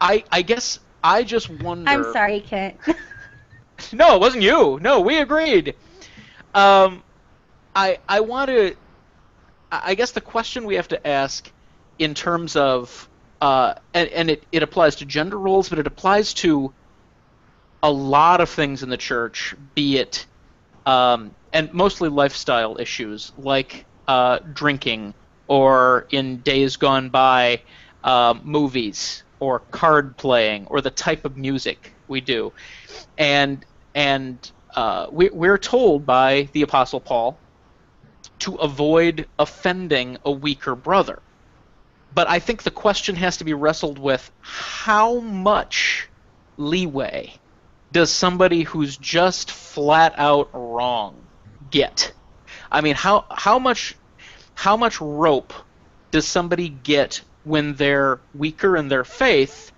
I 0.00 0.24
I 0.30 0.42
guess 0.42 0.78
I 1.02 1.22
just 1.22 1.48
wonder. 1.48 1.90
I'm 1.90 2.12
sorry, 2.12 2.40
Kent. 2.40 2.76
no, 3.92 4.16
it 4.16 4.20
wasn't 4.20 4.42
you. 4.42 4.78
No, 4.80 5.00
we 5.00 5.18
agreed. 5.18 5.74
Um, 6.54 7.02
I 7.74 7.98
I 8.08 8.20
want 8.20 8.48
to. 8.48 8.76
I 9.70 9.94
guess 9.94 10.12
the 10.12 10.20
question 10.20 10.64
we 10.64 10.76
have 10.76 10.88
to 10.88 11.06
ask, 11.06 11.50
in 11.98 12.14
terms 12.14 12.56
of, 12.56 13.08
uh, 13.40 13.74
and, 13.94 14.08
and 14.08 14.30
it, 14.30 14.44
it 14.52 14.62
applies 14.62 14.96
to 14.96 15.04
gender 15.04 15.38
roles, 15.38 15.68
but 15.68 15.78
it 15.78 15.86
applies 15.86 16.34
to 16.34 16.72
a 17.82 17.90
lot 17.90 18.40
of 18.40 18.48
things 18.48 18.82
in 18.82 18.90
the 18.90 18.96
church, 18.96 19.54
be 19.74 19.98
it, 19.98 20.26
um, 20.86 21.34
and 21.52 21.72
mostly 21.72 22.08
lifestyle 22.08 22.78
issues 22.80 23.32
like 23.38 23.84
uh, 24.08 24.38
drinking, 24.52 25.14
or 25.46 26.06
in 26.10 26.38
days 26.38 26.76
gone 26.76 27.10
by, 27.10 27.62
uh, 28.02 28.34
movies, 28.42 29.22
or 29.40 29.60
card 29.60 30.16
playing, 30.16 30.66
or 30.66 30.80
the 30.80 30.90
type 30.90 31.24
of 31.24 31.36
music 31.36 31.92
we 32.08 32.20
do, 32.20 32.52
and 33.16 33.64
and 33.94 34.50
uh, 34.74 35.06
we, 35.10 35.30
we're 35.30 35.58
told 35.58 36.06
by 36.06 36.48
the 36.52 36.62
Apostle 36.62 37.00
Paul 37.00 37.38
to 38.40 38.54
avoid 38.56 39.26
offending 39.38 40.18
a 40.24 40.30
weaker 40.30 40.74
brother. 40.74 41.20
But 42.14 42.28
I 42.28 42.38
think 42.40 42.62
the 42.62 42.70
question 42.70 43.16
has 43.16 43.36
to 43.38 43.44
be 43.44 43.54
wrestled 43.54 43.98
with 43.98 44.30
how 44.40 45.20
much 45.20 46.08
leeway 46.56 47.34
does 47.92 48.10
somebody 48.10 48.62
who's 48.62 48.96
just 48.96 49.50
flat 49.50 50.14
out 50.16 50.50
wrong 50.52 51.16
get? 51.70 52.12
I 52.70 52.80
mean, 52.80 52.94
how 52.94 53.26
how 53.30 53.58
much 53.58 53.94
how 54.54 54.76
much 54.76 55.00
rope 55.00 55.52
does 56.10 56.26
somebody 56.26 56.68
get 56.68 57.22
when 57.44 57.74
they're 57.74 58.20
weaker 58.34 58.76
in 58.76 58.88
their 58.88 59.04
faith 59.04 59.72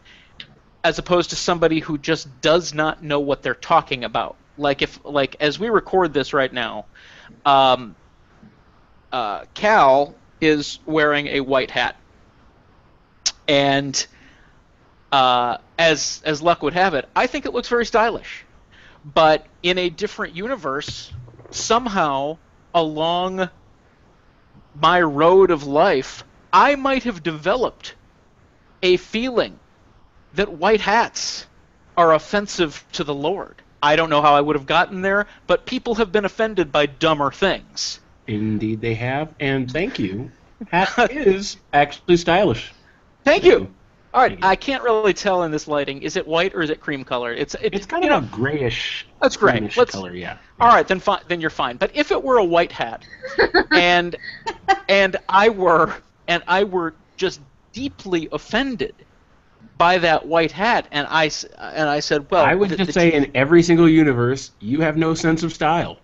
as 0.84 0.98
opposed 0.98 1.30
to 1.30 1.36
somebody 1.36 1.78
who 1.78 1.96
just 1.98 2.40
does 2.40 2.74
not 2.74 3.02
know 3.02 3.20
what 3.20 3.42
they're 3.42 3.54
talking 3.54 4.04
about? 4.04 4.36
Like 4.58 4.82
if 4.82 4.98
like 5.04 5.36
as 5.40 5.58
we 5.58 5.68
record 5.68 6.12
this 6.12 6.32
right 6.32 6.52
now, 6.52 6.86
um, 7.44 7.94
uh, 9.12 9.44
Cal 9.54 10.14
is 10.40 10.78
wearing 10.86 11.28
a 11.28 11.40
white 11.40 11.70
hat, 11.70 11.96
and 13.46 14.06
uh, 15.12 15.58
as 15.78 16.22
as 16.24 16.42
luck 16.42 16.62
would 16.62 16.74
have 16.74 16.94
it, 16.94 17.08
I 17.14 17.26
think 17.26 17.46
it 17.46 17.52
looks 17.52 17.68
very 17.68 17.86
stylish. 17.86 18.44
But 19.04 19.46
in 19.62 19.78
a 19.78 19.90
different 19.90 20.34
universe, 20.34 21.12
somehow 21.50 22.38
along 22.74 23.50
my 24.80 25.02
road 25.02 25.50
of 25.50 25.64
life, 25.64 26.24
I 26.52 26.76
might 26.76 27.02
have 27.04 27.22
developed 27.22 27.94
a 28.82 28.96
feeling 28.96 29.58
that 30.34 30.52
white 30.52 30.80
hats 30.80 31.46
are 31.96 32.14
offensive 32.14 32.84
to 32.92 33.04
the 33.04 33.14
Lord. 33.14 33.60
I 33.82 33.96
don't 33.96 34.10
know 34.10 34.22
how 34.22 34.34
I 34.34 34.40
would 34.40 34.56
have 34.56 34.66
gotten 34.66 35.02
there, 35.02 35.26
but 35.46 35.66
people 35.66 35.96
have 35.96 36.12
been 36.12 36.24
offended 36.24 36.72
by 36.72 36.86
dumber 36.86 37.30
things. 37.30 38.00
Indeed, 38.40 38.80
they 38.80 38.94
have, 38.94 39.34
and 39.40 39.70
thank 39.70 39.98
you. 39.98 40.30
Hat 40.70 41.10
is 41.10 41.56
actually 41.72 42.16
stylish. 42.16 42.72
Thank 43.24 43.44
you. 43.44 43.72
All 44.14 44.20
right, 44.22 44.38
I 44.42 44.56
can't 44.56 44.82
really 44.82 45.14
tell 45.14 45.42
in 45.44 45.50
this 45.50 45.66
lighting. 45.66 46.02
Is 46.02 46.16
it 46.16 46.26
white 46.26 46.54
or 46.54 46.60
is 46.60 46.68
it 46.70 46.80
cream 46.80 47.02
color? 47.02 47.32
It's 47.32 47.54
it's, 47.54 47.76
It's 47.78 47.86
kind 47.86 48.04
of 48.04 48.10
know, 48.10 48.18
a 48.18 48.30
grayish. 48.30 49.06
That's 49.22 49.36
gray. 49.36 49.52
greenish 49.52 49.76
Let's- 49.76 49.92
color, 49.92 50.14
yeah. 50.14 50.36
All 50.60 50.68
right, 50.68 50.86
then 50.86 51.00
fine. 51.00 51.20
Then 51.28 51.40
you're 51.40 51.50
fine. 51.50 51.76
But 51.78 51.90
if 51.94 52.12
it 52.12 52.22
were 52.22 52.36
a 52.36 52.44
white 52.44 52.72
hat, 52.72 53.04
and 53.72 54.14
and 54.88 55.16
I 55.28 55.48
were 55.48 55.94
and 56.28 56.42
I 56.46 56.64
were 56.64 56.94
just 57.16 57.40
deeply 57.72 58.28
offended 58.32 58.94
by 59.78 59.96
that 59.98 60.26
white 60.26 60.52
hat, 60.52 60.86
and 60.92 61.06
I 61.08 61.26
s- 61.26 61.44
and 61.58 61.88
I 61.88 62.00
said, 62.00 62.30
well, 62.30 62.44
I 62.44 62.54
would 62.54 62.68
the- 62.68 62.76
just 62.76 62.88
the- 62.88 62.92
say, 62.92 63.12
in 63.14 63.30
every 63.34 63.62
single 63.62 63.88
universe, 63.88 64.50
you 64.60 64.82
have 64.82 64.96
no 64.98 65.14
sense 65.14 65.42
of 65.42 65.52
style. 65.54 65.98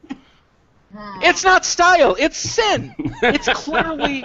It's 0.95 1.45
not 1.45 1.65
style. 1.65 2.17
It's 2.19 2.39
sin. 2.39 2.95
It's 3.23 3.49
clearly 3.49 4.25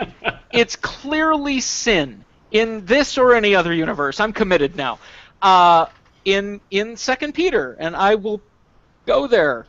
it's 0.51 0.75
clearly 0.75 1.59
sin 1.59 2.23
in 2.51 2.85
this 2.85 3.17
or 3.17 3.33
any 3.33 3.55
other 3.55 3.73
universe. 3.73 4.19
I'm 4.19 4.33
committed 4.33 4.75
now. 4.75 4.99
Uh, 5.41 5.87
in 6.25 6.61
in 6.71 6.95
Second 6.95 7.33
Peter, 7.33 7.75
and 7.79 7.95
I 7.95 8.15
will 8.15 8.41
go 9.05 9.27
there 9.27 9.65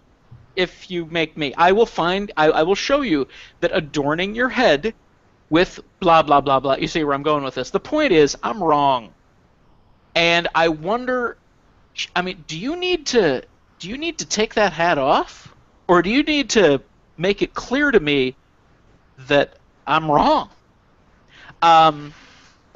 if 0.56 0.90
you 0.90 1.06
make 1.06 1.36
me. 1.36 1.54
I 1.56 1.72
will 1.72 1.86
find. 1.86 2.30
I, 2.36 2.50
I 2.50 2.62
will 2.62 2.74
show 2.74 3.00
you 3.00 3.26
that 3.60 3.70
adorning 3.74 4.34
your 4.34 4.48
head 4.48 4.94
with 5.50 5.80
blah 6.00 6.22
blah 6.22 6.40
blah 6.40 6.60
blah. 6.60 6.76
You 6.76 6.86
see 6.86 7.02
where 7.02 7.14
I'm 7.14 7.22
going 7.22 7.44
with 7.44 7.54
this. 7.54 7.70
The 7.70 7.80
point 7.80 8.12
is, 8.12 8.36
I'm 8.42 8.62
wrong, 8.62 9.12
and 10.14 10.48
I 10.54 10.68
wonder. 10.68 11.36
I 12.14 12.22
mean, 12.22 12.44
do 12.46 12.58
you 12.58 12.76
need 12.76 13.06
to 13.06 13.42
do 13.78 13.88
you 13.88 13.98
need 13.98 14.18
to 14.18 14.26
take 14.26 14.54
that 14.54 14.72
hat 14.72 14.98
off, 14.98 15.53
or 15.88 16.02
do 16.02 16.10
you 16.10 16.22
need 16.22 16.50
to 16.50 16.82
make 17.16 17.42
it 17.42 17.54
clear 17.54 17.90
to 17.90 18.00
me 18.00 18.36
that 19.28 19.58
I'm 19.86 20.10
wrong? 20.10 20.50
Um, 21.62 22.14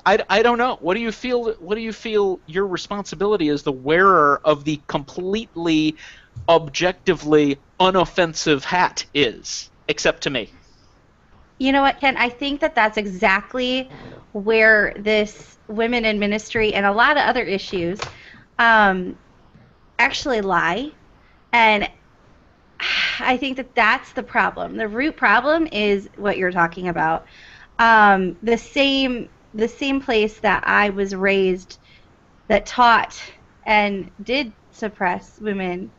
I, 0.04 0.24
I 0.28 0.42
don't 0.42 0.58
know. 0.58 0.76
What 0.80 0.94
do 0.94 1.00
you 1.00 1.12
feel? 1.12 1.52
What 1.54 1.74
do 1.74 1.80
you 1.80 1.92
feel 1.92 2.40
your 2.46 2.66
responsibility 2.66 3.48
as 3.48 3.62
the 3.62 3.72
wearer 3.72 4.40
of 4.44 4.64
the 4.64 4.80
completely, 4.86 5.96
objectively 6.48 7.58
unoffensive 7.78 8.64
hat 8.64 9.04
is, 9.12 9.70
except 9.88 10.22
to 10.22 10.30
me? 10.30 10.50
You 11.58 11.72
know 11.72 11.82
what, 11.82 12.00
Ken? 12.00 12.16
I 12.16 12.28
think 12.28 12.60
that 12.60 12.74
that's 12.74 12.96
exactly 12.96 13.90
where 14.32 14.94
this 14.96 15.58
women 15.66 16.04
in 16.04 16.18
ministry 16.18 16.72
and 16.72 16.86
a 16.86 16.92
lot 16.92 17.16
of 17.16 17.24
other 17.24 17.42
issues 17.42 17.98
um, 18.58 19.16
actually 19.98 20.40
lie. 20.40 20.92
And 21.52 21.88
I 23.20 23.36
think 23.36 23.56
that 23.56 23.74
that's 23.74 24.12
the 24.12 24.22
problem. 24.22 24.76
The 24.76 24.88
root 24.88 25.16
problem 25.16 25.68
is 25.72 26.08
what 26.16 26.38
you're 26.38 26.52
talking 26.52 26.88
about. 26.88 27.26
Um, 27.78 28.36
the 28.42 28.58
same 28.58 29.28
the 29.54 29.68
same 29.68 30.00
place 30.00 30.40
that 30.40 30.62
I 30.66 30.90
was 30.90 31.14
raised 31.14 31.78
that 32.48 32.66
taught 32.66 33.18
and 33.66 34.10
did 34.22 34.52
suppress 34.70 35.38
women, 35.40 35.90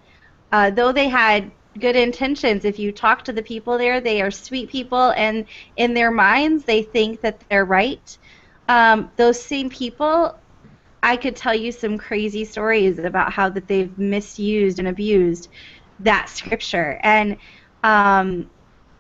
uh, 0.51 0.69
though 0.69 0.91
they 0.91 1.09
had 1.09 1.51
good 1.79 1.95
intentions. 1.95 2.65
If 2.65 2.79
you 2.79 2.91
talk 2.91 3.23
to 3.25 3.33
the 3.33 3.41
people 3.41 3.77
there, 3.77 4.01
they 4.01 4.21
are 4.21 4.31
sweet 4.31 4.69
people, 4.69 5.11
and 5.11 5.45
in 5.75 5.93
their 5.93 6.11
minds, 6.11 6.65
they 6.65 6.83
think 6.83 7.21
that 7.21 7.43
they're 7.49 7.65
right. 7.65 8.17
Um, 8.67 9.11
those 9.17 9.43
same 9.43 9.69
people, 9.69 10.37
I 11.01 11.17
could 11.17 11.35
tell 11.35 11.55
you 11.55 11.71
some 11.71 11.97
crazy 11.97 12.45
stories 12.45 12.99
about 12.99 13.33
how 13.33 13.49
that 13.49 13.67
they've 13.67 13.97
misused 13.97 14.79
and 14.79 14.87
abused 14.87 15.49
that 15.99 16.29
scripture. 16.29 16.99
And 17.03 17.37
um, 17.83 18.49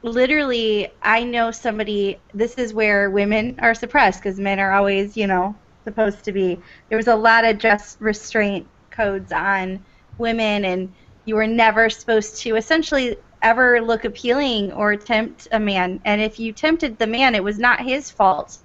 literally, 0.03 0.89
I 1.01 1.23
know 1.23 1.51
somebody. 1.51 2.19
This 2.33 2.55
is 2.55 2.73
where 2.73 3.09
women 3.09 3.59
are 3.59 3.73
suppressed 3.73 4.21
because 4.21 4.39
men 4.39 4.59
are 4.59 4.73
always, 4.73 5.17
you 5.17 5.27
know, 5.27 5.55
supposed 5.85 6.23
to 6.25 6.31
be. 6.31 6.59
There 6.89 6.97
was 6.97 7.07
a 7.07 7.15
lot 7.15 7.45
of 7.45 7.57
just 7.57 7.99
restraint 8.01 8.67
codes 8.91 9.31
on 9.31 9.83
women, 10.17 10.65
and 10.65 10.93
you 11.25 11.35
were 11.35 11.47
never 11.47 11.89
supposed 11.89 12.41
to 12.43 12.55
essentially 12.55 13.17
ever 13.41 13.81
look 13.81 14.05
appealing 14.05 14.71
or 14.73 14.95
tempt 14.95 15.47
a 15.51 15.59
man. 15.59 16.01
And 16.05 16.21
if 16.21 16.39
you 16.39 16.51
tempted 16.51 16.97
the 16.97 17.07
man, 17.07 17.35
it 17.35 17.43
was 17.43 17.57
not 17.57 17.81
his 17.81 18.11
fault 18.11 18.57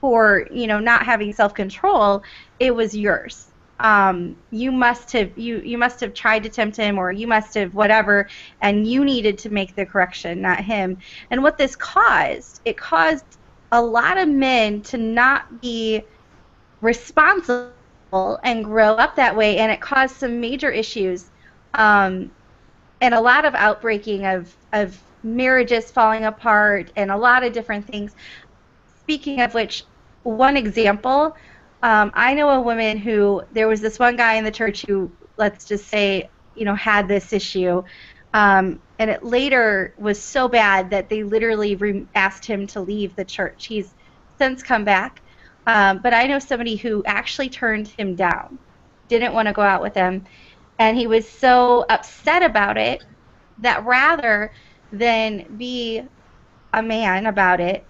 for 0.00 0.48
you 0.52 0.66
know 0.66 0.80
not 0.80 1.04
having 1.06 1.32
self 1.32 1.54
control. 1.54 2.22
It 2.58 2.74
was 2.74 2.96
yours. 2.96 3.51
Um, 3.82 4.36
you 4.52 4.70
must 4.70 5.12
have 5.12 5.36
you 5.36 5.58
you 5.58 5.76
must 5.76 6.00
have 6.00 6.14
tried 6.14 6.44
to 6.44 6.48
tempt 6.48 6.76
him 6.76 6.98
or 6.98 7.10
you 7.10 7.26
must 7.26 7.54
have 7.54 7.74
whatever 7.74 8.28
and 8.60 8.86
you 8.86 9.04
needed 9.04 9.36
to 9.38 9.50
make 9.50 9.74
the 9.74 9.84
correction 9.84 10.40
not 10.40 10.60
him. 10.60 10.96
And 11.30 11.42
what 11.42 11.58
this 11.58 11.74
caused 11.76 12.62
it 12.64 12.76
caused 12.76 13.24
a 13.72 13.82
lot 13.82 14.18
of 14.18 14.28
men 14.28 14.82
to 14.82 14.98
not 14.98 15.60
be 15.60 16.02
responsible 16.80 17.72
and 18.44 18.64
grow 18.64 18.92
up 18.92 19.16
that 19.16 19.36
way 19.36 19.58
and 19.58 19.72
it 19.72 19.80
caused 19.80 20.16
some 20.16 20.40
major 20.40 20.70
issues 20.70 21.30
um, 21.74 22.30
and 23.00 23.14
a 23.14 23.20
lot 23.20 23.44
of 23.44 23.54
outbreaking 23.54 24.26
of 24.26 24.54
of 24.72 24.96
marriages 25.24 25.90
falling 25.90 26.24
apart 26.24 26.92
and 26.94 27.10
a 27.10 27.16
lot 27.16 27.42
of 27.42 27.52
different 27.52 27.84
things. 27.84 28.14
Speaking 29.00 29.40
of 29.40 29.54
which 29.54 29.84
one 30.22 30.56
example 30.56 31.36
um, 31.82 32.12
I 32.14 32.34
know 32.34 32.50
a 32.50 32.60
woman 32.60 32.96
who 32.96 33.42
there 33.52 33.68
was 33.68 33.80
this 33.80 33.98
one 33.98 34.16
guy 34.16 34.34
in 34.34 34.44
the 34.44 34.50
church 34.50 34.84
who, 34.86 35.10
let's 35.36 35.64
just 35.64 35.88
say, 35.88 36.30
you 36.54 36.64
know, 36.64 36.74
had 36.74 37.08
this 37.08 37.32
issue, 37.32 37.82
um, 38.34 38.80
and 38.98 39.10
it 39.10 39.24
later 39.24 39.94
was 39.98 40.22
so 40.22 40.48
bad 40.48 40.90
that 40.90 41.08
they 41.08 41.24
literally 41.24 41.74
re- 41.74 42.06
asked 42.14 42.44
him 42.44 42.66
to 42.68 42.80
leave 42.80 43.16
the 43.16 43.24
church. 43.24 43.66
He's 43.66 43.94
since 44.38 44.62
come 44.62 44.84
back, 44.84 45.22
um, 45.66 46.00
but 46.02 46.14
I 46.14 46.26
know 46.26 46.38
somebody 46.38 46.76
who 46.76 47.02
actually 47.04 47.48
turned 47.48 47.88
him 47.88 48.14
down, 48.14 48.58
didn't 49.08 49.34
want 49.34 49.48
to 49.48 49.54
go 49.54 49.62
out 49.62 49.82
with 49.82 49.94
him, 49.94 50.24
and 50.78 50.96
he 50.96 51.06
was 51.06 51.28
so 51.28 51.84
upset 51.90 52.42
about 52.42 52.78
it 52.78 53.02
that 53.58 53.84
rather 53.84 54.52
than 54.92 55.56
be 55.56 56.02
a 56.72 56.82
man 56.82 57.26
about 57.26 57.60
it, 57.60 57.86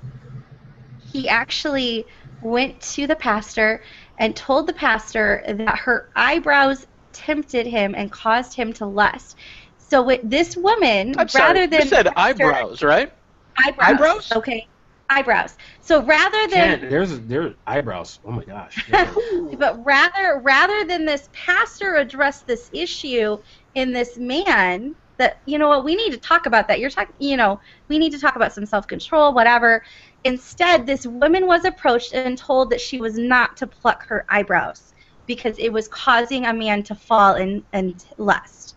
he 0.99 1.29
actually 1.29 2.07
went 2.43 2.81
to 2.81 3.07
the 3.07 3.17
pastor 3.17 3.83
and 4.19 4.35
told 4.37 4.67
the 4.67 4.73
pastor 4.73 5.43
that 5.47 5.79
her 5.79 6.11
eyebrows 6.17 6.87
tempted 7.13 7.67
him 7.67 7.95
and 7.97 8.11
caused 8.11 8.55
him 8.55 8.73
to 8.75 8.87
lust. 8.87 9.37
So 9.79 10.03
with 10.03 10.21
this 10.23 10.57
woman, 10.57 11.15
I'm 11.19 11.29
sorry, 11.29 11.53
rather 11.53 11.67
than 11.67 11.83
you 11.83 11.89
said 11.89 12.07
pastor- 12.07 12.45
eyebrows, 12.45 12.83
right? 12.83 13.13
eyebrows, 13.59 13.91
Eyebrows? 13.91 14.33
okay, 14.33 14.67
eyebrows. 15.11 15.57
So 15.81 16.03
rather 16.03 16.47
than 16.49 16.81
Ken, 16.81 16.91
there's 16.91 17.21
there's 17.21 17.55
eyebrows. 17.67 18.19
Oh 18.25 18.33
my 18.33 18.45
gosh. 18.45 18.89
Yeah. 18.89 19.13
but 19.59 19.85
rather 19.85 20.41
rather 20.43 20.85
than 20.85 21.05
this 21.05 21.29
pastor 21.33 21.97
address 21.97 22.43
this 22.43 22.71
issue 22.73 23.37
in 23.75 23.93
this 23.93 24.17
man 24.17 24.95
that 25.19 25.43
you 25.47 25.59
know 25.59 25.69
what 25.69 25.85
we 25.85 25.95
need 25.95 26.11
to 26.13 26.19
talk 26.19 26.47
about 26.47 26.69
that 26.69 26.81
you're 26.81 26.91
talking 26.91 27.15
you 27.19 27.37
know 27.37 27.61
we 27.89 27.99
need 27.99 28.11
to 28.11 28.19
talk 28.19 28.35
about 28.37 28.53
some 28.53 28.65
self-control 28.67 29.35
whatever 29.35 29.83
instead 30.25 30.87
this 30.87 31.07
woman 31.07 31.47
was 31.47 31.65
approached 31.65 32.13
and 32.15 32.39
told 32.39 32.71
that 32.71 32.81
she 32.81 33.01
was 33.01 33.19
not 33.19 33.57
to 33.57 33.67
pluck 33.67 34.07
her 34.07 34.25
eyebrows 34.29 34.95
because 35.27 35.57
it 35.59 35.73
was 35.73 35.89
causing 35.89 36.47
a 36.47 36.53
man 36.53 36.83
to 36.83 36.95
fall 36.95 37.35
in 37.35 37.65
and 37.73 38.05
lust 38.19 38.77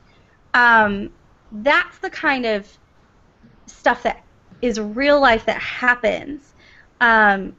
um, 0.53 1.09
that's 1.51 1.97
the 1.99 2.09
kind 2.09 2.45
of 2.45 2.67
stuff 3.67 4.03
that 4.03 4.23
is 4.61 4.79
real 4.79 5.19
life 5.19 5.45
that 5.45 5.61
happens 5.61 6.53
um, 7.01 7.55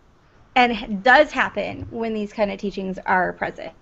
and 0.57 1.03
does 1.05 1.31
happen 1.31 1.87
when 1.91 2.15
these 2.15 2.33
kind 2.33 2.51
of 2.51 2.59
teachings 2.59 2.99
are 3.05 3.35
present. 3.35 3.73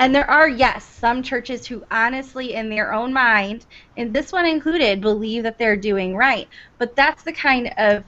And 0.00 0.12
there 0.12 0.28
are, 0.28 0.48
yes, 0.48 0.84
some 0.84 1.22
churches 1.22 1.64
who 1.66 1.84
honestly, 1.92 2.54
in 2.54 2.68
their 2.68 2.92
own 2.92 3.12
mind, 3.12 3.66
and 3.96 4.12
this 4.12 4.32
one 4.32 4.44
included, 4.44 5.00
believe 5.00 5.44
that 5.44 5.58
they're 5.58 5.76
doing 5.76 6.16
right. 6.16 6.48
But 6.78 6.96
that's 6.96 7.22
the 7.22 7.32
kind 7.32 7.72
of 7.78 8.02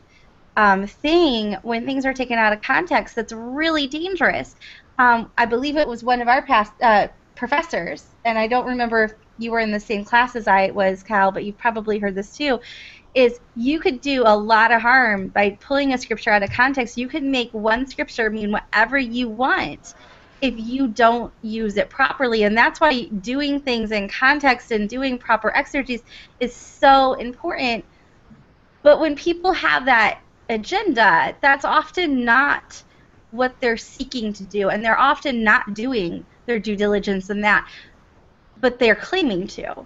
um, 0.56 0.86
thing 0.86 1.56
when 1.62 1.84
things 1.86 2.06
are 2.06 2.14
taken 2.14 2.38
out 2.38 2.52
of 2.52 2.62
context 2.62 3.14
that's 3.14 3.32
really 3.32 3.86
dangerous. 3.86 4.54
Um, 4.98 5.30
I 5.36 5.44
believe 5.44 5.76
it 5.76 5.86
was 5.86 6.02
one 6.02 6.22
of 6.22 6.28
our 6.28 6.42
past 6.42 6.72
uh, 6.82 7.08
professors, 7.34 8.06
and 8.24 8.38
I 8.38 8.46
don't 8.46 8.66
remember 8.66 9.04
if 9.04 9.12
you 9.38 9.50
were 9.50 9.60
in 9.60 9.70
the 9.70 9.80
same 9.80 10.04
class 10.04 10.34
as 10.34 10.48
I 10.48 10.70
was, 10.70 11.02
Cal, 11.02 11.30
but 11.30 11.44
you've 11.44 11.58
probably 11.58 11.98
heard 11.98 12.14
this 12.14 12.36
too 12.36 12.60
is 13.16 13.40
you 13.54 13.80
could 13.80 14.02
do 14.02 14.24
a 14.26 14.36
lot 14.36 14.70
of 14.70 14.82
harm 14.82 15.28
by 15.28 15.56
pulling 15.62 15.94
a 15.94 15.98
scripture 15.98 16.30
out 16.30 16.42
of 16.42 16.50
context. 16.52 16.98
You 16.98 17.08
could 17.08 17.22
make 17.22 17.50
one 17.52 17.86
scripture 17.86 18.28
mean 18.28 18.52
whatever 18.52 18.98
you 18.98 19.30
want 19.30 19.94
if 20.42 20.54
you 20.58 20.88
don't 20.88 21.32
use 21.40 21.78
it 21.78 21.88
properly. 21.88 22.42
And 22.42 22.56
that's 22.56 22.78
why 22.78 23.04
doing 23.04 23.60
things 23.60 23.90
in 23.90 24.08
context 24.10 24.70
and 24.70 24.86
doing 24.86 25.16
proper 25.16 25.48
exegesis 25.48 26.06
is 26.40 26.54
so 26.54 27.14
important. 27.14 27.86
But 28.82 29.00
when 29.00 29.16
people 29.16 29.52
have 29.52 29.86
that 29.86 30.20
agenda, 30.48 31.34
that's 31.40 31.64
often 31.64 32.24
not 32.24 32.82
what 33.30 33.54
they're 33.60 33.76
seeking 33.76 34.32
to 34.34 34.44
do. 34.44 34.68
And 34.68 34.84
they're 34.84 34.98
often 34.98 35.42
not 35.44 35.74
doing 35.74 36.24
their 36.46 36.58
due 36.58 36.76
diligence 36.76 37.30
in 37.30 37.40
that. 37.42 37.68
But 38.60 38.78
they're 38.78 38.94
claiming 38.94 39.46
to. 39.48 39.84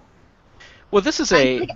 Well, 0.91 1.01
this 1.01 1.19
is 1.19 1.31
I 1.31 1.37
a. 1.39 1.59
think- 1.59 1.71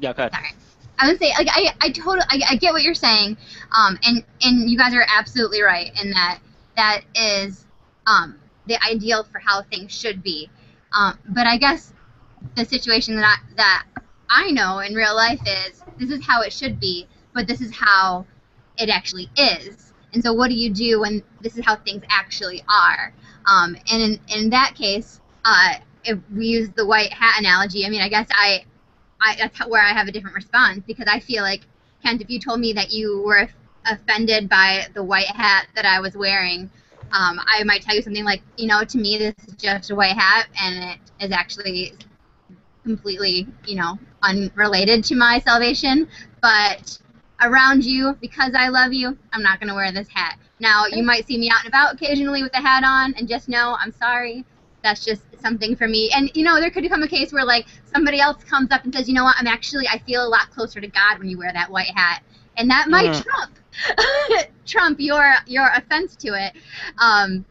Yeah, 0.00 0.12
go 0.12 0.24
ahead. 0.24 0.32
Sorry. 0.32 0.52
I 0.98 1.08
would 1.08 1.18
say, 1.18 1.30
like, 1.36 1.48
I, 1.50 1.74
I 1.80 1.90
totally, 1.90 2.24
I, 2.30 2.40
I 2.52 2.56
get 2.56 2.72
what 2.72 2.82
you're 2.82 2.94
saying, 2.94 3.36
um, 3.76 3.98
and 4.02 4.24
and 4.42 4.70
you 4.70 4.78
guys 4.78 4.94
are 4.94 5.04
absolutely 5.06 5.60
right 5.60 5.92
in 6.02 6.10
that 6.12 6.38
that 6.76 7.02
is, 7.14 7.66
um, 8.06 8.38
the 8.66 8.82
ideal 8.82 9.22
for 9.24 9.38
how 9.38 9.60
things 9.62 9.92
should 9.92 10.22
be, 10.22 10.48
um, 10.92 11.18
but 11.28 11.46
I 11.46 11.58
guess 11.58 11.92
the 12.54 12.64
situation 12.64 13.16
that 13.16 13.24
I, 13.26 13.54
that 13.56 13.84
I 14.30 14.50
know 14.52 14.78
in 14.78 14.94
real 14.94 15.14
life 15.14 15.40
is 15.46 15.82
this 15.98 16.10
is 16.10 16.24
how 16.24 16.40
it 16.40 16.52
should 16.52 16.80
be, 16.80 17.06
but 17.36 17.46
this 17.46 17.60
is 17.60 17.72
how 17.76 18.26
it 18.78 18.88
actually 18.88 19.30
is, 19.36 19.92
and 20.14 20.24
so 20.24 20.32
what 20.32 20.48
do 20.48 20.54
you 20.54 20.70
do 20.70 21.00
when 21.00 21.22
this 21.42 21.56
is 21.58 21.64
how 21.64 21.76
things 21.76 22.02
actually 22.10 22.64
are? 22.68 23.12
Um, 23.46 23.76
and 23.92 24.02
in 24.02 24.20
in 24.28 24.50
that 24.50 24.74
case, 24.74 25.20
uh, 25.44 25.74
if 26.04 26.18
we 26.34 26.46
use 26.46 26.70
the 26.70 26.86
white 26.86 27.12
hat 27.12 27.38
analogy, 27.38 27.86
I 27.86 27.90
mean, 27.90 28.00
I 28.02 28.08
guess 28.08 28.28
I 28.32 28.64
I, 29.20 29.36
that's 29.36 29.58
how, 29.58 29.68
where 29.68 29.82
I 29.82 29.92
have 29.92 30.08
a 30.08 30.12
different 30.12 30.36
response 30.36 30.82
because 30.86 31.06
I 31.08 31.20
feel 31.20 31.42
like 31.42 31.62
Kent, 32.02 32.22
if 32.22 32.30
you 32.30 32.40
told 32.40 32.60
me 32.60 32.72
that 32.74 32.92
you 32.92 33.22
were 33.22 33.48
offended 33.86 34.48
by 34.48 34.86
the 34.94 35.02
white 35.02 35.26
hat 35.26 35.68
that 35.74 35.86
I 35.86 36.00
was 36.00 36.16
wearing, 36.16 36.70
um, 37.12 37.40
I 37.46 37.62
might 37.64 37.82
tell 37.82 37.94
you 37.94 38.02
something 38.02 38.24
like, 38.24 38.42
you 38.56 38.66
know, 38.66 38.84
to 38.84 38.98
me 38.98 39.18
this 39.18 39.34
is 39.46 39.54
just 39.54 39.90
a 39.90 39.94
white 39.94 40.16
hat 40.16 40.48
and 40.60 40.98
it 41.20 41.24
is 41.26 41.32
actually 41.32 41.94
completely, 42.84 43.46
you 43.66 43.76
know, 43.76 43.98
unrelated 44.22 45.04
to 45.04 45.16
my 45.16 45.40
salvation. 45.40 46.08
But 46.40 46.98
around 47.42 47.84
you, 47.84 48.16
because 48.20 48.52
I 48.56 48.68
love 48.68 48.92
you, 48.92 49.16
I'm 49.32 49.42
not 49.42 49.60
going 49.60 49.68
to 49.68 49.74
wear 49.74 49.92
this 49.92 50.08
hat. 50.08 50.38
Now 50.60 50.86
you 50.86 51.02
might 51.02 51.26
see 51.26 51.38
me 51.38 51.50
out 51.50 51.60
and 51.64 51.68
about 51.68 51.94
occasionally 51.94 52.42
with 52.42 52.54
a 52.54 52.60
hat 52.60 52.84
on, 52.84 53.14
and 53.14 53.28
just 53.28 53.48
know 53.48 53.76
I'm 53.80 53.92
sorry. 53.92 54.44
That's 54.82 55.04
just 55.04 55.22
something 55.40 55.74
for 55.76 55.88
me. 55.88 56.10
And 56.14 56.30
you 56.34 56.44
know, 56.44 56.60
there 56.60 56.70
could 56.70 56.88
come 56.88 57.02
a 57.02 57.08
case 57.08 57.32
where 57.32 57.44
like 57.44 57.66
somebody 57.84 58.20
else 58.20 58.42
comes 58.44 58.70
up 58.70 58.84
and 58.84 58.94
says, 58.94 59.08
you 59.08 59.14
know 59.14 59.24
what, 59.24 59.36
I'm 59.38 59.46
actually 59.46 59.86
I 59.88 59.98
feel 59.98 60.24
a 60.26 60.28
lot 60.28 60.50
closer 60.50 60.80
to 60.80 60.88
God 60.88 61.18
when 61.18 61.28
you 61.28 61.38
wear 61.38 61.52
that 61.52 61.70
white 61.70 61.90
hat, 61.94 62.22
and 62.56 62.70
that 62.70 62.88
might 62.88 63.12
Mhm. 63.12 63.22
trump 63.22 63.58
trump 64.66 65.00
your 65.00 65.34
your 65.46 65.68
offense 65.74 66.16
to 66.16 66.28
it. 66.28 66.54
Um, 66.98 67.44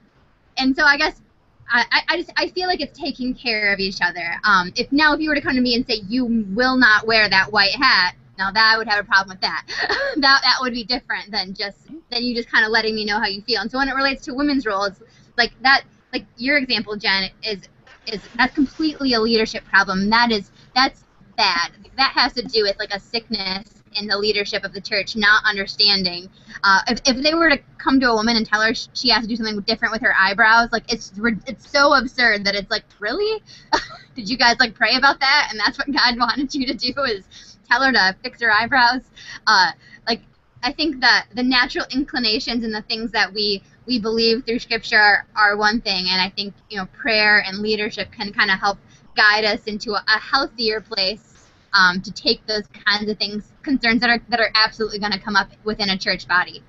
and 0.58 0.76
so 0.76 0.84
I 0.84 0.98
guess 0.98 1.22
I, 1.70 1.86
I- 1.92 2.04
I 2.10 2.18
just 2.18 2.32
I 2.38 2.48
feel 2.50 2.68
like 2.68 2.82
it's 2.82 2.98
taking 2.98 3.34
care 3.34 3.74
of 3.74 3.80
each 3.80 4.00
other. 4.02 4.40
Um, 4.44 4.72
if 4.76 4.92
now 4.92 5.14
if 5.14 5.20
you 5.20 5.30
were 5.30 5.36
to 5.36 5.42
come 5.42 5.56
to 5.56 5.62
me 5.62 5.76
and 5.76 5.86
say 5.86 6.02
you 6.08 6.26
will 6.26 6.78
not 6.78 7.06
wear 7.08 7.28
that 7.30 7.52
white 7.52 7.76
hat, 7.76 8.16
now 8.38 8.52
that 8.52 8.72
I 8.74 8.78
would 8.78 8.88
have 8.88 9.04
a 9.04 9.08
problem 9.08 9.36
with 9.36 9.42
that. 9.42 9.66
that 10.16 10.42
that 10.44 10.58
would 10.62 10.74
be 10.74 10.84
different 10.84 11.32
than 11.32 11.54
just 11.54 11.88
than 12.12 12.24
you 12.24 12.36
just 12.36 12.52
kind 12.52 12.66
of 12.66 12.72
letting 12.72 12.96
me 12.96 13.06
know 13.06 13.20
how 13.20 13.28
you 13.28 13.42
feel. 13.42 13.62
And 13.62 13.72
so 13.72 13.78
when 13.78 13.90
it 13.90 13.96
relates 13.96 14.24
to 14.26 14.34
women's 14.34 14.66
roles, 14.66 15.02
like 15.38 15.52
that, 15.62 15.84
like 16.14 16.26
your 16.38 16.58
example, 16.58 16.96
Jen, 16.96 17.30
is 17.44 17.62
is 18.08 18.22
that's 18.38 18.54
completely 18.54 19.14
a 19.14 19.20
leadership 19.20 19.64
problem. 19.66 20.10
That 20.10 20.32
is 20.32 20.52
that's 20.76 21.04
bad. 21.38 21.72
That 21.98 22.12
has 22.12 22.34
to 22.34 22.42
do 22.44 22.64
with 22.64 22.78
like 22.80 22.92
a 22.92 23.00
sickness 23.00 23.84
in 23.96 24.08
the 24.08 24.18
leadership 24.18 24.64
of 24.64 24.74
the 24.74 24.82
church, 24.82 25.16
not 25.16 25.44
understanding. 25.46 26.30
Uh, 26.64 26.82
if, 26.88 27.00
if 27.06 27.24
they 27.24 27.34
were 27.34 27.50
to 27.50 27.58
come 27.78 28.00
to 28.02 28.10
a 28.10 28.16
woman 28.16 28.36
and 28.36 28.46
tell 28.46 28.62
her 28.62 28.74
she 28.94 29.10
has 29.10 29.22
to 29.24 29.28
do 29.28 29.36
something 29.36 29.60
different 29.62 29.92
with 29.92 30.02
her 30.02 30.14
eyebrows, 30.18 30.70
like 30.72 30.92
it's 30.92 31.14
it's 31.48 31.70
so 31.70 31.94
absurd 31.94 32.44
that 32.46 32.56
it's 32.56 32.70
like 32.70 32.84
really. 33.00 33.42
Did 34.16 34.30
you 34.30 34.38
guys 34.38 34.56
like 34.60 34.74
pray 34.76 34.96
about 34.96 35.20
that? 35.20 35.50
And 35.52 35.60
that's 35.60 35.78
what 35.78 35.92
God 35.92 36.18
wanted 36.18 36.54
you 36.56 36.66
to 36.68 36.74
do 36.74 36.94
is 37.04 37.55
tell 37.70 37.84
her 37.84 37.92
to 37.92 38.16
fix 38.24 38.42
her 38.42 38.52
eyebrows. 38.52 39.02
Uh, 39.48 39.72
like 40.08 40.22
I 40.64 40.72
think 40.72 41.02
that 41.02 41.28
the 41.34 41.44
natural 41.44 41.86
inclinations 41.92 42.64
and 42.64 42.74
the 42.74 42.82
things 42.84 43.12
that 43.12 43.32
we 43.34 43.64
we 43.86 44.00
believe 44.00 44.46
through 44.46 44.60
Scripture 44.60 44.98
are, 44.98 45.26
are 45.36 45.58
one 45.58 45.80
thing, 45.82 46.06
and 46.10 46.22
I 46.22 46.30
think 46.30 46.54
you 46.70 46.78
know 46.78 46.88
prayer 46.88 47.44
and 47.46 47.60
leadership 47.60 48.12
can 48.12 48.34
kind 48.34 48.50
of 48.50 48.60
help 48.60 48.78
guide 49.16 49.46
us 49.46 49.64
into 49.66 49.92
a, 49.94 50.04
a 50.08 50.20
healthier 50.20 50.82
place 50.82 51.48
um, 51.74 52.02
to 52.02 52.12
take 52.12 52.46
those 52.48 52.64
kinds 52.86 53.10
of 53.10 53.18
things, 53.18 53.52
concerns 53.62 54.02
that 54.02 54.10
are 54.10 54.20
that 54.30 54.40
are 54.40 54.52
absolutely 54.56 55.00
going 55.00 55.12
to 55.12 55.20
come 55.20 55.36
up 55.36 55.50
within 55.64 55.90
a 55.90 55.98
church 55.98 56.28
body. 56.28 56.64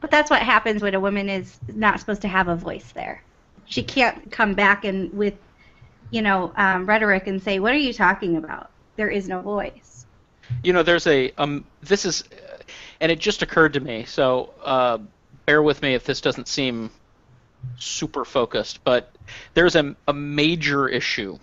But 0.00 0.10
that's 0.10 0.30
what 0.30 0.42
happens 0.42 0.82
when 0.82 0.94
a 0.94 1.00
woman 1.00 1.28
is 1.28 1.58
not 1.74 1.98
supposed 2.00 2.22
to 2.22 2.28
have 2.28 2.48
a 2.48 2.54
voice 2.54 2.92
there. 2.92 3.22
She 3.64 3.82
can't 3.82 4.30
come 4.30 4.54
back 4.54 4.84
and 4.84 5.12
with, 5.12 5.34
you 6.10 6.22
know, 6.22 6.52
um, 6.56 6.86
rhetoric 6.86 7.26
and 7.26 7.42
say, 7.42 7.58
"What 7.58 7.72
are 7.72 7.78
you 7.78 7.92
talking 7.92 8.36
about?" 8.36 8.70
There 8.96 9.08
is 9.08 9.26
no 9.26 9.40
voice. 9.40 9.95
You 10.62 10.72
know, 10.72 10.82
there's 10.82 11.06
a 11.06 11.32
um. 11.38 11.64
This 11.82 12.04
is, 12.04 12.24
and 13.00 13.10
it 13.10 13.18
just 13.18 13.42
occurred 13.42 13.74
to 13.74 13.80
me. 13.80 14.04
So 14.04 14.52
uh, 14.64 14.98
bear 15.46 15.62
with 15.62 15.82
me 15.82 15.94
if 15.94 16.04
this 16.04 16.20
doesn't 16.20 16.48
seem 16.48 16.90
super 17.78 18.24
focused, 18.24 18.84
but 18.84 19.14
there's 19.54 19.76
a, 19.76 19.94
a 20.06 20.12
major 20.12 20.88
issue 20.88 21.38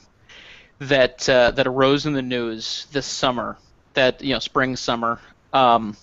that 0.79 1.27
uh, 1.29 1.51
that 1.51 1.67
arose 1.67 2.05
in 2.05 2.13
the 2.13 2.21
news 2.21 2.87
this 2.91 3.05
summer, 3.05 3.57
that 3.93 4.21
you 4.21 4.33
know, 4.33 4.39
spring 4.39 4.75
summer, 4.75 5.19
um, 5.53 5.95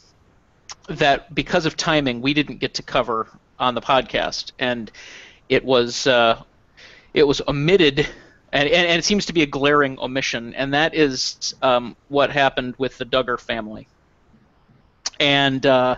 that 0.89 1.35
because 1.35 1.67
of 1.67 1.77
timing 1.77 2.21
we 2.21 2.35
didn't 2.35 2.59
get 2.59 2.75
to 2.75 2.83
cover 2.83 3.29
on 3.59 3.75
the 3.75 3.81
podcast, 3.81 4.53
and 4.59 4.91
it 5.49 5.65
was 5.65 6.07
uh, 6.07 6.43
it 7.15 7.25
was 7.25 7.41
omitted. 7.47 8.07
And, 8.53 8.69
and, 8.69 8.87
and, 8.89 8.99
it 8.99 9.05
seems 9.05 9.27
to 9.27 9.33
be 9.33 9.43
a 9.43 9.47
glaring 9.47 9.99
omission, 10.01 10.55
and 10.55 10.75
that 10.75 10.95
is 10.95 11.55
um, 11.63 11.97
what 12.09 12.31
happened 12.31 12.75
with 12.79 12.99
the 12.99 13.05
Duggar 13.05 13.39
family. 13.39 13.87
And 15.21 15.65
uh, 15.65 15.97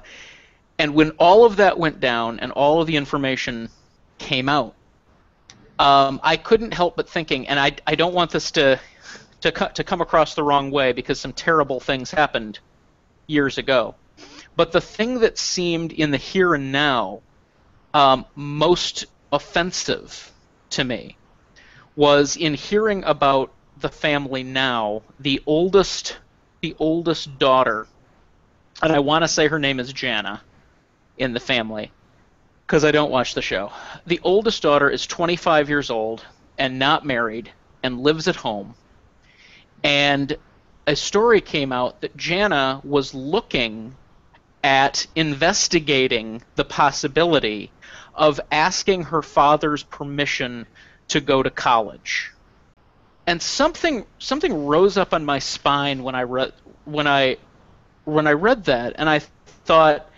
and 0.78 0.94
when 0.94 1.12
all 1.12 1.44
of 1.46 1.56
that 1.56 1.78
went 1.78 2.00
down 2.00 2.40
and 2.40 2.52
all 2.52 2.80
of 2.80 2.86
the 2.86 2.96
information 2.96 3.70
came 4.18 4.48
out, 4.48 4.74
um, 5.78 6.20
I 6.22 6.36
couldn't 6.36 6.74
help 6.74 6.96
but 6.96 7.08
thinking, 7.08 7.48
and 7.48 7.58
I, 7.58 7.72
I 7.86 7.94
don't 7.94 8.14
want 8.14 8.32
this 8.32 8.50
to 8.52 8.78
to 9.40 9.50
to 9.74 9.84
come 9.84 10.00
across 10.00 10.34
the 10.34 10.42
wrong 10.42 10.70
way 10.70 10.92
because 10.92 11.18
some 11.18 11.32
terrible 11.32 11.80
things 11.80 12.10
happened 12.10 12.58
years 13.26 13.58
ago. 13.58 13.94
But 14.56 14.72
the 14.72 14.80
thing 14.80 15.20
that 15.20 15.38
seemed 15.38 15.92
in 15.92 16.10
the 16.10 16.18
here 16.18 16.54
and 16.54 16.70
now 16.70 17.22
um, 17.94 18.26
most 18.34 19.06
offensive 19.32 20.30
to 20.70 20.84
me 20.84 21.16
was 21.96 22.36
in 22.36 22.54
hearing 22.54 23.04
about 23.04 23.52
the 23.78 23.88
family 23.88 24.42
now, 24.42 25.02
the 25.20 25.42
oldest 25.46 26.16
the 26.62 26.76
oldest 26.78 27.38
daughter, 27.40 27.88
and 28.80 28.92
I 28.92 29.00
want 29.00 29.24
to 29.24 29.28
say 29.28 29.48
her 29.48 29.58
name 29.58 29.80
is 29.80 29.92
Jana 29.92 30.40
in 31.18 31.32
the 31.32 31.40
family 31.40 31.90
because 32.64 32.84
I 32.84 32.92
don't 32.92 33.10
watch 33.10 33.34
the 33.34 33.42
show. 33.42 33.72
The 34.06 34.20
oldest 34.22 34.62
daughter 34.62 34.88
is 34.88 35.06
25 35.06 35.68
years 35.68 35.90
old 35.90 36.24
and 36.56 36.78
not 36.78 37.04
married 37.04 37.50
and 37.82 38.00
lives 38.00 38.28
at 38.28 38.36
home. 38.36 38.74
And 39.82 40.36
a 40.86 40.94
story 40.94 41.40
came 41.40 41.72
out 41.72 42.00
that 42.00 42.16
Jana 42.16 42.80
was 42.84 43.12
looking 43.12 43.96
at 44.62 45.06
investigating 45.16 46.42
the 46.54 46.64
possibility 46.64 47.72
of 48.14 48.40
asking 48.52 49.02
her 49.02 49.22
father's 49.22 49.82
permission 49.82 50.66
to 51.12 51.20
go 51.20 51.42
to 51.42 51.50
college. 51.50 52.32
And 53.26 53.40
something 53.40 54.04
something 54.18 54.66
rose 54.66 54.96
up 54.96 55.14
on 55.14 55.24
my 55.24 55.38
spine 55.38 56.02
when 56.02 56.14
I 56.14 56.22
read 56.22 56.52
when 56.84 57.06
I 57.06 57.36
when 58.04 58.26
I 58.26 58.32
read 58.32 58.64
that 58.64 58.94
and 58.96 59.08
I 59.08 59.20
thought 59.64 60.10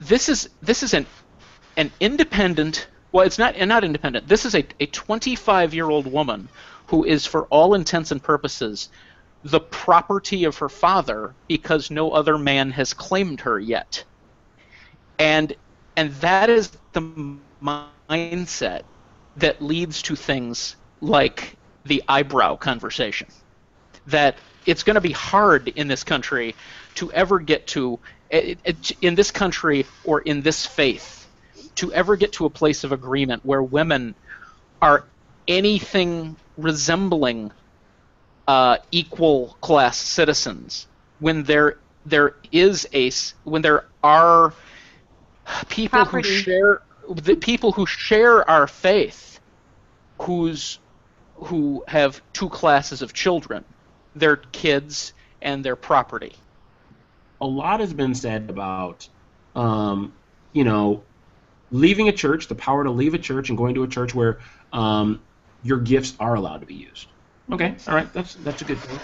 this 0.00 0.28
is 0.28 0.48
this 0.60 0.82
is 0.82 0.94
an 0.94 1.06
an 1.76 1.92
independent 2.00 2.88
well 3.12 3.24
it's 3.24 3.38
not 3.38 3.56
not 3.60 3.84
independent 3.84 4.26
this 4.26 4.44
is 4.44 4.54
a, 4.56 4.64
a 4.80 4.86
25 4.86 5.74
year 5.74 5.88
old 5.88 6.10
woman 6.10 6.48
who 6.88 7.04
is 7.04 7.24
for 7.24 7.44
all 7.46 7.74
intents 7.74 8.10
and 8.10 8.20
purposes 8.20 8.88
the 9.44 9.60
property 9.60 10.44
of 10.44 10.58
her 10.58 10.68
father 10.68 11.34
because 11.46 11.90
no 11.90 12.10
other 12.10 12.36
man 12.36 12.72
has 12.72 12.92
claimed 12.92 13.42
her 13.42 13.60
yet 13.60 14.02
and 15.20 15.54
and 15.96 16.12
that 16.14 16.50
is 16.50 16.72
the 16.92 17.36
mindset 17.62 18.82
that 19.40 19.60
leads 19.60 20.02
to 20.02 20.16
things 20.16 20.76
like 21.00 21.56
the 21.84 22.02
eyebrow 22.08 22.56
conversation 22.56 23.28
that 24.06 24.36
it's 24.66 24.82
going 24.82 24.94
to 24.94 25.00
be 25.00 25.12
hard 25.12 25.68
in 25.68 25.88
this 25.88 26.04
country 26.04 26.54
to 26.94 27.10
ever 27.12 27.38
get 27.38 27.66
to 27.66 27.98
eh, 28.30 28.54
eh, 28.64 28.72
eh, 28.72 28.94
in 29.00 29.14
this 29.14 29.30
country 29.30 29.86
or 30.04 30.20
in 30.20 30.42
this 30.42 30.66
faith 30.66 31.26
to 31.76 31.92
ever 31.92 32.16
get 32.16 32.32
to 32.32 32.44
a 32.44 32.50
place 32.50 32.84
of 32.84 32.92
agreement 32.92 33.44
where 33.44 33.62
women 33.62 34.14
are 34.82 35.04
anything 35.48 36.36
resembling 36.56 37.50
uh, 38.46 38.76
equal 38.90 39.56
class 39.60 39.96
citizens 39.96 40.86
when 41.20 41.44
there 41.44 41.78
there 42.04 42.34
is 42.50 42.86
a 42.92 43.10
when 43.44 43.62
there 43.62 43.84
are 44.02 44.52
people 45.68 46.00
Property. 46.00 46.28
who 46.28 46.34
share 46.34 46.82
the 47.08 47.36
people 47.36 47.72
who 47.72 47.86
share 47.86 48.48
our 48.48 48.66
faith 48.66 49.29
who's 50.20 50.78
who 51.34 51.82
have 51.88 52.20
two 52.32 52.48
classes 52.48 53.02
of 53.02 53.12
children 53.12 53.64
their 54.14 54.36
kids 54.36 55.12
and 55.40 55.64
their 55.64 55.76
property 55.76 56.34
a 57.40 57.46
lot 57.46 57.80
has 57.80 57.92
been 57.92 58.14
said 58.14 58.50
about, 58.50 59.08
um, 59.54 60.12
you 60.52 60.64
know, 60.64 61.02
leaving 61.70 62.08
a 62.08 62.12
church, 62.12 62.48
the 62.48 62.54
power 62.54 62.84
to 62.84 62.90
leave 62.90 63.14
a 63.14 63.18
church 63.18 63.48
and 63.48 63.56
going 63.56 63.74
to 63.74 63.82
a 63.82 63.88
church 63.88 64.14
where 64.14 64.40
um, 64.72 65.20
your 65.62 65.78
gifts 65.78 66.14
are 66.20 66.34
allowed 66.34 66.60
to 66.60 66.66
be 66.66 66.74
used. 66.74 67.06
Okay, 67.52 67.74
all 67.88 67.94
right, 67.94 68.12
that's 68.12 68.34
that's 68.34 68.62
a 68.62 68.64
good 68.64 68.78
thing. 68.78 68.98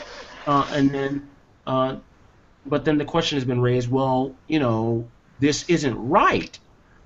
Uh, 0.46 0.68
and 0.72 0.90
then, 0.90 1.28
uh, 1.66 1.96
but 2.66 2.84
then 2.84 2.98
the 2.98 3.04
question 3.04 3.36
has 3.36 3.44
been 3.44 3.60
raised. 3.60 3.90
Well, 3.90 4.36
you 4.46 4.60
know, 4.60 5.08
this 5.40 5.68
isn't 5.68 5.96
right. 5.96 6.56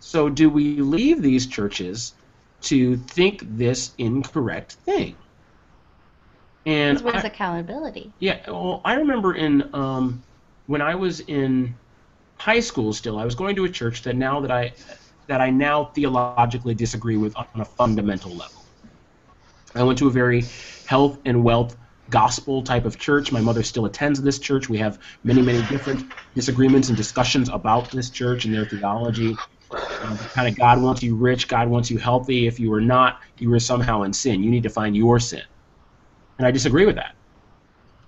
So 0.00 0.28
do 0.28 0.50
we 0.50 0.80
leave 0.80 1.22
these 1.22 1.46
churches 1.46 2.14
to 2.62 2.96
think 2.96 3.42
this 3.56 3.94
incorrect 3.98 4.72
thing? 4.72 5.16
And 6.66 7.00
where's 7.00 7.24
I- 7.24 7.28
accountability? 7.28 8.12
yeah, 8.18 8.38
well, 8.50 8.82
I 8.84 8.94
remember 8.94 9.34
in 9.34 9.74
um, 9.74 10.22
when 10.66 10.82
I 10.82 10.94
was 10.94 11.20
in 11.20 11.74
high 12.38 12.60
school 12.60 12.92
still, 12.92 13.18
I 13.18 13.24
was 13.24 13.34
going 13.34 13.56
to 13.56 13.64
a 13.64 13.68
church 13.68 14.02
that 14.02 14.16
now 14.16 14.40
that 14.40 14.50
I 14.50 14.72
that 15.28 15.40
I 15.40 15.50
now 15.50 15.84
theologically 15.94 16.74
disagree 16.74 17.16
with 17.16 17.36
on 17.36 17.46
a 17.54 17.64
fundamental 17.64 18.36
level. 18.36 18.66
I 19.74 19.82
went 19.84 19.98
to 19.98 20.08
a 20.08 20.10
very 20.10 20.44
health 20.86 21.18
and 21.24 21.44
wealth 21.44 21.76
gospel 22.08 22.62
type 22.62 22.84
of 22.84 22.98
church. 22.98 23.30
My 23.30 23.40
mother 23.40 23.62
still 23.62 23.86
attends 23.86 24.20
this 24.20 24.40
church. 24.40 24.68
We 24.68 24.78
have 24.78 24.98
many, 25.22 25.42
many 25.42 25.62
different 25.68 26.12
disagreements 26.34 26.88
and 26.88 26.96
discussions 26.96 27.48
about 27.48 27.90
this 27.92 28.10
church 28.10 28.44
and 28.44 28.54
their 28.54 28.64
theology. 28.64 29.36
Uh, 30.02 30.16
kind 30.34 30.48
of 30.48 30.56
God 30.56 30.80
wants 30.80 31.02
you 31.02 31.14
rich, 31.14 31.48
God 31.48 31.68
wants 31.68 31.90
you 31.90 31.98
healthy. 31.98 32.46
If 32.46 32.58
you 32.58 32.72
are 32.72 32.80
not, 32.80 33.20
you 33.38 33.52
are 33.52 33.60
somehow 33.60 34.02
in 34.02 34.12
sin. 34.12 34.42
You 34.42 34.50
need 34.50 34.62
to 34.62 34.70
find 34.70 34.96
your 34.96 35.20
sin. 35.20 35.42
And 36.38 36.46
I 36.46 36.50
disagree 36.50 36.86
with 36.86 36.96
that. 36.96 37.14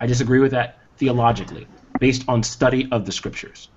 I 0.00 0.06
disagree 0.06 0.40
with 0.40 0.52
that 0.52 0.78
theologically 0.96 1.66
based 2.00 2.24
on 2.28 2.42
study 2.42 2.88
of 2.90 3.04
the 3.04 3.12
scriptures. 3.12 3.68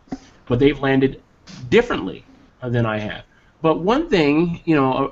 But 0.47 0.59
they've 0.59 0.79
landed 0.79 1.21
differently 1.69 2.25
than 2.63 2.85
I 2.85 2.97
have. 2.97 3.23
But 3.61 3.79
one 3.79 4.09
thing, 4.09 4.61
you 4.65 4.75
know, 4.75 4.93
uh, 4.93 5.11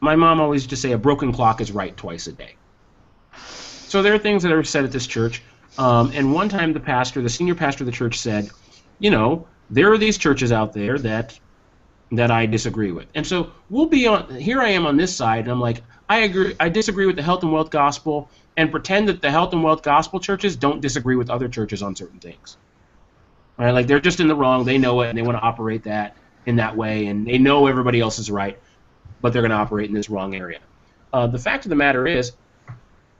my 0.00 0.16
mom 0.16 0.40
always 0.40 0.62
used 0.62 0.70
to 0.70 0.76
say 0.76 0.92
a 0.92 0.98
broken 0.98 1.32
clock 1.32 1.60
is 1.60 1.72
right 1.72 1.96
twice 1.96 2.26
a 2.26 2.32
day. 2.32 2.56
So 3.34 4.02
there 4.02 4.14
are 4.14 4.18
things 4.18 4.42
that 4.42 4.52
are 4.52 4.64
said 4.64 4.84
at 4.84 4.92
this 4.92 5.06
church. 5.06 5.42
Um, 5.78 6.10
and 6.14 6.32
one 6.32 6.48
time 6.48 6.72
the 6.72 6.80
pastor, 6.80 7.22
the 7.22 7.28
senior 7.28 7.54
pastor 7.54 7.84
of 7.84 7.86
the 7.86 7.92
church 7.92 8.18
said, 8.18 8.50
you 8.98 9.10
know, 9.10 9.46
there 9.70 9.92
are 9.92 9.98
these 9.98 10.18
churches 10.18 10.52
out 10.52 10.72
there 10.72 10.98
that 10.98 11.38
that 12.12 12.30
I 12.30 12.46
disagree 12.46 12.92
with. 12.92 13.06
And 13.14 13.26
so 13.26 13.52
we'll 13.70 13.86
be 13.86 14.06
on 14.06 14.34
here 14.34 14.60
I 14.60 14.68
am 14.68 14.86
on 14.86 14.96
this 14.96 15.14
side 15.16 15.44
and 15.44 15.50
I'm 15.50 15.60
like, 15.60 15.82
I 16.08 16.18
agree 16.18 16.54
I 16.60 16.68
disagree 16.68 17.06
with 17.06 17.16
the 17.16 17.22
health 17.22 17.42
and 17.42 17.52
wealth 17.52 17.70
gospel 17.70 18.30
and 18.56 18.70
pretend 18.70 19.08
that 19.08 19.22
the 19.22 19.30
health 19.30 19.52
and 19.52 19.62
wealth 19.64 19.82
gospel 19.82 20.20
churches 20.20 20.56
don't 20.56 20.80
disagree 20.80 21.16
with 21.16 21.30
other 21.30 21.48
churches 21.48 21.82
on 21.82 21.96
certain 21.96 22.20
things. 22.20 22.58
Right, 23.58 23.70
like 23.70 23.86
they're 23.86 24.00
just 24.00 24.20
in 24.20 24.28
the 24.28 24.34
wrong, 24.34 24.64
they 24.64 24.78
know 24.78 25.00
it 25.02 25.08
and 25.08 25.18
they 25.18 25.22
want 25.22 25.38
to 25.38 25.42
operate 25.42 25.84
that 25.84 26.16
in 26.46 26.56
that 26.56 26.76
way 26.76 27.06
and 27.06 27.26
they 27.26 27.38
know 27.38 27.66
everybody 27.66 28.00
else 28.00 28.18
is 28.18 28.30
right, 28.30 28.58
but 29.20 29.32
they're 29.32 29.42
going 29.42 29.50
to 29.50 29.56
operate 29.56 29.88
in 29.88 29.94
this 29.94 30.10
wrong 30.10 30.34
area. 30.34 30.60
Uh, 31.12 31.26
the 31.26 31.38
fact 31.38 31.64
of 31.64 31.70
the 31.70 31.76
matter 31.76 32.06
is 32.06 32.32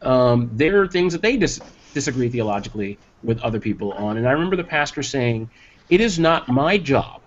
um, 0.02 0.50
there 0.52 0.82
are 0.82 0.88
things 0.88 1.12
that 1.12 1.22
they 1.22 1.36
dis- 1.36 1.60
disagree 1.94 2.28
theologically 2.28 2.98
with 3.22 3.40
other 3.40 3.60
people 3.60 3.92
on. 3.92 4.16
And 4.16 4.26
I 4.26 4.32
remember 4.32 4.56
the 4.56 4.64
pastor 4.64 5.02
saying, 5.02 5.50
It 5.88 6.00
is 6.00 6.18
not 6.18 6.48
my 6.48 6.78
job, 6.78 7.21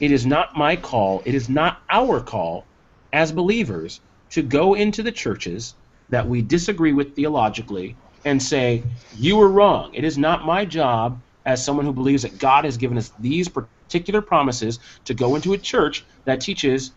it 0.00 0.10
is 0.10 0.26
not 0.26 0.56
my 0.56 0.76
call, 0.76 1.22
it 1.26 1.34
is 1.34 1.48
not 1.48 1.82
our 1.90 2.20
call 2.20 2.66
as 3.12 3.32
believers 3.32 4.00
to 4.30 4.42
go 4.42 4.74
into 4.74 5.02
the 5.02 5.12
churches 5.12 5.74
that 6.08 6.28
we 6.28 6.42
disagree 6.42 6.92
with 6.92 7.14
theologically 7.14 7.96
and 8.24 8.42
say, 8.42 8.82
You 9.12 9.40
are 9.40 9.48
wrong. 9.48 9.94
It 9.94 10.04
is 10.04 10.18
not 10.18 10.44
my 10.44 10.64
job 10.64 11.20
as 11.46 11.64
someone 11.64 11.84
who 11.84 11.92
believes 11.92 12.22
that 12.22 12.38
God 12.38 12.64
has 12.64 12.76
given 12.76 12.96
us 12.98 13.12
these 13.18 13.48
particular 13.48 14.22
promises 14.22 14.78
to 15.04 15.14
go 15.14 15.34
into 15.34 15.52
a 15.52 15.58
church 15.58 16.04
that 16.24 16.40
teaches 16.40 16.92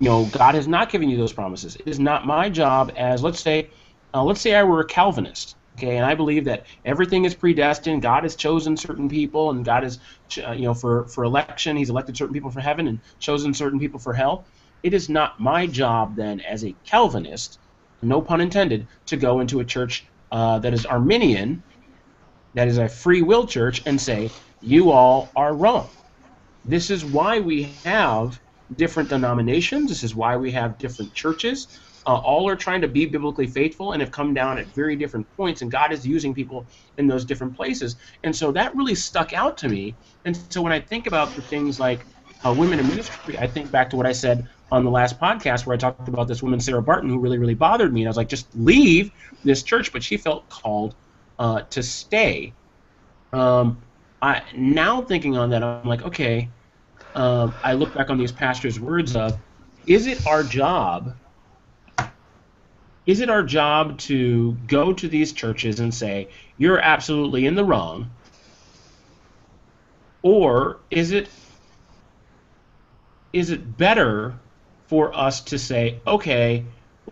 you 0.00 0.08
know 0.08 0.26
god 0.26 0.54
has 0.54 0.68
not 0.68 0.90
given 0.90 1.08
you 1.08 1.16
those 1.16 1.32
promises 1.32 1.76
it 1.76 1.86
is 1.86 1.98
not 1.98 2.26
my 2.26 2.48
job 2.48 2.92
as 2.96 3.22
let's 3.22 3.40
say 3.40 3.70
uh, 4.14 4.22
let's 4.22 4.40
say 4.40 4.54
i 4.54 4.62
were 4.62 4.80
a 4.80 4.84
calvinist 4.86 5.56
okay 5.78 5.96
and 5.96 6.06
i 6.06 6.14
believe 6.14 6.44
that 6.44 6.66
everything 6.84 7.24
is 7.24 7.34
predestined 7.34 8.02
god 8.02 8.24
has 8.24 8.36
chosen 8.36 8.76
certain 8.76 9.08
people 9.08 9.50
and 9.50 9.64
god 9.64 9.84
has 9.84 10.00
uh, 10.46 10.52
you 10.52 10.64
know 10.64 10.74
for 10.74 11.08
for 11.08 11.24
election 11.24 11.76
he's 11.76 11.90
elected 11.90 12.16
certain 12.16 12.34
people 12.34 12.50
for 12.50 12.60
heaven 12.60 12.88
and 12.88 13.00
chosen 13.20 13.54
certain 13.54 13.78
people 13.78 14.00
for 14.00 14.12
hell 14.12 14.48
it 14.82 14.94
is 14.94 15.08
not 15.08 15.40
my 15.40 15.66
job 15.66 16.16
then 16.16 16.40
as 16.40 16.64
a 16.64 16.76
calvinist 16.86 17.60
no 18.02 18.22
pun 18.22 18.40
intended 18.40 18.88
to 19.06 19.16
go 19.16 19.40
into 19.40 19.60
a 19.60 19.64
church 19.64 20.06
uh, 20.32 20.58
that 20.58 20.74
is 20.74 20.86
arminian 20.86 21.64
that 22.54 22.68
is 22.68 22.78
a 22.78 22.88
free 22.88 23.22
will 23.22 23.46
church 23.46 23.82
and 23.86 24.00
say 24.00 24.34
you 24.60 24.90
all 24.90 25.32
are 25.36 25.54
wrong 25.54 25.90
this 26.64 26.90
is 26.90 27.04
why 27.04 27.40
we 27.40 27.80
have 27.84 28.40
different 28.76 29.08
denominations. 29.08 29.88
This 29.88 30.04
is 30.04 30.14
why 30.14 30.36
we 30.36 30.50
have 30.52 30.78
different 30.78 31.14
churches. 31.14 31.68
Uh, 32.06 32.16
all 32.16 32.48
are 32.48 32.56
trying 32.56 32.80
to 32.80 32.88
be 32.88 33.04
biblically 33.04 33.46
faithful 33.46 33.92
and 33.92 34.00
have 34.00 34.10
come 34.10 34.32
down 34.32 34.56
at 34.58 34.66
very 34.74 34.96
different 34.96 35.26
points, 35.36 35.62
and 35.62 35.70
God 35.70 35.92
is 35.92 36.06
using 36.06 36.32
people 36.32 36.66
in 36.96 37.06
those 37.06 37.24
different 37.24 37.54
places. 37.54 37.96
And 38.24 38.34
so 38.34 38.50
that 38.52 38.74
really 38.74 38.94
stuck 38.94 39.32
out 39.32 39.58
to 39.58 39.68
me. 39.68 39.94
And 40.24 40.38
so 40.50 40.62
when 40.62 40.72
I 40.72 40.80
think 40.80 41.06
about 41.06 41.34
the 41.36 41.42
things 41.42 41.78
like 41.78 42.06
uh, 42.46 42.54
women 42.54 42.78
in 42.78 42.88
ministry, 42.88 43.38
I 43.38 43.46
think 43.46 43.70
back 43.70 43.90
to 43.90 43.96
what 43.96 44.06
I 44.06 44.12
said 44.12 44.48
on 44.70 44.84
the 44.84 44.90
last 44.90 45.18
podcast 45.20 45.66
where 45.66 45.74
I 45.74 45.76
talked 45.76 46.08
about 46.08 46.28
this 46.28 46.42
woman, 46.42 46.60
Sarah 46.60 46.82
Barton, 46.82 47.10
who 47.10 47.18
really, 47.18 47.38
really 47.38 47.54
bothered 47.54 47.92
me. 47.92 48.02
And 48.02 48.08
I 48.08 48.10
was 48.10 48.16
like, 48.16 48.28
just 48.28 48.54
leave 48.54 49.10
this 49.44 49.62
church. 49.62 49.92
But 49.92 50.02
she 50.02 50.16
felt 50.16 50.48
called 50.48 50.94
uh, 51.38 51.62
to 51.62 51.82
stay. 51.82 52.52
Um, 53.32 53.82
I 54.22 54.42
now 54.56 55.02
thinking 55.02 55.36
on 55.36 55.50
that, 55.50 55.62
I'm 55.62 55.88
like, 55.88 56.02
okay. 56.02 56.48
Um, 57.14 57.54
I 57.64 57.72
look 57.72 57.94
back 57.94 58.10
on 58.10 58.18
these 58.18 58.32
pastors' 58.32 58.78
words 58.78 59.16
of, 59.16 59.38
is 59.86 60.06
it 60.06 60.24
our 60.26 60.42
job 60.42 61.14
is 63.08 63.20
it 63.20 63.30
our 63.30 63.42
job 63.42 63.96
to 63.96 64.52
go 64.66 64.92
to 64.92 65.08
these 65.08 65.32
churches 65.32 65.80
and 65.80 65.94
say, 65.94 66.28
you're 66.58 66.78
absolutely 66.78 67.46
in 67.46 67.54
the 67.54 67.64
wrong? 67.64 68.10
Or 70.22 70.76
is 70.90 71.10
it 71.12 71.30
is 73.32 73.50
it 73.50 73.78
better 73.78 74.34
for 74.88 75.16
us 75.16 75.40
to 75.40 75.58
say, 75.58 76.00
okay, 76.06 76.64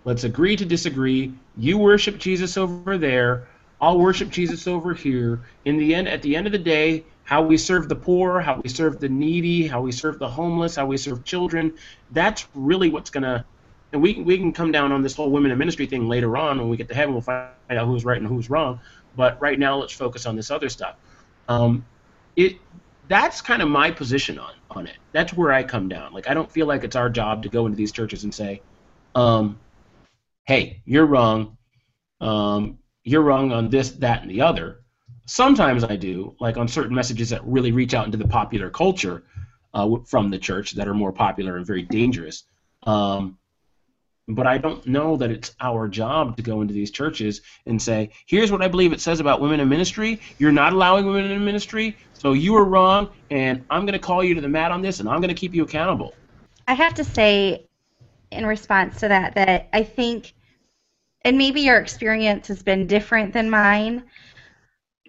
let's 0.05 0.25
agree 0.25 0.57
to 0.57 0.67
disagree. 0.67 1.33
You 1.57 1.79
worship 1.79 2.19
Jesus 2.19 2.59
over 2.59 2.99
there, 2.99 3.49
I'll 3.81 3.99
worship 3.99 4.29
Jesus 4.29 4.67
over 4.67 4.93
here. 4.93 5.41
In 5.65 5.79
the 5.79 5.95
end 5.95 6.09
at 6.09 6.21
the 6.21 6.37
end 6.37 6.47
of 6.47 6.53
the 6.53 6.59
day, 6.59 7.05
how 7.25 7.41
we 7.41 7.57
serve 7.57 7.89
the 7.89 7.97
poor, 7.97 8.41
how 8.41 8.61
we 8.63 8.69
serve 8.69 9.01
the 9.01 9.09
needy, 9.09 9.67
how 9.67 9.81
we 9.81 9.93
serve 9.93 10.19
the 10.19 10.29
homeless, 10.29 10.77
how 10.77 10.85
we 10.85 10.99
serve 10.99 11.25
children, 11.25 11.73
that's 12.11 12.47
really 12.55 12.91
what's 12.91 13.09
going 13.09 13.23
to 13.23 13.47
and 13.97 14.03
we 14.03 14.21
we 14.21 14.37
can 14.37 14.53
come 14.53 14.71
down 14.71 14.93
on 14.93 15.03
this 15.03 15.15
whole 15.15 15.31
women 15.31 15.51
in 15.51 15.57
ministry 15.57 15.87
thing 15.87 16.07
later 16.07 16.37
on 16.37 16.59
when 16.59 16.69
we 16.69 16.77
get 16.77 16.87
to 16.89 16.95
heaven. 16.95 17.15
We'll 17.15 17.23
find 17.23 17.49
out 17.71 17.87
who's 17.87 18.05
right 18.05 18.19
and 18.19 18.27
who's 18.27 18.51
wrong. 18.51 18.79
But 19.17 19.41
right 19.41 19.59
now, 19.59 19.79
let's 19.79 19.95
focus 19.95 20.27
on 20.27 20.37
this 20.37 20.51
other 20.51 20.69
stuff. 20.69 20.97
Um, 21.49 21.83
it 22.37 22.57
that's 23.09 23.41
kind 23.41 23.63
of 23.63 23.69
my 23.69 23.91
position 23.91 24.39
on 24.39 24.53
on 24.71 24.87
it. 24.87 24.97
That's 25.13 25.33
where 25.33 25.51
I 25.51 25.63
come 25.63 25.89
down. 25.89 26.13
Like 26.13 26.29
I 26.29 26.35
don't 26.35 26.51
feel 26.51 26.67
like 26.67 26.85
it's 26.85 26.95
our 26.95 27.09
job 27.09 27.43
to 27.45 27.49
go 27.49 27.65
into 27.65 27.77
these 27.77 27.91
churches 27.91 28.25
and 28.25 28.35
say, 28.35 28.61
um, 29.15 29.59
"Hey, 30.45 30.83
you're 30.85 31.07
wrong. 31.07 31.57
Um, 32.21 32.79
you're 33.03 33.23
wrong 33.23 33.51
on 33.51 33.71
this, 33.71 33.93
that, 33.93 34.21
and 34.21 34.31
the 34.31 34.43
other." 34.43 34.83
Sometimes 35.25 35.85
I 35.85 35.97
do, 35.97 36.37
like 36.39 36.59
on 36.59 36.69
certain 36.69 36.95
messages 36.95 37.31
that 37.31 37.43
really 37.47 37.73
reach 37.73 37.95
out 37.95 38.05
into 38.05 38.19
the 38.19 38.29
popular 38.29 38.69
culture 38.69 39.25
uh, 39.73 39.97
from 40.05 40.31
the 40.31 40.39
church 40.39 40.73
that 40.73 40.87
are 40.87 40.95
more 40.95 41.13
popular 41.13 41.57
and 41.57 41.67
very 41.67 41.83
dangerous. 41.83 42.45
Um, 42.83 43.39
but 44.29 44.47
I 44.47 44.59
don't 44.59 44.85
know 44.87 45.17
that 45.17 45.31
it's 45.31 45.55
our 45.61 45.87
job 45.87 46.37
to 46.37 46.43
go 46.43 46.61
into 46.61 46.75
these 46.75 46.91
churches 46.91 47.43
and 47.67 47.81
say, 47.81 48.11
here's 48.27 48.51
what 48.51 48.61
I 48.61 48.69
believe 48.69 48.93
it 48.93 49.01
says 49.01 49.21
about 49.21 49.41
women 49.41 49.61
in 49.61 49.69
ministry. 49.69 50.21
You're 50.39 50.53
not 50.53 50.73
allowing 50.73 51.07
women 51.07 51.31
in 51.31 51.45
ministry, 51.45 51.97
so 52.13 52.33
you 52.33 52.57
are 52.57 52.65
wrong, 52.65 53.11
and 53.31 53.65
I'm 53.71 53.83
going 53.83 53.93
to 53.93 53.99
call 53.99 54.25
you 54.25 54.35
to 54.35 54.41
the 54.41 54.49
mat 54.49 54.73
on 54.73 54.83
this, 54.83 54.99
and 54.99 55.09
I'm 55.09 55.21
going 55.21 55.29
to 55.29 55.35
keep 55.35 55.55
you 55.55 55.63
accountable. 55.63 56.15
I 56.67 56.75
have 56.75 56.95
to 56.95 57.05
say, 57.05 57.67
in 58.33 58.45
response 58.45 58.99
to 59.01 59.09
that, 59.09 59.37
that 59.37 59.69
I 59.73 59.85
think, 59.85 60.35
and 61.23 61.39
maybe 61.39 61.61
your 61.61 61.79
experience 61.79 62.49
has 62.49 62.63
been 62.63 62.89
different 62.89 63.33
than 63.33 63.49
mine. 63.49 64.03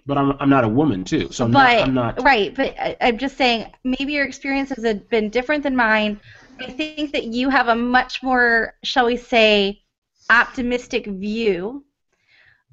But 0.06 0.20
I'm, 0.20 0.34
I'm 0.40 0.50
not 0.50 0.64
a 0.64 0.70
woman, 0.70 1.04
too, 1.04 1.32
so 1.32 1.46
I'm, 1.46 1.52
but, 1.52 1.74
not, 1.74 1.88
I'm 1.88 1.94
not. 1.96 2.22
Right, 2.22 2.54
but 2.54 2.76
I, 2.80 2.96
I'm 3.02 3.18
just 3.18 3.36
saying, 3.36 3.74
maybe 3.84 4.14
your 4.14 4.26
experience 4.26 4.70
has 4.70 4.94
been 5.10 5.32
different 5.32 5.64
than 5.64 5.76
mine 5.76 6.20
I 6.60 6.72
think 6.72 7.12
that 7.14 7.26
you 7.26 7.50
have 7.50 7.68
a 7.68 7.76
much 7.76 8.24
more, 8.24 8.74
shall 8.84 9.06
we 9.06 9.18
say, 9.18 9.82
optimistic 10.30 11.06
view 11.06 11.84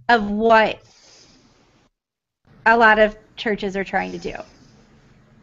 of 0.08 0.30
what 0.30 0.80
a 2.66 2.76
lot 2.76 2.98
of 2.98 3.16
churches 3.36 3.76
are 3.76 3.84
trying 3.84 4.12
to 4.12 4.18
do. 4.18 4.34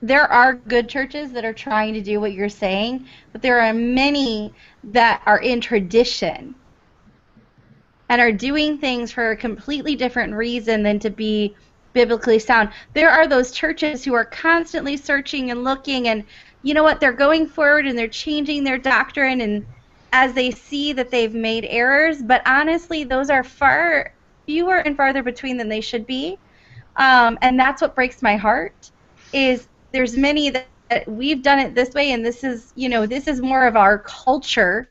There 0.01 0.23
are 0.23 0.55
good 0.55 0.89
churches 0.89 1.31
that 1.33 1.45
are 1.45 1.53
trying 1.53 1.93
to 1.93 2.01
do 2.01 2.19
what 2.19 2.33
you're 2.33 2.49
saying, 2.49 3.05
but 3.31 3.41
there 3.41 3.59
are 3.59 3.73
many 3.73 4.53
that 4.85 5.21
are 5.25 5.39
in 5.39 5.61
tradition 5.61 6.55
and 8.09 8.19
are 8.19 8.31
doing 8.31 8.77
things 8.77 9.11
for 9.11 9.31
a 9.31 9.37
completely 9.37 9.95
different 9.95 10.33
reason 10.33 10.81
than 10.83 10.99
to 10.99 11.09
be 11.09 11.55
biblically 11.93 12.39
sound. 12.39 12.69
There 12.93 13.09
are 13.09 13.27
those 13.27 13.51
churches 13.51 14.03
who 14.03 14.13
are 14.13 14.25
constantly 14.25 14.97
searching 14.97 15.51
and 15.51 15.63
looking 15.63 16.07
and 16.07 16.23
you 16.63 16.73
know 16.73 16.83
what, 16.83 16.99
they're 16.99 17.13
going 17.13 17.47
forward 17.47 17.87
and 17.87 17.97
they're 17.97 18.07
changing 18.07 18.63
their 18.63 18.77
doctrine 18.77 19.41
and 19.41 19.65
as 20.13 20.33
they 20.33 20.51
see 20.51 20.93
that 20.93 21.09
they've 21.09 21.33
made 21.33 21.65
errors, 21.65 22.21
but 22.21 22.41
honestly, 22.45 23.03
those 23.03 23.29
are 23.29 23.43
far 23.43 24.13
fewer 24.45 24.77
and 24.77 24.97
farther 24.97 25.23
between 25.23 25.57
than 25.57 25.69
they 25.69 25.81
should 25.81 26.05
be. 26.05 26.37
Um, 26.97 27.37
and 27.41 27.57
that's 27.57 27.81
what 27.81 27.95
breaks 27.95 28.21
my 28.21 28.35
heart 28.35 28.91
is 29.31 29.67
there's 29.93 30.17
many 30.17 30.49
that, 30.49 30.67
that 30.89 31.07
we've 31.07 31.41
done 31.41 31.59
it 31.59 31.73
this 31.73 31.93
way 31.93 32.11
and 32.11 32.25
this 32.25 32.43
is, 32.43 32.73
you 32.75 32.89
know, 32.89 33.05
this 33.05 33.27
is 33.27 33.41
more 33.41 33.65
of 33.65 33.77
our 33.77 33.99
culture 33.99 34.89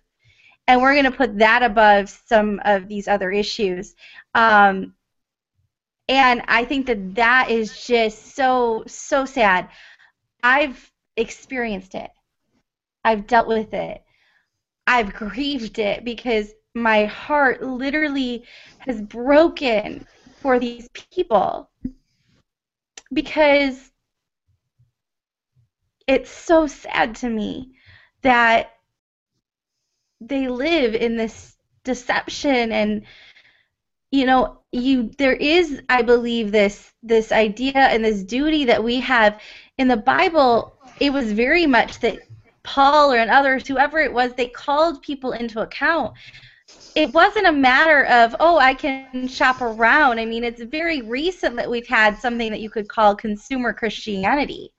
and 0.67 0.81
we're 0.81 0.95
going 0.95 1.05
to 1.05 1.11
put 1.11 1.39
that 1.39 1.63
above 1.63 2.09
some 2.09 2.61
of 2.65 2.89
these 2.89 3.09
other 3.09 3.31
issues. 3.31 3.95
Um, 4.35 4.95
and 6.09 6.43
I 6.49 6.65
think 6.65 6.87
that 6.87 7.15
that 7.17 7.51
is 7.51 7.87
just 7.87 8.35
so 8.35 8.85
so 8.87 9.25
sad. 9.25 9.69
I've 10.43 10.91
experienced 11.17 11.95
it. 11.95 12.11
I've 13.05 13.27
dealt 13.27 13.49
with 13.49 13.73
it. 13.75 14.03
I've 14.87 15.15
grieved 15.15 15.79
it 15.79 16.05
because 16.05 16.53
my 16.75 17.05
heart 17.05 17.63
literally 17.63 18.45
has 18.81 19.01
broken 19.01 20.07
for 20.41 20.59
these 20.59 20.89
people 20.89 21.71
because 23.13 23.91
it's 26.07 26.31
so 26.31 26.67
sad 26.67 27.15
to 27.17 27.29
me 27.29 27.73
that 28.23 28.73
they 30.21 30.49
live 30.49 30.95
in 30.95 31.17
this 31.17 31.57
deception 31.85 32.73
and 32.73 33.03
you 34.11 34.27
know 34.27 34.59
you 34.71 35.11
there 35.19 35.33
is 35.33 35.81
i 35.89 36.03
believe 36.03 36.53
this 36.53 36.93
this 37.03 37.33
idea 37.33 37.73
and 37.75 38.05
this 38.05 38.23
duty 38.23 38.67
that 38.67 38.85
we 38.85 39.01
have 39.01 39.41
in 39.79 39.89
the 39.89 39.97
bible 39.97 40.77
it 41.01 41.13
was 41.13 41.33
very 41.33 41.67
much 41.67 41.99
that 42.01 42.21
Paul 42.63 43.13
or 43.13 43.17
and 43.17 43.31
others, 43.31 43.67
whoever 43.67 43.99
it 43.99 44.13
was, 44.13 44.35
they 44.35 44.49
called 44.49 45.03
people 45.03 45.33
into 45.33 45.61
account. 45.61 46.13
It 46.95 47.13
wasn't 47.15 47.47
a 47.47 47.53
matter 47.53 48.05
of, 48.05 48.37
oh, 48.39 48.59
I 48.59 48.75
can 48.75 49.27
shop 49.27 49.61
around. 49.63 50.19
I 50.19 50.27
mean, 50.27 50.45
it's 50.45 50.63
very 50.63 51.03
recent 51.03 51.57
that 51.57 51.71
we've 51.71 51.87
had 51.87 52.19
something 52.19 52.51
that 52.51 52.61
you 52.61 52.69
could 52.69 52.89
call 52.89 53.15
consumer 53.15 53.73
Christianity. 53.73 54.73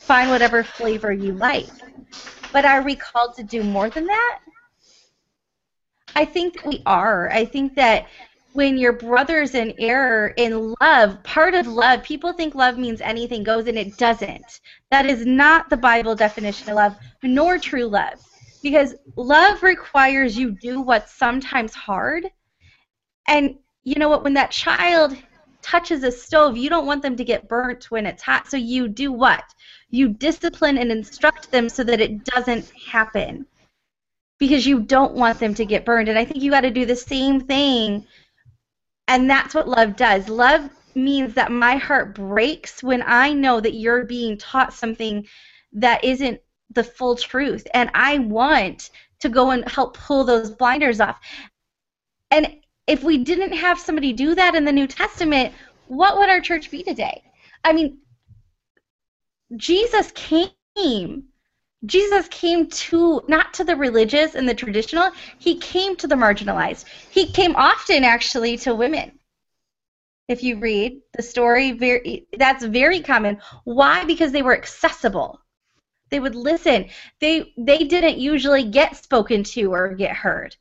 Find 0.00 0.30
whatever 0.30 0.62
flavor 0.62 1.12
you 1.12 1.32
like. 1.32 1.68
But 2.52 2.64
are 2.64 2.82
we 2.82 2.96
called 2.96 3.34
to 3.36 3.42
do 3.42 3.62
more 3.62 3.88
than 3.88 4.06
that? 4.06 4.40
I 6.14 6.24
think 6.26 6.54
that 6.54 6.66
we 6.66 6.82
are. 6.84 7.30
I 7.30 7.44
think 7.44 7.74
that 7.76 8.06
when 8.52 8.76
your 8.76 8.92
brother's 8.92 9.54
in 9.54 9.74
error 9.78 10.34
in 10.36 10.74
love, 10.80 11.22
part 11.22 11.54
of 11.54 11.66
love, 11.66 12.02
people 12.02 12.32
think 12.32 12.54
love 12.54 12.76
means 12.76 13.00
anything 13.00 13.42
goes, 13.42 13.66
and 13.66 13.78
it 13.78 13.96
doesn't. 13.96 14.60
That 14.90 15.06
is 15.06 15.24
not 15.24 15.70
the 15.70 15.76
Bible 15.76 16.14
definition 16.14 16.68
of 16.68 16.76
love, 16.76 16.96
nor 17.22 17.58
true 17.58 17.86
love. 17.86 18.20
Because 18.62 18.94
love 19.16 19.62
requires 19.62 20.36
you 20.36 20.52
do 20.52 20.80
what's 20.80 21.14
sometimes 21.14 21.74
hard. 21.74 22.26
And 23.26 23.56
you 23.84 23.96
know 23.96 24.08
what? 24.08 24.22
When 24.22 24.34
that 24.34 24.50
child 24.50 25.16
touches 25.62 26.02
a 26.04 26.12
stove, 26.12 26.56
you 26.56 26.68
don't 26.68 26.86
want 26.86 27.02
them 27.02 27.16
to 27.16 27.24
get 27.24 27.48
burnt 27.48 27.90
when 27.90 28.06
it's 28.06 28.22
hot. 28.22 28.48
So 28.48 28.56
you 28.56 28.88
do 28.88 29.12
what? 29.12 29.44
You 29.90 30.08
discipline 30.08 30.78
and 30.78 30.92
instruct 30.92 31.50
them 31.50 31.68
so 31.68 31.82
that 31.84 32.00
it 32.00 32.24
doesn't 32.24 32.70
happen. 32.70 33.46
Because 34.38 34.66
you 34.66 34.80
don't 34.80 35.14
want 35.14 35.38
them 35.38 35.54
to 35.54 35.64
get 35.64 35.84
burned. 35.84 36.08
And 36.08 36.18
I 36.18 36.24
think 36.24 36.42
you 36.42 36.50
got 36.50 36.62
to 36.62 36.70
do 36.70 36.84
the 36.84 36.96
same 36.96 37.40
thing 37.40 38.06
and 39.08 39.28
that's 39.28 39.54
what 39.54 39.68
love 39.68 39.96
does. 39.96 40.28
Love 40.28 40.70
means 40.94 41.34
that 41.34 41.50
my 41.50 41.76
heart 41.76 42.14
breaks 42.14 42.82
when 42.82 43.02
I 43.04 43.32
know 43.32 43.60
that 43.60 43.74
you're 43.74 44.04
being 44.04 44.38
taught 44.38 44.72
something 44.72 45.26
that 45.72 46.04
isn't 46.04 46.40
the 46.70 46.84
full 46.84 47.16
truth. 47.16 47.66
And 47.74 47.90
I 47.94 48.18
want 48.18 48.90
to 49.20 49.28
go 49.28 49.50
and 49.50 49.68
help 49.68 49.96
pull 49.96 50.24
those 50.24 50.50
blinders 50.50 51.00
off. 51.00 51.18
And 52.30 52.56
if 52.86 53.02
we 53.02 53.18
didn't 53.18 53.52
have 53.52 53.78
somebody 53.78 54.12
do 54.12 54.34
that 54.34 54.54
in 54.54 54.64
the 54.64 54.72
New 54.72 54.86
Testament, 54.86 55.54
what 55.86 56.18
would 56.18 56.28
our 56.28 56.40
church 56.40 56.70
be 56.70 56.82
today? 56.82 57.22
I 57.64 57.72
mean, 57.72 57.98
Jesus 59.56 60.10
came 60.12 61.24
Jesus 61.84 62.28
came 62.28 62.68
to 62.68 63.22
not 63.26 63.52
to 63.54 63.64
the 63.64 63.74
religious 63.74 64.34
and 64.34 64.48
the 64.48 64.54
traditional, 64.54 65.10
he 65.38 65.58
came 65.58 65.96
to 65.96 66.06
the 66.06 66.14
marginalized. 66.14 66.84
He 67.10 67.30
came 67.32 67.56
often 67.56 68.04
actually 68.04 68.56
to 68.58 68.74
women. 68.74 69.18
If 70.28 70.42
you 70.42 70.58
read 70.58 71.02
the 71.14 71.22
story, 71.22 71.72
very 71.72 72.26
that's 72.38 72.64
very 72.64 73.00
common. 73.00 73.40
Why? 73.64 74.04
Because 74.04 74.30
they 74.30 74.42
were 74.42 74.56
accessible. 74.56 75.40
They 76.10 76.20
would 76.20 76.36
listen. 76.36 76.88
They 77.20 77.52
they 77.58 77.78
didn't 77.78 78.18
usually 78.18 78.64
get 78.64 78.96
spoken 78.96 79.42
to 79.44 79.72
or 79.72 79.94
get 79.94 80.14
heard. 80.14 80.54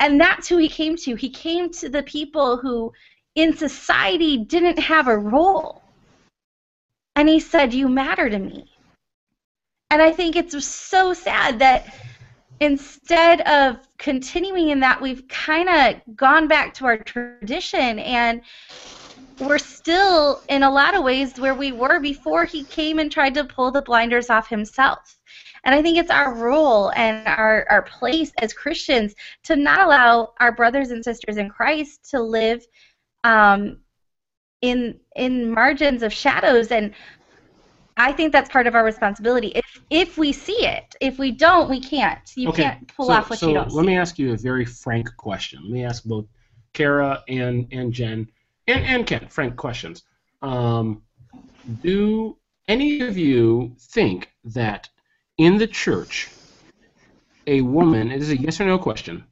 And 0.00 0.18
that's 0.18 0.48
who 0.48 0.56
he 0.56 0.68
came 0.68 0.96
to. 0.96 1.14
He 1.14 1.28
came 1.28 1.70
to 1.72 1.90
the 1.90 2.02
people 2.04 2.56
who 2.56 2.92
in 3.34 3.56
society 3.56 4.38
didn't 4.38 4.78
have 4.78 5.08
a 5.08 5.18
role. 5.18 5.82
And 7.14 7.28
he 7.28 7.40
said, 7.40 7.74
"You 7.74 7.88
matter 7.88 8.30
to 8.30 8.38
me." 8.38 8.71
And 9.92 10.00
I 10.00 10.10
think 10.10 10.36
it's 10.36 10.64
so 10.64 11.12
sad 11.12 11.58
that 11.58 11.94
instead 12.60 13.42
of 13.42 13.76
continuing 13.98 14.70
in 14.70 14.80
that, 14.80 15.02
we've 15.02 15.28
kind 15.28 15.68
of 15.68 16.16
gone 16.16 16.48
back 16.48 16.72
to 16.74 16.86
our 16.86 16.96
tradition 16.96 17.98
and 17.98 18.40
we're 19.38 19.58
still 19.58 20.40
in 20.48 20.62
a 20.62 20.70
lot 20.70 20.94
of 20.94 21.04
ways 21.04 21.38
where 21.38 21.54
we 21.54 21.72
were 21.72 22.00
before 22.00 22.46
he 22.46 22.64
came 22.64 22.98
and 23.00 23.12
tried 23.12 23.34
to 23.34 23.44
pull 23.44 23.70
the 23.70 23.82
blinders 23.82 24.30
off 24.30 24.48
himself. 24.48 25.18
And 25.62 25.74
I 25.74 25.82
think 25.82 25.98
it's 25.98 26.10
our 26.10 26.32
role 26.36 26.90
and 26.92 27.28
our, 27.28 27.66
our 27.68 27.82
place 27.82 28.32
as 28.40 28.54
Christians 28.54 29.14
to 29.42 29.56
not 29.56 29.84
allow 29.84 30.32
our 30.40 30.52
brothers 30.52 30.90
and 30.90 31.04
sisters 31.04 31.36
in 31.36 31.50
Christ 31.50 32.08
to 32.12 32.22
live 32.22 32.66
um, 33.24 33.80
in 34.62 35.00
in 35.16 35.50
margins 35.50 36.02
of 36.02 36.14
shadows 36.14 36.70
and 36.70 36.94
I 37.96 38.12
think 38.12 38.32
that's 38.32 38.48
part 38.48 38.66
of 38.66 38.74
our 38.74 38.84
responsibility. 38.84 39.48
If 39.54 39.64
if 39.90 40.18
we 40.18 40.32
see 40.32 40.66
it, 40.66 40.96
if 41.00 41.18
we 41.18 41.30
don't, 41.30 41.68
we 41.68 41.80
can't. 41.80 42.20
You 42.34 42.48
okay. 42.48 42.62
can't 42.62 42.88
pull 42.96 43.06
so, 43.06 43.12
off 43.12 43.30
what 43.30 43.38
so 43.38 43.48
you 43.48 43.54
don't. 43.54 43.70
let 43.72 43.82
see. 43.82 43.86
me 43.86 43.96
ask 43.96 44.18
you 44.18 44.32
a 44.32 44.36
very 44.36 44.64
frank 44.64 45.14
question. 45.16 45.60
Let 45.62 45.70
me 45.72 45.84
ask 45.84 46.04
both 46.04 46.26
Kara 46.72 47.22
and 47.28 47.68
and 47.72 47.92
Jen 47.92 48.28
and 48.66 48.84
and 48.84 49.06
Ken 49.06 49.26
frank 49.28 49.56
questions. 49.56 50.04
Um, 50.40 51.02
do 51.82 52.36
any 52.68 53.00
of 53.00 53.16
you 53.18 53.76
think 53.78 54.30
that 54.44 54.88
in 55.38 55.58
the 55.58 55.66
church, 55.66 56.30
a 57.46 57.60
woman? 57.60 58.10
It 58.10 58.22
is 58.22 58.30
a 58.30 58.36
yes 58.36 58.60
or 58.60 58.64
no 58.64 58.78
question. 58.78 59.24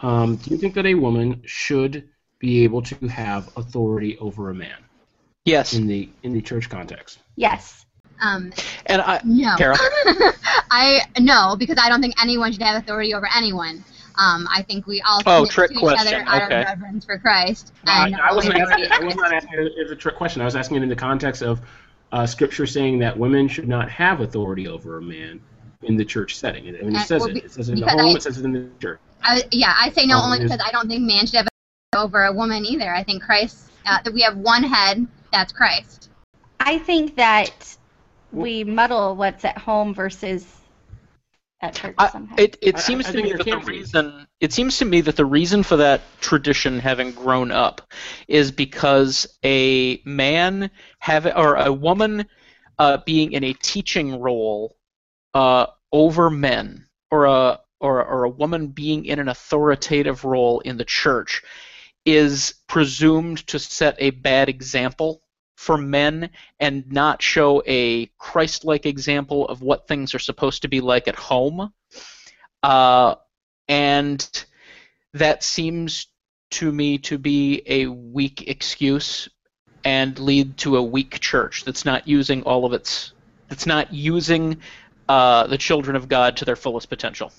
Um, 0.00 0.36
do 0.36 0.50
you 0.50 0.58
think 0.58 0.74
that 0.74 0.84
a 0.86 0.94
woman 0.94 1.42
should 1.46 2.08
be 2.38 2.64
able 2.64 2.82
to 2.82 3.06
have 3.08 3.48
authority 3.56 4.18
over 4.18 4.50
a 4.50 4.54
man 4.54 4.76
Yes. 5.44 5.72
in 5.74 5.86
the 5.86 6.10
in 6.22 6.32
the 6.32 6.42
church 6.42 6.68
context? 6.68 7.18
Yes. 7.36 7.85
Um, 8.20 8.52
And 8.86 9.02
I, 9.02 9.20
no. 9.24 9.54
Kara? 9.56 9.76
I 10.70 11.02
no, 11.20 11.56
because 11.58 11.78
I 11.80 11.88
don't 11.88 12.00
think 12.00 12.14
anyone 12.22 12.52
should 12.52 12.62
have 12.62 12.82
authority 12.82 13.14
over 13.14 13.28
anyone. 13.34 13.84
Um, 14.18 14.48
I 14.50 14.62
think 14.62 14.86
we 14.86 15.02
all 15.02 15.20
Oh, 15.26 15.44
submit 15.44 15.50
trick 15.50 15.70
to 15.72 15.76
each 15.92 16.00
other 16.00 16.24
out 16.26 16.42
okay. 16.44 16.60
of 16.62 16.66
reverence 16.68 17.04
for 17.04 17.18
Christ. 17.18 17.72
I, 17.86 18.06
And 18.06 18.16
I 18.16 18.32
wasn't 18.34 18.54
always- 18.54 18.70
asking. 18.72 18.92
I 18.92 19.04
was 19.04 19.16
not 19.16 19.32
asking 19.32 19.52
it 19.58 19.72
as 19.84 19.90
a 19.90 19.96
trick 19.96 20.16
question. 20.16 20.40
I 20.40 20.46
was 20.46 20.56
asking 20.56 20.78
it 20.78 20.82
in 20.82 20.88
the 20.88 20.96
context 20.96 21.42
of 21.42 21.60
uh, 22.12 22.26
Scripture 22.26 22.66
saying 22.66 23.00
that 23.00 23.18
women 23.18 23.46
should 23.48 23.68
not 23.68 23.90
have 23.90 24.20
authority 24.20 24.68
over 24.68 24.96
a 24.98 25.02
man 25.02 25.40
in 25.82 25.96
the 25.96 26.04
church 26.04 26.36
setting. 26.36 26.66
I 26.68 26.70
mean, 26.80 26.94
it 26.96 27.00
Uh, 27.00 27.04
says 27.04 27.20
well, 27.20 27.30
it. 27.36 27.44
It 27.44 27.52
says 27.52 27.68
it 27.68 27.72
in 27.72 27.80
the 27.80 27.84
because 27.86 28.00
home. 28.00 28.10
I- 28.14 28.16
it 28.16 28.22
says 28.22 28.38
it 28.38 28.44
in 28.46 28.52
the 28.52 28.68
church. 28.80 29.00
I, 29.22 29.42
yeah, 29.50 29.74
I 29.78 29.90
say 29.90 30.06
no 30.06 30.16
Um, 30.18 30.24
only 30.32 30.38
because 30.44 30.60
I 30.64 30.70
don't 30.70 30.88
think 30.88 31.02
man 31.02 31.26
should 31.26 31.36
have 31.36 31.48
authority 31.92 32.06
over 32.06 32.24
a 32.24 32.32
woman 32.32 32.64
either. 32.64 32.94
I 32.94 33.02
think 33.02 33.22
Christ, 33.22 33.70
uh, 33.84 33.98
that 34.02 34.14
we 34.14 34.22
have 34.22 34.36
one 34.38 34.62
head, 34.62 35.06
that's 35.32 35.52
Christ. 35.52 36.08
I 36.60 36.78
think 36.78 37.16
that 37.16 37.76
we 38.32 38.64
muddle 38.64 39.16
what's 39.16 39.44
at 39.44 39.58
home 39.58 39.94
versus 39.94 40.46
at 41.60 41.74
church 41.74 41.94
I, 41.98 42.10
it, 42.36 42.56
it 42.60 42.76
I- 42.76 42.80
seems 42.80 43.06
I 43.06 43.12
to 43.12 43.12
think 43.14 43.24
me 43.24 43.28
there 43.30 43.38
that 43.38 43.44
the 43.44 43.50
can 43.50 43.60
be. 43.66 43.72
reason 43.78 44.26
it 44.40 44.52
seems 44.52 44.78
to 44.78 44.84
me 44.84 45.00
that 45.02 45.16
the 45.16 45.24
reason 45.24 45.62
for 45.62 45.76
that 45.78 46.02
tradition 46.20 46.78
having 46.78 47.12
grown 47.12 47.50
up 47.50 47.90
is 48.28 48.50
because 48.52 49.26
a 49.44 50.02
man 50.04 50.70
have 50.98 51.26
or 51.26 51.56
a 51.56 51.72
woman 51.72 52.26
uh, 52.78 52.98
being 53.06 53.32
in 53.32 53.42
a 53.44 53.54
teaching 53.54 54.20
role 54.20 54.76
uh, 55.32 55.66
over 55.92 56.28
men 56.28 56.86
or 57.10 57.24
a 57.24 57.60
or, 57.80 58.04
or 58.04 58.24
a 58.24 58.30
woman 58.30 58.68
being 58.68 59.04
in 59.04 59.18
an 59.18 59.28
authoritative 59.28 60.24
role 60.24 60.60
in 60.60 60.76
the 60.76 60.84
church 60.84 61.42
is 62.04 62.54
presumed 62.68 63.46
to 63.46 63.58
set 63.58 63.96
a 63.98 64.10
bad 64.10 64.48
example 64.48 65.22
for 65.56 65.76
men 65.76 66.30
and 66.60 66.90
not 66.92 67.22
show 67.22 67.62
a 67.66 68.06
Christ-like 68.18 68.86
example 68.86 69.48
of 69.48 69.62
what 69.62 69.88
things 69.88 70.14
are 70.14 70.20
supposed 70.20 70.62
to 70.62 70.68
be 70.68 70.80
like 70.80 71.08
at 71.08 71.16
home. 71.16 71.72
Uh, 72.62 73.16
and 73.68 74.44
that 75.14 75.42
seems 75.42 76.06
to 76.50 76.70
me 76.70 76.98
to 76.98 77.18
be 77.18 77.62
a 77.66 77.86
weak 77.86 78.48
excuse 78.48 79.28
and 79.84 80.18
lead 80.18 80.56
to 80.58 80.76
a 80.76 80.82
weak 80.82 81.18
church 81.20 81.64
that's 81.64 81.84
not 81.84 82.06
using 82.06 82.42
all 82.42 82.64
of 82.64 82.72
its 82.72 83.12
that's 83.48 83.66
not 83.66 83.92
using 83.92 84.58
uh, 85.08 85.46
the 85.46 85.58
children 85.58 85.96
of 85.96 86.08
God 86.08 86.36
to 86.38 86.44
their 86.44 86.56
fullest 86.56 86.88
potential. 86.88 87.32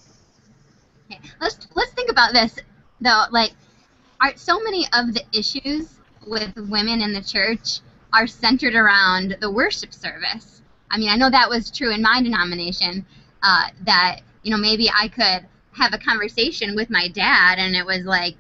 Okay. 1.12 1.20
Let's 1.40 1.68
let's 1.76 1.92
think 1.92 2.10
about 2.10 2.34
this 2.34 2.58
though. 3.00 3.26
Like, 3.32 3.52
are 4.22 4.36
so 4.36 4.60
many 4.60 4.86
of 4.94 5.14
the 5.14 5.24
issues 5.34 5.96
with 6.26 6.56
women 6.56 7.02
in 7.02 7.14
the 7.14 7.22
church 7.22 7.80
are 8.18 8.26
centered 8.26 8.74
around 8.74 9.38
the 9.42 9.52
worship 9.52 9.94
service. 9.94 10.64
I 10.90 10.98
mean, 10.98 11.10
I 11.10 11.18
know 11.18 11.30
that 11.30 11.50
was 11.50 11.70
true 11.70 11.94
in 11.94 12.02
my 12.02 12.22
denomination. 12.22 13.06
Uh, 13.44 13.68
that 13.86 14.22
you 14.42 14.50
know 14.50 14.58
maybe 14.58 14.90
I 14.90 15.08
could 15.08 15.48
have 15.74 15.94
a 15.94 16.00
conversation 16.00 16.76
with 16.76 16.90
my 16.90 17.08
dad, 17.10 17.60
and 17.60 17.76
it 17.76 17.86
was 17.86 18.06
like 18.06 18.36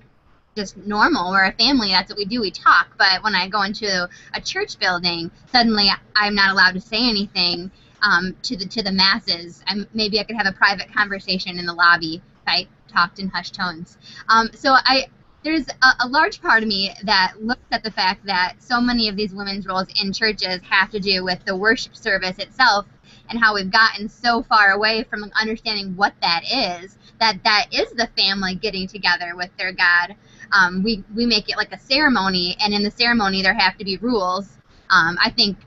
just 0.55 0.75
normal. 0.77 1.29
We're 1.29 1.45
a 1.45 1.53
family. 1.53 1.89
That's 1.89 2.09
what 2.09 2.17
we 2.17 2.25
do. 2.25 2.41
We 2.41 2.49
talk. 2.49 2.87
But 2.97 3.21
when 3.23 3.35
I 3.35 3.47
go 3.47 3.61
into 3.61 4.09
a 4.33 4.41
church 4.41 4.79
building, 4.79 5.29
suddenly 5.51 5.89
I'm 6.15 6.33
not 6.33 6.51
allowed 6.51 6.73
to 6.73 6.81
say 6.81 7.07
anything 7.07 7.69
um, 8.01 8.35
to 8.41 8.57
the 8.57 8.65
to 8.65 8.81
the 8.81 8.91
masses. 8.91 9.63
I'm, 9.67 9.87
maybe 9.93 10.19
I 10.19 10.23
could 10.23 10.37
have 10.37 10.47
a 10.47 10.57
private 10.57 10.91
conversation 10.91 11.59
in 11.59 11.67
the 11.67 11.73
lobby 11.73 12.15
if 12.15 12.47
I 12.47 12.67
talked 12.91 13.19
in 13.19 13.27
hushed 13.29 13.53
tones. 13.53 13.99
Um, 14.27 14.49
so 14.55 14.73
I 14.73 15.07
there's 15.47 15.67
a, 15.69 16.05
a 16.05 16.07
large 16.09 16.41
part 16.41 16.61
of 16.61 16.67
me 16.67 16.93
that 17.03 17.35
looks 17.39 17.61
at 17.71 17.81
the 17.81 17.91
fact 17.91 18.25
that 18.25 18.55
so 18.59 18.81
many 18.81 19.07
of 19.07 19.15
these 19.15 19.33
women's 19.33 19.65
roles 19.65 19.87
in 20.03 20.11
churches 20.11 20.59
have 20.69 20.91
to 20.91 20.99
do 20.99 21.23
with 21.23 21.39
the 21.45 21.55
worship 21.55 21.95
service 21.95 22.37
itself 22.37 22.85
and 23.29 23.39
how 23.39 23.55
we've 23.55 23.71
gotten 23.71 24.09
so 24.09 24.43
far 24.43 24.71
away 24.71 25.03
from 25.03 25.23
understanding 25.39 25.95
what 25.95 26.13
that 26.21 26.41
is 26.43 26.97
that 27.21 27.41
that 27.45 27.67
is 27.71 27.89
the 27.91 28.09
family 28.17 28.55
getting 28.55 28.87
together 28.87 29.37
with 29.37 29.49
their 29.57 29.71
god. 29.71 30.15
Um, 30.51 30.83
we 30.83 31.05
we 31.15 31.25
make 31.25 31.49
it 31.49 31.55
like 31.55 31.71
a 31.71 31.79
ceremony 31.79 32.57
and 32.59 32.73
in 32.73 32.83
the 32.83 32.91
ceremony 32.91 33.41
there 33.41 33.53
have 33.53 33.77
to 33.77 33.85
be 33.85 33.95
rules. 33.97 34.49
Um, 34.89 35.17
i 35.23 35.29
think 35.29 35.57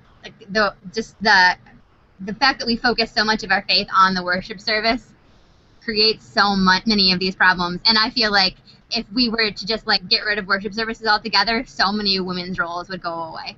the 0.51 0.75
just 0.93 1.17
the 1.23 1.57
the 2.21 2.35
fact 2.35 2.59
that 2.59 2.67
we 2.67 2.77
focus 2.77 3.11
so 3.11 3.25
much 3.25 3.45
of 3.45 3.51
our 3.51 3.63
faith 3.63 3.89
on 3.97 4.13
the 4.13 4.23
worship 4.23 4.61
service 4.61 5.15
creates 5.83 6.27
so 6.27 6.55
much, 6.55 6.87
many 6.87 7.13
of 7.13 7.19
these 7.19 7.35
problems. 7.35 7.81
And 7.87 7.97
i 7.97 8.11
feel 8.11 8.31
like 8.31 8.57
if 8.93 9.07
we 9.13 9.29
were 9.29 9.51
to 9.51 9.67
just 9.67 9.87
like 9.87 10.09
get 10.09 10.21
rid 10.25 10.39
of 10.39 10.47
worship 10.47 10.75
services 10.75 11.07
altogether 11.07 11.65
so 11.67 11.93
many 11.93 12.19
women's 12.21 12.59
roles 12.59 12.89
would 12.89 13.03
go 13.03 13.13
away 13.13 13.57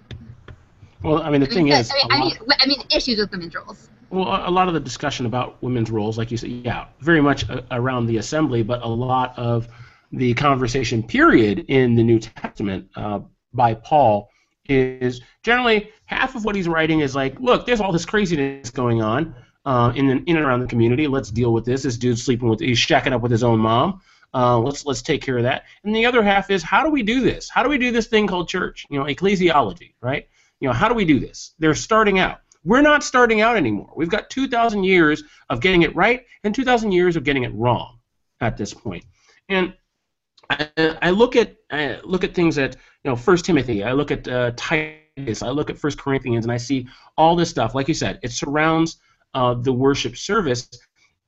Well, 1.03 1.23
I 1.23 1.31
mean, 1.31 1.41
the 1.41 1.47
I 1.47 1.51
mean, 1.51 1.57
thing 1.57 1.69
is, 1.69 1.91
I 1.91 1.95
mean, 1.95 2.07
I 2.11 2.21
mean, 2.21 2.37
I 2.61 2.67
mean, 2.67 2.83
issues 2.95 3.19
with 3.19 3.31
women's 3.33 3.55
roles. 3.55 3.91
Well, 4.11 4.29
a 4.47 4.51
lot 4.51 4.69
of 4.69 4.75
the 4.75 4.81
discussion 4.81 5.27
about 5.27 5.61
women's 5.63 5.91
roles, 5.91 6.19
like 6.19 6.31
you 6.31 6.37
said, 6.37 6.51
yeah, 6.51 6.87
very 7.01 7.21
much 7.23 7.45
around 7.71 8.07
the 8.07 8.19
assembly, 8.19 8.63
but 8.63 8.83
a 8.83 8.89
lot 8.89 9.37
of 9.39 9.69
the 10.13 10.35
conversation 10.35 11.03
period 11.03 11.65
in 11.69 11.95
the 11.95 12.03
New 12.05 12.19
Testament 12.21 12.89
uh, 12.95 13.21
by 13.55 13.75
Paul 13.75 14.29
is 14.69 15.21
generally 15.43 15.91
half 16.05 16.35
of 16.35 16.45
what 16.45 16.55
he's 16.55 16.69
writing 16.69 17.01
is 17.01 17.15
like, 17.17 17.41
look, 17.41 17.67
there's 17.67 17.81
all 17.81 17.91
this 17.93 18.05
craziness 18.05 18.71
going 18.71 19.03
on 19.03 19.35
uh, 19.65 19.93
in 19.97 20.11
in 20.11 20.37
and 20.37 20.45
around 20.45 20.61
the 20.61 20.67
community. 20.67 21.07
Let's 21.07 21.31
deal 21.31 21.53
with 21.53 21.65
this. 21.65 21.83
This 21.83 21.97
dude's 21.97 22.23
sleeping 22.23 22.49
with, 22.49 22.61
he's 22.61 22.79
shacking 22.79 23.13
up 23.13 23.23
with 23.23 23.33
his 23.33 23.43
own 23.43 23.61
mom. 23.61 24.01
Uh, 24.35 24.59
let's 24.59 24.87
let's 24.87 25.03
take 25.03 25.23
care 25.23 25.37
of 25.37 25.45
that. 25.45 25.65
And 25.85 25.95
the 25.95 26.07
other 26.07 26.23
half 26.23 26.51
is 26.51 26.63
how 26.63 26.83
do 26.83 26.91
we 26.91 27.03
do 27.03 27.21
this? 27.21 27.51
How 27.51 27.63
do 27.63 27.69
we 27.69 27.79
do 27.79 27.93
this 27.93 28.07
thing 28.07 28.27
called 28.27 28.49
church? 28.49 28.87
You 28.91 28.99
know, 28.99 29.05
ecclesiology, 29.05 29.95
right? 30.01 30.29
You 30.61 30.69
know, 30.69 30.75
how 30.75 30.89
do 30.89 30.95
we 30.95 31.05
do 31.05 31.21
this? 31.21 31.55
They're 31.59 31.75
starting 31.75 32.19
out. 32.19 32.41
We're 32.65 32.83
not 32.83 33.03
starting 33.03 33.41
out 33.41 33.57
anymore. 33.57 33.93
We've 33.97 34.09
got 34.09 34.31
2,000 34.31 34.85
years 34.85 35.25
of 35.51 35.61
getting 35.61 35.83
it 35.83 35.95
right 35.97 36.25
and 36.45 36.55
2,000 36.55 36.93
years 36.93 37.17
of 37.17 37.25
getting 37.25 37.43
it 37.43 37.53
wrong 37.55 37.99
at 38.41 38.57
this 38.57 38.73
point. 38.73 39.05
And 39.49 39.75
I, 40.49 40.97
I 41.03 41.11
look 41.11 41.37
at 41.37 41.57
I 41.71 42.01
look 42.05 42.25
at 42.25 42.35
things 42.35 42.59
at 42.59 42.77
you 43.05 43.11
know 43.11 43.17
First 43.17 43.45
Timothy. 43.45 43.83
I 43.83 43.93
look 43.93 44.11
at 44.11 44.29
uh, 44.29 44.53
Titus. 44.57 45.43
I 45.43 45.49
look 45.49 45.71
at 45.71 45.79
First 45.79 45.99
Corinthians, 45.99 46.45
and 46.45 46.53
I 46.53 46.57
see 46.57 46.87
all 47.17 47.37
this 47.37 47.51
stuff. 47.51 47.75
Like 47.75 47.89
you 47.89 47.95
said, 47.95 48.19
it 48.23 48.33
surrounds 48.33 48.99
uh, 49.35 49.55
the 49.55 49.73
worship 49.73 50.17
service. 50.17 50.69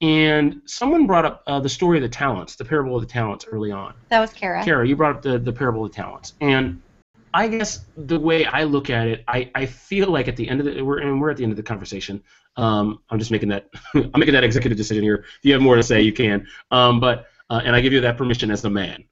And 0.01 0.61
someone 0.66 1.07
brought 1.07 1.24
up 1.24 1.42
uh, 1.47 1.61
the 1.61 1.68
story 1.68 1.99
of 1.99 2.03
the 2.03 2.09
talents, 2.09 2.57
the 2.57 2.64
parable 2.64 2.97
of 2.97 3.03
the 3.03 3.09
talents, 3.09 3.47
early 3.51 3.70
on. 3.70 3.95
that 4.11 4.20
was 4.20 4.32
Kara. 4.32 4.62
Kara, 4.64 4.86
you 4.86 4.97
brought 4.97 5.16
up 5.16 5.22
the, 5.22 5.38
the 5.38 5.53
parable 5.53 5.84
of 5.84 5.92
the 5.92 5.97
talents, 5.97 6.34
and 6.40 6.82
I 7.32 7.49
guess 7.49 7.84
the 7.97 8.18
way 8.18 8.45
I 8.45 8.64
look 8.64 8.90
at 8.90 9.07
it, 9.09 9.24
I, 9.28 9.51
I 9.55 9.66
feel 9.66 10.11
like 10.11 10.28
at 10.28 10.36
the 10.36 10.49
end 10.49 10.61
of 10.61 10.66
the 10.66 10.82
we're 10.82 10.99
and 10.99 11.20
we're 11.20 11.30
at 11.30 11.36
the 11.36 11.42
end 11.45 11.53
of 11.53 11.57
the 11.57 11.62
conversation. 11.62 12.22
Um, 12.57 13.01
I'm 13.11 13.18
just 13.18 13.30
making 13.30 13.49
that 13.51 13.68
I'm 13.95 14.11
making 14.18 14.34
that 14.34 14.45
executive 14.45 14.76
decision 14.76 15.03
here. 15.03 15.24
If 15.38 15.45
you 15.45 15.53
have 15.55 15.62
more 15.62 15.76
to 15.76 15.82
say, 15.82 16.03
you 16.03 16.12
can. 16.12 16.47
Um, 16.70 17.01
but 17.01 17.26
uh, 17.51 17.61
and 17.64 17.74
I 17.74 17.80
give 17.80 17.92
you 17.92 18.01
that 18.03 18.16
permission 18.16 18.51
as 18.51 18.64
a 18.64 18.70
man. 18.70 19.05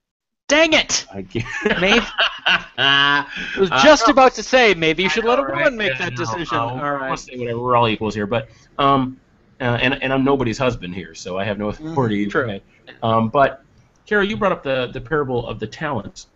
Dang 0.49 0.73
it! 0.75 1.07
I 1.15 1.23
can. 1.23 1.45
Maybe 1.81 2.05
I 2.47 3.27
was 3.59 3.71
Uh, 3.71 3.83
just 3.83 4.07
no. 4.09 4.13
about 4.13 4.35
to 4.35 4.43
say 4.43 4.75
maybe 4.75 5.03
you 5.05 5.09
should 5.09 5.25
let 5.25 5.39
a 5.39 5.43
woman 5.43 5.57
right? 5.59 5.73
make 5.73 5.93
Yeah, 5.93 5.99
that 5.99 6.11
no, 6.13 6.17
decision. 6.17 6.59
uh, 6.59 6.61
All 6.61 6.75
we'll 6.77 6.83
right. 6.99 7.19
say 7.19 7.37
whatever. 7.39 7.61
We're 7.61 7.77
all 7.77 7.89
equals 7.89 8.15
here, 8.15 8.27
but 8.27 8.49
um, 8.79 9.19
uh, 9.63 9.79
and 9.81 10.03
and 10.03 10.13
I'm 10.13 10.25
nobody's 10.25 10.59
husband 10.59 10.95
here, 10.95 11.15
so 11.15 11.39
I 11.39 11.45
have 11.45 11.59
no 11.59 11.69
authority. 11.69 12.27
true. 12.27 12.61
Um, 13.03 13.31
but 13.31 13.61
Carol, 14.07 14.27
you 14.27 14.37
brought 14.37 14.53
up 14.53 14.63
the 14.63 14.91
the 14.93 15.01
parable 15.01 15.47
of 15.47 15.61
the 15.61 15.67
talents, 15.67 16.27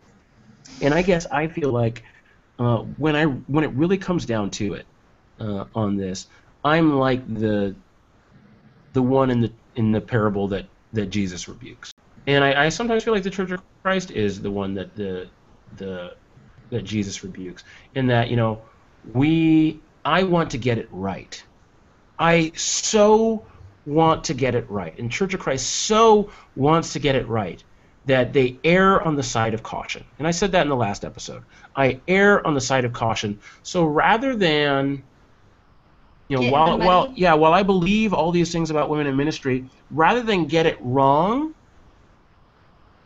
and 0.80 0.94
I 0.94 1.02
guess 1.02 1.26
I 1.26 1.48
feel 1.48 1.72
like 1.72 2.04
uh, 2.58 2.78
when 2.78 3.16
I 3.16 3.24
when 3.24 3.64
it 3.64 3.70
really 3.72 3.98
comes 3.98 4.26
down 4.26 4.50
to 4.52 4.74
it 4.74 4.86
uh, 5.40 5.64
on 5.74 5.96
this, 5.96 6.26
I'm 6.62 6.96
like 6.98 7.26
the 7.34 7.76
the 8.92 9.02
one 9.02 9.30
in 9.30 9.40
the 9.40 9.52
in 9.74 9.92
the 9.92 10.00
parable 10.00 10.48
that 10.48 10.68
that 10.92 11.06
Jesus 11.06 11.48
rebukes, 11.48 11.92
and 12.26 12.44
I, 12.44 12.66
I 12.66 12.68
sometimes 12.68 13.04
feel 13.04 13.12
like 13.12 13.24
the 13.24 13.30
Church 13.30 13.50
of 13.50 13.62
Christ 13.84 14.12
is 14.12 14.40
the 14.40 14.50
one 14.50 14.74
that 14.74 14.94
the 14.94 15.30
the 15.74 16.12
that 16.70 16.82
Jesus 16.82 17.22
rebukes, 17.24 17.64
in 17.94 18.06
that 18.06 18.30
you 18.30 18.36
know 18.36 18.62
we 19.02 19.80
I 20.04 20.22
want 20.22 20.50
to 20.52 20.58
get 20.58 20.78
it 20.78 20.88
right. 20.92 21.42
I 22.18 22.52
so 22.54 23.44
want 23.84 24.24
to 24.24 24.34
get 24.34 24.54
it 24.54 24.68
right, 24.70 24.98
and 24.98 25.10
Church 25.10 25.34
of 25.34 25.40
Christ 25.40 25.66
so 25.66 26.30
wants 26.54 26.92
to 26.94 26.98
get 26.98 27.14
it 27.14 27.28
right 27.28 27.62
that 28.06 28.32
they 28.32 28.58
err 28.62 29.02
on 29.02 29.16
the 29.16 29.22
side 29.22 29.52
of 29.52 29.62
caution. 29.62 30.04
And 30.18 30.26
I 30.26 30.30
said 30.30 30.52
that 30.52 30.62
in 30.62 30.68
the 30.68 30.76
last 30.76 31.04
episode. 31.04 31.42
I 31.74 32.00
err 32.06 32.46
on 32.46 32.54
the 32.54 32.60
side 32.60 32.84
of 32.84 32.92
caution. 32.92 33.40
So 33.62 33.84
rather 33.84 34.36
than 34.36 35.02
you 36.28 36.36
know, 36.36 36.42
Get 36.42 36.52
while 36.52 36.78
while 36.78 37.12
yeah, 37.14 37.34
while 37.34 37.52
I 37.52 37.62
believe 37.62 38.12
all 38.12 38.32
these 38.32 38.50
things 38.50 38.70
about 38.70 38.90
women 38.90 39.06
in 39.06 39.16
ministry, 39.16 39.68
rather 39.90 40.22
than 40.22 40.46
get 40.46 40.66
it 40.66 40.76
wrong, 40.80 41.54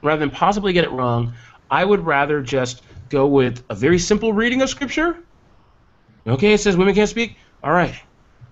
rather 0.03 0.21
than 0.21 0.31
possibly 0.31 0.73
get 0.73 0.85
it 0.85 0.91
wrong, 0.91 1.35
I 1.71 1.85
would 1.85 2.05
rather 2.07 2.41
just 2.41 2.83
go 3.11 3.27
with 3.27 3.63
a 3.69 3.75
very 3.75 3.99
simple 3.99 4.33
reading 4.33 4.63
of 4.63 4.71
scripture. 4.71 5.19
Okay, 6.27 6.55
it 6.55 6.61
says 6.61 6.77
women 6.77 6.95
can't 6.95 7.11
speak. 7.11 7.37
All 7.63 7.73
right. 7.73 7.95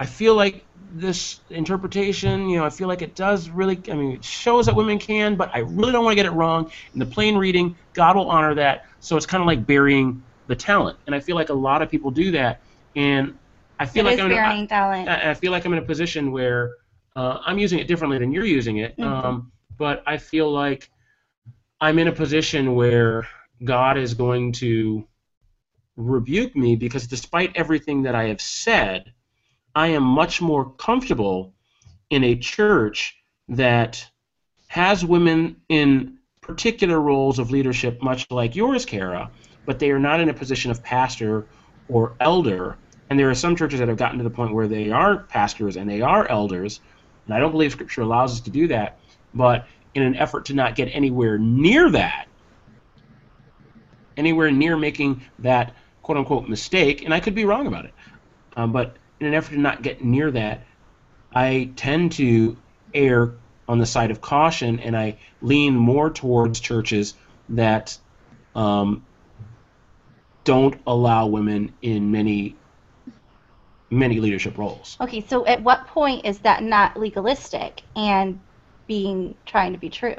I 0.01 0.07
feel 0.07 0.35
like 0.35 0.65
this 0.95 1.41
interpretation, 1.51 2.49
you 2.49 2.59
know, 2.59 2.65
I 2.65 2.71
feel 2.71 2.89
like 2.89 3.03
it 3.03 3.15
does 3.17 3.51
really, 3.51 3.81
I 3.91 3.95
mean, 3.95 4.13
it 4.13 4.25
shows 4.25 4.67
that 4.67 4.75
women 4.75 4.99
can, 4.99 5.37
but 5.37 5.51
I 5.55 5.61
really 5.61 5.93
don't 5.93 6.05
want 6.05 6.13
to 6.13 6.17
get 6.17 6.27
it 6.27 6.35
wrong. 6.35 6.71
In 6.95 7.01
the 7.01 7.07
plain 7.07 7.37
reading, 7.37 7.77
God 7.95 8.17
will 8.17 8.31
honor 8.31 8.55
that. 8.55 8.85
So 9.01 9.17
it's 9.17 9.27
kind 9.27 9.41
of 9.43 9.47
like 9.47 9.67
burying 9.67 10.23
the 10.47 10.57
talent. 10.57 10.99
And 11.07 11.15
I 11.15 11.21
feel 11.21 11.37
like 11.37 11.49
a 11.51 11.55
lot 11.55 11.83
of 11.83 11.91
people 11.91 12.11
do 12.11 12.31
that. 12.33 12.63
And 12.97 13.35
I 13.79 13.87
feel 13.87 14.07
It 14.07 14.11
like 14.11 14.21
I'm 14.21 14.27
in 14.27 14.33
a- 14.33 14.35
burying 14.37 14.69
talent. 14.69 15.09
I, 15.09 15.31
I 15.31 15.35
feel 15.35 15.53
like 15.53 15.65
I'm 15.65 15.73
in 15.73 15.79
a 15.79 15.87
position 15.87 16.33
where 16.33 16.71
uh, 17.17 17.41
I'm 17.45 17.59
using 17.59 17.79
it 17.81 17.89
differently 17.89 18.19
than 18.19 18.33
you're 18.33 18.45
using 18.45 18.79
it. 18.79 18.97
Mhm. 18.97 19.05
Um, 19.05 19.53
but 19.77 20.03
I 20.07 20.17
feel 20.17 20.51
like 20.51 20.91
I'm 21.81 21.99
in 21.99 22.09
a 22.09 22.13
position 22.13 22.75
where 22.75 23.27
God 23.65 23.99
is 23.99 24.15
going 24.15 24.53
to 24.53 25.07
rebuke 25.97 26.55
me 26.57 26.77
because 26.77 27.07
despite 27.07 27.57
everything 27.57 28.03
that 28.03 28.15
I 28.15 28.25
have 28.29 28.41
said, 28.41 29.13
I 29.79 29.87
am 29.87 30.03
much 30.03 30.43
more 30.43 30.73
comfortable 30.73 31.55
in 32.11 32.25
a 32.25 32.35
church 32.35 33.17
that 33.49 34.05
has 34.67 35.05
women 35.05 35.61
in 35.69 36.19
particular 36.41 37.01
roles 37.01 37.39
of 37.39 37.53
leadership, 37.53 38.03
much 38.03 38.29
like 38.29 38.57
yours, 38.57 38.85
Kara, 38.85 39.31
but 39.67 39.79
they 39.79 39.93
are 39.93 40.01
not 40.01 40.19
in 40.19 40.31
a 40.31 40.35
position 40.35 40.73
of 40.73 40.83
pastor 40.83 41.47
or 41.89 42.17
elder. 42.19 42.77
And 43.09 43.17
there 43.17 43.31
are 43.31 43.37
some 43.37 43.55
churches 43.55 43.79
that 43.79 43.87
have 43.87 43.97
gotten 43.97 44.19
to 44.19 44.25
the 44.25 44.31
point 44.31 44.53
where 44.53 44.67
they 44.67 44.91
are 44.91 45.19
pastors 45.19 45.77
and 45.77 45.89
they 45.89 46.01
are 46.01 46.27
elders, 46.27 46.81
and 47.27 47.35
I 47.37 47.39
don't 47.39 47.53
believe 47.53 47.71
Scripture 47.71 48.03
allows 48.03 48.33
us 48.33 48.41
to 48.41 48.51
do 48.51 48.67
that. 48.67 48.99
But 49.33 49.69
in 49.95 50.03
an 50.03 50.17
effort 50.17 50.47
to 50.47 50.55
not 50.55 50.75
get 50.75 50.87
anywhere 50.87 51.39
near 51.39 51.89
that, 51.91 52.27
anywhere 54.17 54.51
near 54.51 54.77
making 54.77 55.23
that 55.39 55.77
quote 56.03 56.19
unquote 56.19 56.49
mistake, 56.49 57.05
and 57.05 57.15
I 57.15 57.21
could 57.21 57.37
be 57.37 57.45
wrong 57.45 57.69
about 57.69 57.85
it, 57.85 57.95
um, 58.57 58.73
but 58.73 58.97
in 59.21 59.27
an 59.27 59.35
effort 59.35 59.51
to 59.53 59.59
not 59.59 59.83
get 59.83 60.03
near 60.05 60.31
that, 60.31 60.65
I 61.35 61.73
tend 61.77 62.13
to 62.13 62.57
err 62.95 63.33
on 63.69 63.79
the 63.79 63.87
side 63.87 64.11
of 64.11 64.21
caution, 64.21 64.81
and 64.81 64.97
I 64.97 65.19
lean 65.43 65.75
more 65.77 66.11
towards 66.11 66.59
churches 66.61 67.15
that 67.51 67.99
um, 68.55 69.05
don't 70.45 70.81
allow 70.87 71.27
women 71.27 71.73
in 71.83 72.11
many 72.11 72.57
many 73.91 74.21
leadership 74.21 74.59
roles. 74.59 74.97
Okay, 75.01 75.25
so 75.27 75.47
at 75.47 75.63
what 75.63 75.87
point 75.87 76.27
is 76.27 76.39
that 76.41 76.63
not 76.63 76.99
legalistic 76.99 77.83
and 77.97 78.39
being 78.87 79.35
trying 79.47 79.73
to 79.73 79.79
be 79.79 79.89
true? 79.89 80.15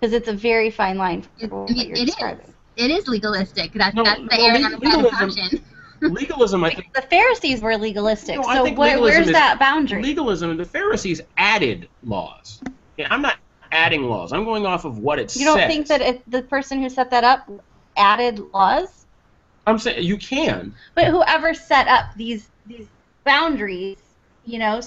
Because 0.00 0.12
it's 0.12 0.28
a 0.28 0.32
very 0.32 0.70
fine 0.70 0.98
line 0.98 1.22
for 1.22 1.28
It- 1.38 1.52
what 1.52 1.70
you're 1.76 1.96
it 1.96 2.00
is. 2.00 2.04
describing. 2.06 2.54
It 2.76 2.90
is 2.90 3.08
legalistic. 3.08 3.72
That's 3.72 3.94
No, 3.94 4.04
that's 4.04 4.20
the 4.20 4.36
no, 4.36 4.46
erring 4.46 4.64
on 4.64 4.72
the 4.72 4.86
side 4.86 5.04
of 5.04 5.10
caution. 5.12 5.64
Legalism, 6.00 6.64
I 6.64 6.70
think. 6.74 6.92
The 6.94 7.02
Pharisees 7.02 7.60
were 7.60 7.76
legalistic, 7.76 8.36
No, 8.36 8.42
so 8.42 8.72
where, 8.72 9.00
where's 9.00 9.26
is- 9.26 9.32
that 9.32 9.58
boundary? 9.58 10.02
Legalism, 10.02 10.56
the 10.56 10.64
Pharisees 10.64 11.20
added 11.36 11.88
laws. 12.04 12.60
Yeah, 12.96 13.08
I'm 13.10 13.22
not 13.22 13.36
adding 13.72 14.04
laws. 14.04 14.32
I'm 14.32 14.44
going 14.44 14.66
off 14.66 14.84
of 14.84 14.98
what 14.98 15.18
it 15.18 15.34
you 15.36 15.44
don't 15.44 15.58
says. 15.58 15.68
think 15.68 15.86
that 15.88 16.00
it, 16.00 16.30
the 16.30 16.42
person 16.42 16.82
who 16.82 16.88
set 16.88 17.10
that 17.10 17.24
up 17.24 17.50
added 17.96 18.40
laws? 18.52 19.06
I'm 19.66 19.78
saying 19.78 20.02
you 20.02 20.16
can. 20.16 20.74
But 20.94 21.06
whoever 21.08 21.52
set 21.54 21.86
up 21.88 22.06
these 22.16 22.48
these 22.66 22.86
boundaries, 23.24 23.98
you 24.46 24.58
know, 24.58 24.80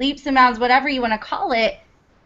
leaps 0.00 0.26
and 0.26 0.34
bounds, 0.34 0.58
whatever 0.58 0.88
you 0.88 1.00
want 1.00 1.12
to 1.12 1.18
call 1.18 1.52
it, 1.52 1.78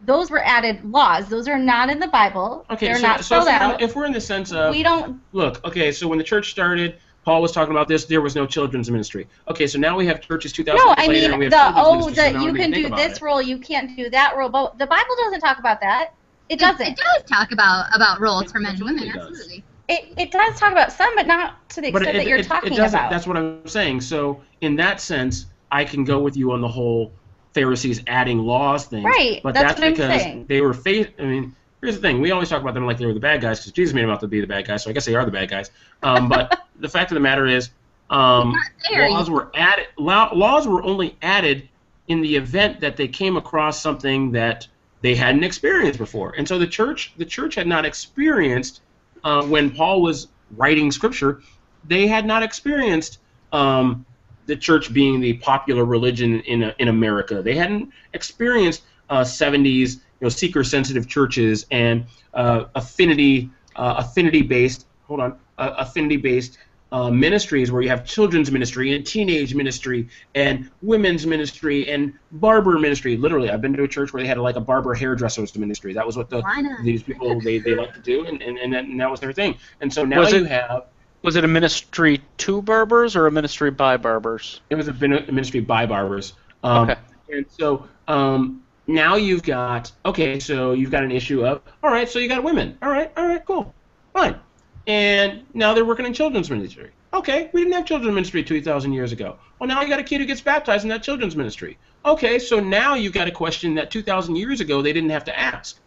those 0.05 0.31
were 0.31 0.43
added 0.45 0.83
laws. 0.85 1.29
Those 1.29 1.47
are 1.47 1.59
not 1.59 1.91
in 1.91 1.99
the 1.99 2.09
Bible. 2.09 2.65
Okay, 2.71 2.87
They're 2.87 2.97
so, 2.97 3.03
not 3.07 3.25
so 3.25 3.43
if, 3.43 3.49
out. 3.49 3.83
if 3.83 3.95
we're 3.95 4.07
in 4.07 4.13
the 4.13 4.21
sense 4.21 4.53
of 4.53 4.75
we 4.75 4.83
don't. 4.83 5.21
look, 5.33 5.63
okay, 5.65 5.93
so 5.93 6.09
when 6.09 6.19
the 6.19 6.25
church 6.25 6.51
started, 6.51 6.99
Paul 7.31 7.43
was 7.43 7.53
talking 7.53 7.71
about 7.71 7.87
this. 7.87 8.07
There 8.07 8.21
was 8.21 8.35
no 8.35 8.45
children's 8.45 8.91
ministry. 8.91 9.29
Okay, 9.49 9.69
so 9.69 9.79
now 9.79 9.97
we 9.97 10.05
have 10.05 10.21
churches 10.21 10.53
2,000 10.53 10.77
No, 10.85 10.95
I 10.99 11.07
later, 11.07 11.37
mean 11.39 11.53
have 11.53 11.75
the 11.75 11.81
oh 11.81 11.93
ministry, 12.01 12.33
so 12.33 12.41
you 12.41 12.53
can 12.53 12.73
do 12.73 12.89
this 12.89 13.19
it. 13.19 13.23
role, 13.23 13.41
you 13.41 13.57
can't 13.57 13.97
do 13.97 14.11
that 14.11 14.37
role. 14.37 14.49
But 14.49 14.79
the 14.79 14.87
Bible 14.89 15.15
doesn't 15.17 15.39
talk 15.39 15.61
about 15.61 15.81
that. 15.81 16.13
It 16.49 16.59
doesn't. 16.59 16.85
It, 16.85 16.97
does 16.97 17.23
talk 17.31 17.53
about 17.53 17.87
about 17.95 18.21
roles 18.21 18.51
for 18.51 18.59
men 18.59 18.75
and 18.75 18.83
women. 18.83 19.07
does. 19.15 19.29
Absolutely. 19.29 19.63
It, 19.89 20.13
it 20.19 20.31
does 20.33 20.59
talk 20.59 20.73
about 20.73 20.91
some, 20.91 21.15
but 21.15 21.29
not 21.29 21.69
to 21.71 21.81
the 21.81 21.91
extent 21.91 22.17
it, 22.17 22.19
that 22.19 22.27
you're 22.27 22.39
it, 22.39 22.47
talking 22.47 22.73
it 22.73 22.77
doesn't. 22.77 22.99
about. 22.99 23.13
That's 23.13 23.29
what 23.29 23.37
I'm 23.37 23.65
saying. 23.69 24.01
So 24.01 24.43
in 24.61 24.75
that 24.77 25.01
sense, 25.01 25.47
I 25.71 25.85
can 25.85 26.03
go 26.03 26.19
with 26.19 26.37
you 26.37 26.51
on 26.51 26.61
the 26.61 26.67
whole 26.69 27.13
Pharisees 27.55 28.03
adding 28.09 28.39
laws 28.39 28.87
thing. 28.87 29.05
Right, 29.05 29.39
But 29.45 29.55
that's 29.55 29.79
that's, 29.79 29.81
what 29.81 29.87
I'm 29.87 29.93
because 29.93 30.21
saying. 30.23 30.47
they 30.49 30.61
were 30.63 30.75
faith. 30.75 31.11
I 31.21 31.23
mean, 31.23 31.55
here's 31.81 31.95
the 31.95 32.01
thing: 32.01 32.21
we 32.21 32.31
always 32.31 32.49
talk 32.49 32.61
about 32.61 32.75
them 32.75 32.87
like 32.87 32.99
they 32.99 33.07
were 33.07 33.15
the 33.15 33.21
bad 33.21 33.41
guys 33.41 33.61
because 33.61 33.73
Jesus 33.73 33.95
made 33.95 34.03
them 34.03 34.11
out 34.11 34.21
to 34.21 34.29
be 34.29 34.41
the 34.41 34.47
bad 34.47 34.67
guys. 34.67 34.83
So 34.85 34.91
I 34.91 34.93
guess 34.93 35.05
they 35.05 35.15
are 35.15 35.25
the 35.25 35.31
bad 35.31 35.51
guys. 35.51 35.71
Um, 36.03 36.29
but 36.29 36.61
the 36.79 36.89
fact 36.89 37.11
of 37.11 37.15
the 37.15 37.21
matter 37.21 37.47
is, 37.47 37.71
um, 38.11 38.55
laws 38.91 39.31
were 39.31 39.51
added. 39.55 39.87
Law, 39.97 40.31
laws 40.35 40.67
were 40.67 40.83
only 40.83 41.17
added 41.23 41.69
in 42.09 42.21
the 42.21 42.37
event 42.37 42.81
that 42.81 42.97
they 42.97 43.09
came 43.09 43.37
across 43.37 43.81
something 43.81 44.33
that 44.33 44.67
they 45.01 45.15
hadn't 45.15 45.45
experienced 45.45 45.99
before. 45.99 46.35
And 46.37 46.47
so 46.47 46.59
the 46.59 46.67
church, 46.67 47.15
the 47.17 47.25
church 47.25 47.55
had 47.55 47.67
not 47.67 47.85
experienced 47.85 48.83
uh, 49.25 49.45
when 49.45 49.71
Paul 49.71 50.03
was 50.03 50.29
writing 50.57 50.91
scripture. 50.91 51.41
They 51.87 52.07
had 52.07 52.27
not 52.27 52.43
experienced 52.43 53.19
um, 53.53 54.05
the 54.47 54.57
church 54.57 54.93
being 54.93 55.21
the 55.21 55.35
popular 55.35 55.85
religion 55.85 56.41
in 56.41 56.75
in 56.79 56.89
America. 56.89 57.43
They 57.43 57.55
hadn't 57.55 57.93
experienced 58.13 58.83
uh, 59.09 59.23
70s 59.23 60.01
you 60.10 60.10
know 60.27 60.29
seeker 60.29 60.63
sensitive 60.65 61.09
churches 61.09 61.67
and 61.71 62.05
uh, 62.35 62.65
affinity 62.75 63.51
uh, 63.77 63.95
affinity 63.99 64.43
based 64.43 64.87
hold 65.07 65.21
on 65.21 65.39
uh, 65.59 65.75
affinity 65.79 66.17
based 66.17 66.59
uh, 66.93 67.09
ministries 67.09 67.71
where 67.71 67.83
you 67.83 67.89
have 67.89 68.05
children's 68.05 68.51
ministry 68.51 68.95
and 68.97 69.07
teenage 69.07 69.55
ministry 69.55 70.09
and 70.35 70.69
women's 70.83 71.25
ministry 71.25 71.89
and 71.89 72.13
barber 72.33 72.81
ministry. 72.81 73.17
Literally, 73.17 73.49
I've 73.49 73.61
been 73.61 73.73
to 73.75 73.85
a 73.85 73.89
church 73.89 74.13
where 74.13 74.21
they 74.21 74.27
had 74.29 74.39
like 74.39 74.57
a 74.57 74.61
barber 74.61 74.93
hairdresser's 74.93 75.57
ministry. 75.57 75.93
That 75.93 76.05
was 76.05 76.17
what 76.17 76.29
the 76.31 76.43
these 76.83 77.05
people 77.05 77.41
they, 77.41 77.59
they 77.59 77.77
like 77.77 77.95
to 77.95 78.01
do, 78.01 78.27
and, 78.27 78.43
and, 78.43 78.59
and, 78.59 78.73
that, 78.73 78.85
and 78.87 78.99
that 79.01 79.09
was 79.09 79.21
their 79.21 79.33
thing. 79.33 79.57
And 79.81 79.93
so 79.93 80.05
now 80.05 80.19
Was 80.19 80.33
you 80.33 80.45
it- 80.45 80.51
have 80.51 80.87
Was 81.23 81.37
it 81.37 81.45
a 81.45 81.49
ministry 81.49 82.23
to 82.39 82.61
barbers 82.61 83.15
or 83.15 83.29
a 83.29 83.31
ministry 83.31 83.71
by 83.71 83.97
barbers? 83.97 84.61
it 84.71 84.75
was 84.75 84.89
a 84.89 84.93
a 84.93 85.33
ministry 85.33 85.61
by 85.61 85.87
barbers. 85.87 86.33
Um, 86.65 86.91
Okay. 86.91 87.01
And 87.33 87.47
so 87.49 87.89
um, 88.09 88.65
now 88.87 89.17
you've 89.17 89.43
got 89.43 89.93
okay, 90.05 90.41
so 90.41 90.73
you've 90.73 90.91
got 90.91 91.05
an 91.05 91.13
issue 91.13 91.45
of 91.47 91.63
all 91.83 91.91
right, 91.91 92.09
so 92.09 92.19
you 92.19 92.29
got 92.29 92.43
women. 92.43 92.79
All 92.83 92.91
right, 92.91 93.13
all 93.17 93.27
right, 93.27 93.45
cool, 93.45 93.75
fine. 94.13 94.39
And 94.87 95.45
now 95.55 95.75
they're 95.75 95.85
working 95.85 96.07
in 96.07 96.15
children's 96.15 96.51
ministry. 96.51 96.91
Okay, 97.13 97.51
we 97.53 97.63
didn't 97.63 97.75
have 97.75 97.87
children's 97.87 98.15
ministry 98.15 98.43
2,000 98.43 98.93
years 98.93 99.13
ago. 99.13 99.37
Well, 99.59 99.69
now 99.69 99.83
you 99.83 99.89
got 99.89 99.99
a 99.99 100.05
kid 100.05 100.21
who 100.21 100.27
gets 100.27 100.41
baptized 100.41 100.85
in 100.85 100.89
that 100.91 101.03
children's 101.03 101.37
ministry. 101.37 101.77
Okay, 102.05 102.39
so 102.39 102.61
now 102.61 102.95
you've 102.95 103.13
got 103.13 103.29
a 103.29 103.33
question 103.33 103.75
that 103.75 103.91
2,000 103.91 104.37
years 104.37 104.61
ago 104.61 104.81
they 104.81 104.93
didn't 104.93 105.11
have 105.11 105.25
to 105.25 105.39
ask. 105.39 105.79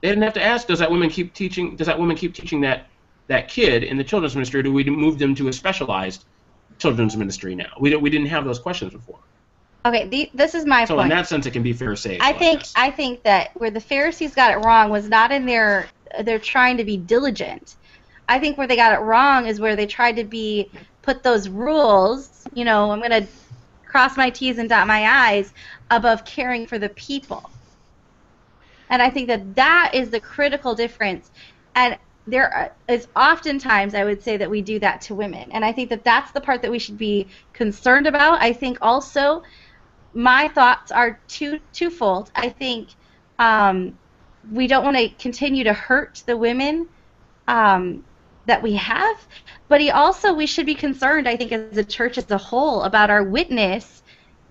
They 0.00 0.08
didn't 0.08 0.24
have 0.24 0.34
to 0.34 0.42
ask, 0.42 0.66
does 0.66 0.78
that 0.78 0.90
woman 0.90 1.10
keep 1.10 1.34
teaching? 1.34 1.76
Does 1.76 1.86
that 1.86 1.98
woman 1.98 2.16
keep 2.16 2.34
teaching 2.34 2.62
that 2.62 2.86
that 3.26 3.48
kid 3.48 3.84
in 3.84 3.96
the 3.96 4.04
children's 4.04 4.34
ministry? 4.34 4.62
Do 4.62 4.72
we 4.72 4.82
move 4.84 5.18
them 5.18 5.34
to 5.36 5.48
a 5.48 5.52
specialized 5.52 6.24
children's 6.78 7.16
ministry 7.16 7.54
now? 7.54 7.72
We 7.78 7.94
we 7.96 8.10
didn't 8.10 8.28
have 8.28 8.44
those 8.44 8.58
questions 8.58 8.92
before. 8.92 9.20
Okay, 9.84 10.08
the, 10.08 10.30
this 10.34 10.54
is 10.54 10.66
my 10.66 10.84
So 10.84 10.96
point. 10.96 11.10
in 11.10 11.16
that 11.16 11.26
sense, 11.26 11.46
it 11.46 11.52
can 11.52 11.62
be 11.62 11.72
Pharisaic. 11.72 12.22
I 12.22 12.32
think 12.32 12.60
this. 12.60 12.72
I 12.76 12.90
think 12.90 13.22
that 13.24 13.50
where 13.54 13.70
the 13.70 13.80
Pharisees 13.80 14.34
got 14.34 14.52
it 14.52 14.64
wrong 14.64 14.90
was 14.90 15.08
not 15.08 15.32
in 15.32 15.46
their 15.46 15.88
they're 16.22 16.38
trying 16.38 16.76
to 16.76 16.84
be 16.84 16.96
diligent. 16.96 17.76
I 18.28 18.38
think 18.38 18.58
where 18.58 18.66
they 18.66 18.76
got 18.76 18.92
it 18.92 19.02
wrong 19.02 19.46
is 19.46 19.60
where 19.60 19.76
they 19.76 19.86
tried 19.86 20.16
to 20.16 20.24
be 20.24 20.70
put 21.02 21.22
those 21.22 21.48
rules. 21.48 22.44
You 22.54 22.64
know, 22.64 22.90
I'm 22.90 23.00
gonna 23.00 23.26
cross 23.86 24.16
my 24.16 24.30
T's 24.30 24.58
and 24.58 24.68
dot 24.68 24.86
my 24.86 25.04
I's 25.04 25.52
above 25.90 26.24
caring 26.24 26.66
for 26.66 26.78
the 26.78 26.88
people. 26.90 27.50
And 28.88 29.00
I 29.00 29.10
think 29.10 29.28
that 29.28 29.54
that 29.54 29.92
is 29.94 30.10
the 30.10 30.20
critical 30.20 30.74
difference. 30.74 31.30
And 31.74 31.96
there 32.26 32.74
is 32.88 33.08
oftentimes, 33.16 33.94
I 33.94 34.04
would 34.04 34.22
say, 34.22 34.36
that 34.36 34.50
we 34.50 34.62
do 34.62 34.78
that 34.80 35.00
to 35.02 35.14
women. 35.14 35.50
And 35.52 35.64
I 35.64 35.72
think 35.72 35.90
that 35.90 36.04
that's 36.04 36.32
the 36.32 36.40
part 36.40 36.62
that 36.62 36.70
we 36.70 36.78
should 36.78 36.98
be 36.98 37.28
concerned 37.52 38.06
about. 38.06 38.42
I 38.42 38.52
think 38.52 38.78
also 38.82 39.42
my 40.14 40.48
thoughts 40.48 40.90
are 40.90 41.20
two 41.28 41.60
twofold. 41.72 42.30
I 42.34 42.48
think 42.48 42.88
um, 43.38 43.98
we 44.52 44.66
don't 44.66 44.84
want 44.84 44.96
to 44.96 45.08
continue 45.10 45.64
to 45.64 45.72
hurt 45.72 46.22
the 46.26 46.36
women 46.36 46.88
um, 47.48 48.04
that 48.46 48.62
we 48.62 48.74
have, 48.74 49.16
but 49.68 49.80
he 49.80 49.90
also 49.90 50.34
we 50.34 50.46
should 50.46 50.66
be 50.66 50.74
concerned. 50.74 51.28
I 51.28 51.36
think 51.36 51.52
as 51.52 51.76
a 51.76 51.84
church 51.84 52.18
as 52.18 52.30
a 52.30 52.38
whole 52.38 52.82
about 52.82 53.10
our 53.10 53.22
witness 53.22 54.02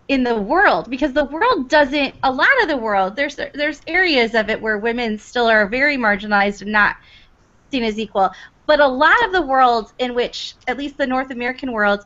in 0.08 0.24
the 0.24 0.36
world 0.36 0.90
because 0.90 1.14
the 1.14 1.26
world 1.26 1.70
doesn't. 1.70 2.16
A 2.24 2.32
lot 2.32 2.62
of 2.62 2.68
the 2.68 2.78
world 2.78 3.16
there's 3.16 3.38
there's 3.54 3.82
areas 3.88 4.36
of 4.36 4.50
it 4.50 4.62
where 4.62 4.78
women 4.78 5.18
still 5.18 5.48
are 5.48 5.68
very 5.68 5.98
marginalized 5.98 6.62
and 6.62 6.72
not 6.72 6.96
seen 7.72 7.84
as 7.84 8.00
equal. 8.00 8.32
But 8.66 8.80
a 8.80 8.88
lot 8.88 9.26
of 9.26 9.34
the 9.34 9.42
world 9.42 9.94
in 9.98 10.14
which, 10.14 10.56
at 10.68 10.78
least 10.78 10.98
the 10.98 11.08
North 11.08 11.32
American 11.32 11.72
world 11.72 12.06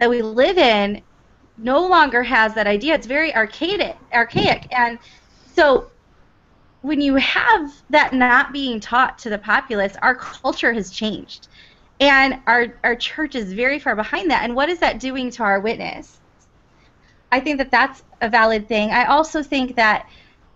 that 0.00 0.10
we 0.10 0.20
live 0.20 0.58
in, 0.58 1.02
no 1.58 1.86
longer 1.86 2.22
has 2.22 2.54
that 2.54 2.66
idea. 2.66 2.94
It's 2.94 3.06
very 3.06 3.34
archaic, 3.34 3.96
archaic, 4.12 4.66
and 4.70 4.98
so 5.54 5.90
when 6.82 7.00
you 7.00 7.14
have 7.16 7.72
that 7.90 8.12
not 8.12 8.52
being 8.52 8.80
taught 8.80 9.18
to 9.20 9.30
the 9.30 9.38
populace, 9.38 9.94
our 10.02 10.14
culture 10.14 10.72
has 10.72 10.90
changed, 10.90 11.48
and 12.00 12.40
our 12.46 12.74
our 12.82 12.96
church 12.96 13.34
is 13.34 13.52
very 13.52 13.78
far 13.78 13.94
behind 13.94 14.30
that. 14.30 14.44
And 14.44 14.54
what 14.54 14.68
is 14.68 14.80
that 14.80 14.98
doing 15.00 15.30
to 15.32 15.42
our 15.42 15.60
witness? 15.60 16.18
I 17.30 17.40
think 17.40 17.58
that 17.58 17.70
that's 17.70 18.02
a 18.20 18.28
valid 18.28 18.68
thing. 18.68 18.90
I 18.90 19.06
also 19.06 19.42
think 19.42 19.76
that 19.76 20.08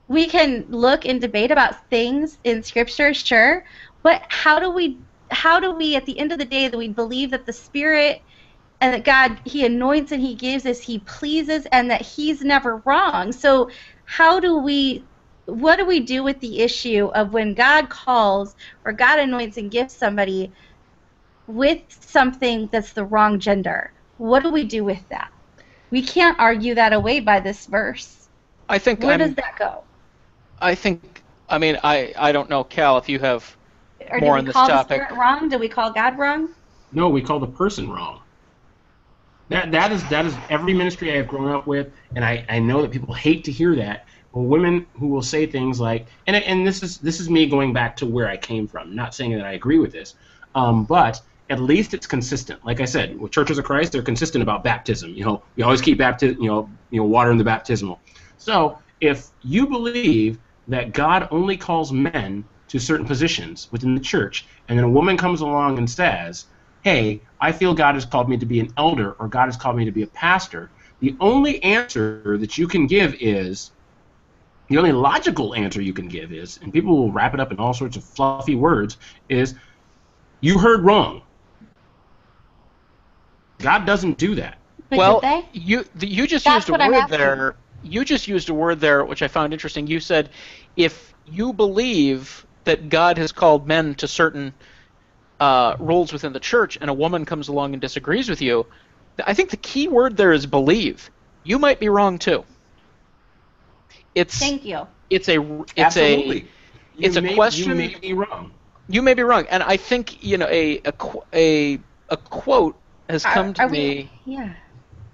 we 0.09 0.27
can 0.27 0.67
look 0.69 1.05
and 1.05 1.21
debate 1.21 1.51
about 1.51 1.89
things 1.89 2.39
in 2.45 2.63
Scripture, 2.63 3.15
sure, 3.15 3.65
but 4.03 4.23
how 4.29 4.59
do 4.59 4.71
we 4.71 4.99
how 5.31 5.59
do 5.59 5.73
we 5.73 5.97
at 5.97 6.07
the 6.07 6.19
end 6.19 6.33
of 6.33 6.39
the 6.39 6.45
day 6.45 6.69
that 6.69 6.77
we 6.77 6.89
believe 6.89 7.31
that 7.31 7.47
the 7.47 7.53
Spirit 7.53 8.23
and 8.87 8.95
that 8.95 9.05
God 9.05 9.41
He 9.47 9.67
anoints 9.67 10.13
and 10.13 10.23
He 10.23 10.37
gives 10.37 10.67
as 10.67 10.81
He 10.83 11.01
pleases, 11.01 11.67
and 11.73 11.91
that 11.91 12.03
He's 12.03 12.43
never 12.43 12.83
wrong. 12.87 13.33
So 13.33 13.71
how 14.07 14.41
do 14.41 14.59
we 14.61 15.09
what 15.47 15.77
do 15.77 15.87
we 15.87 16.01
do 16.01 16.25
with 16.25 16.41
the 16.41 16.61
issue 16.61 17.07
of 17.15 17.33
when 17.35 17.55
God 17.55 17.91
calls 17.91 18.55
or 18.85 18.93
God 18.95 19.19
anoints 19.21 19.59
and 19.59 19.71
gives 19.71 19.97
somebody 19.97 20.55
with 21.47 21.83
something 21.91 22.69
that's 22.73 22.95
the 22.95 23.05
wrong 23.07 23.41
gender? 23.41 23.93
What 24.19 24.43
do 24.45 24.51
we 24.51 24.65
do 24.65 24.85
with 24.85 25.09
that? 25.11 25.31
We 25.91 26.03
can't 26.03 26.41
argue 26.41 26.77
that 26.77 26.93
away 26.95 27.21
by 27.21 27.41
this 27.41 27.67
verse. 27.67 28.29
I 28.69 28.79
think 28.79 29.05
Where 29.05 29.19
I'm- 29.19 29.21
does 29.21 29.37
that 29.37 29.57
go? 29.59 29.85
I 30.61 30.75
think. 30.77 31.25
I 31.49 31.59
mean, 31.59 31.79
I 31.85 32.15
I 32.19 32.33
don't 32.33 32.51
know, 32.51 32.65
Cal, 32.65 32.99
if 32.99 33.09
you 33.09 33.21
have 33.21 33.57
Or 34.11 34.21
more 34.21 34.33
do 34.33 34.39
on 34.39 34.45
we 34.45 34.47
this 34.47 34.55
call 34.55 34.69
topic. 34.69 35.01
the 35.01 35.07
Spirit 35.07 35.21
wrong? 35.21 35.49
Do 35.49 35.59
we 35.59 35.69
call 35.69 35.93
God 35.93 36.19
wrong? 36.19 36.49
No, 36.93 37.09
we 37.11 37.23
call 37.23 37.41
the 37.41 37.49
person 37.49 37.91
wrong. 37.91 38.23
That 39.49 39.71
that 39.73 39.93
is 39.93 40.09
that 40.09 40.27
is 40.27 40.41
every 40.49 40.75
ministry 40.75 41.13
I 41.13 41.17
have 41.17 41.29
grown 41.29 41.49
up 41.53 41.67
with, 41.67 41.93
and 42.15 42.25
I, 42.25 42.45
I 42.49 42.59
know 42.59 42.83
that 42.83 42.91
people 42.91 43.15
hate 43.15 43.45
to 43.45 43.53
hear 43.53 43.77
that. 43.77 44.07
But 44.33 44.43
women 44.43 44.87
who 44.95 45.09
will 45.09 45.23
say 45.23 45.47
things 45.47 45.81
like, 45.81 46.09
and 46.27 46.37
and 46.37 46.67
this 46.67 46.83
is 46.83 46.99
this 46.99 47.21
is 47.21 47.31
me 47.31 47.47
going 47.49 47.73
back 47.73 47.97
to 47.97 48.07
where 48.07 48.29
I 48.29 48.37
came 48.37 48.67
from. 48.67 48.95
Not 48.95 49.15
saying 49.15 49.33
that 49.33 49.47
I 49.47 49.53
agree 49.53 49.79
with 49.79 49.93
this, 49.93 50.15
um, 50.55 50.85
but 50.85 51.21
at 51.49 51.61
least 51.61 51.95
it's 51.95 52.07
consistent. 52.07 52.65
Like 52.65 52.81
I 52.81 52.85
said, 52.87 53.19
with 53.19 53.31
Churches 53.31 53.59
of 53.59 53.65
Christ, 53.65 53.93
they're 53.93 54.03
consistent 54.03 54.43
about 54.43 54.65
baptism. 54.65 55.11
You 55.15 55.25
know, 55.25 55.45
we 55.55 55.63
always 55.63 55.81
keep 55.81 55.99
baptism, 55.99 56.43
you 56.43 56.49
know, 56.49 56.69
you 56.91 57.01
know, 57.01 57.07
water 57.07 57.31
in 57.31 57.39
the 57.39 57.45
baptismal. 57.45 58.03
So 58.37 58.79
if 59.01 59.29
you 59.43 59.69
believe 59.69 60.41
that 60.67 60.93
God 60.93 61.29
only 61.31 61.57
calls 61.57 61.93
men 61.93 62.45
to 62.69 62.81
certain 62.81 63.07
positions 63.07 63.69
within 63.71 63.95
the 63.95 64.01
church, 64.01 64.49
and 64.69 64.77
then 64.77 64.85
a 64.85 64.91
woman 64.91 65.17
comes 65.17 65.41
along 65.41 65.79
and 65.79 65.89
says, 65.89 66.47
hey, 66.87 67.21
I 67.41 67.51
feel 67.51 67.75
God 67.75 67.97
has 67.97 68.05
called 68.05 68.29
me 68.29 68.37
to 68.37 68.47
be 68.47 68.61
an 68.61 68.73
elder 68.77 69.17
or 69.19 69.27
God 69.27 69.47
has 69.47 69.57
called 69.57 69.75
me 69.75 69.85
to 69.87 69.91
be 69.91 70.05
a 70.05 70.07
pastor, 70.07 70.71
the 71.01 71.17
only 71.19 71.61
answer 71.65 72.39
that 72.39 72.57
you 72.57 72.69
can 72.69 72.87
give 72.87 73.17
is 73.21 73.73
the 74.69 74.79
only 74.79 74.93
logical 74.93 75.57
answer 75.57 75.83
you 75.83 75.93
can 75.93 76.07
give 76.07 76.33
is, 76.33 76.61
and 76.63 76.73
people 76.73 76.97
will 76.97 77.11
wrap 77.11 77.35
it 77.35 77.41
up 77.41 77.51
in 77.51 77.59
all 77.59 77.75
sorts 77.75 77.97
of 77.97 78.05
fluffy 78.05 78.55
words, 78.55 78.99
is 79.29 79.57
you 80.41 80.61
heard 80.61 80.85
wrong. 80.85 81.23
God 83.59 83.85
doesn't 83.85 84.17
do 84.17 84.37
that. 84.37 84.57
But 84.89 84.99
well, 85.01 85.45
you 85.53 85.85
the, 85.97 86.07
you 86.07 86.29
just 86.29 86.45
That's 86.45 86.69
used 86.69 86.81
a 86.81 86.89
word 86.89 87.09
there. 87.09 87.57
You 87.83 88.05
just 88.05 88.29
used 88.29 88.49
a 88.49 88.55
word 88.55 88.79
there, 88.79 89.05
which 89.05 89.23
I 89.23 89.29
found 89.29 89.53
interesting. 89.53 89.89
You 89.89 89.99
said, 89.99 90.31
if 90.77 91.13
you 91.25 91.53
believe 91.53 92.47
that 92.63 92.91
God 92.91 93.19
has 93.19 93.33
called 93.33 93.67
men 93.67 93.97
to 93.97 94.07
certain 94.07 94.55
uh, 95.41 95.77
roles 95.79 96.13
within 96.13 96.33
the 96.33 96.41
church, 96.41 96.79
and 96.81 96.89
a 96.91 96.95
woman 96.95 97.25
comes 97.25 97.49
along 97.49 97.73
and 97.75 97.81
disagrees 97.81 98.29
with 98.29 98.41
you, 98.43 98.67
I 99.27 99.35
think 99.35 99.51
the 99.51 99.57
key 99.59 99.89
word 99.89 100.17
there 100.17 100.33
is 100.33 100.47
believe. 100.47 101.11
You 101.45 101.59
might 101.59 101.79
be 101.81 101.89
wrong 101.89 102.19
too. 102.19 102.45
It's 104.15 104.39
Thank 104.39 104.65
you. 104.65 104.87
it's 105.11 105.29
a 105.29 105.41
it's 105.77 105.97
Absolutely. 105.97 106.37
a 106.37 106.41
You 106.41 106.47
it's 107.07 107.17
a 107.17 107.23
may- 107.23 107.35
question- 107.35 107.69
You 107.71 107.75
may 107.75 107.95
be 107.95 108.13
wrong. 108.15 108.51
you 108.89 109.03
may 109.03 109.15
be 109.15 109.23
wrong, 109.23 109.47
and 109.51 109.63
I 109.63 109.77
think 109.77 110.23
you 110.25 110.39
know 110.39 110.47
a 110.49 110.81
a 110.85 110.93
a, 111.35 111.79
a 112.09 112.17
quote 112.17 112.77
has 113.09 113.25
come 113.25 113.51
Are- 113.51 113.53
to 113.55 113.63
are 113.63 113.69
me. 113.69 114.11
we- 114.27 114.35
Yeah. 114.35 114.53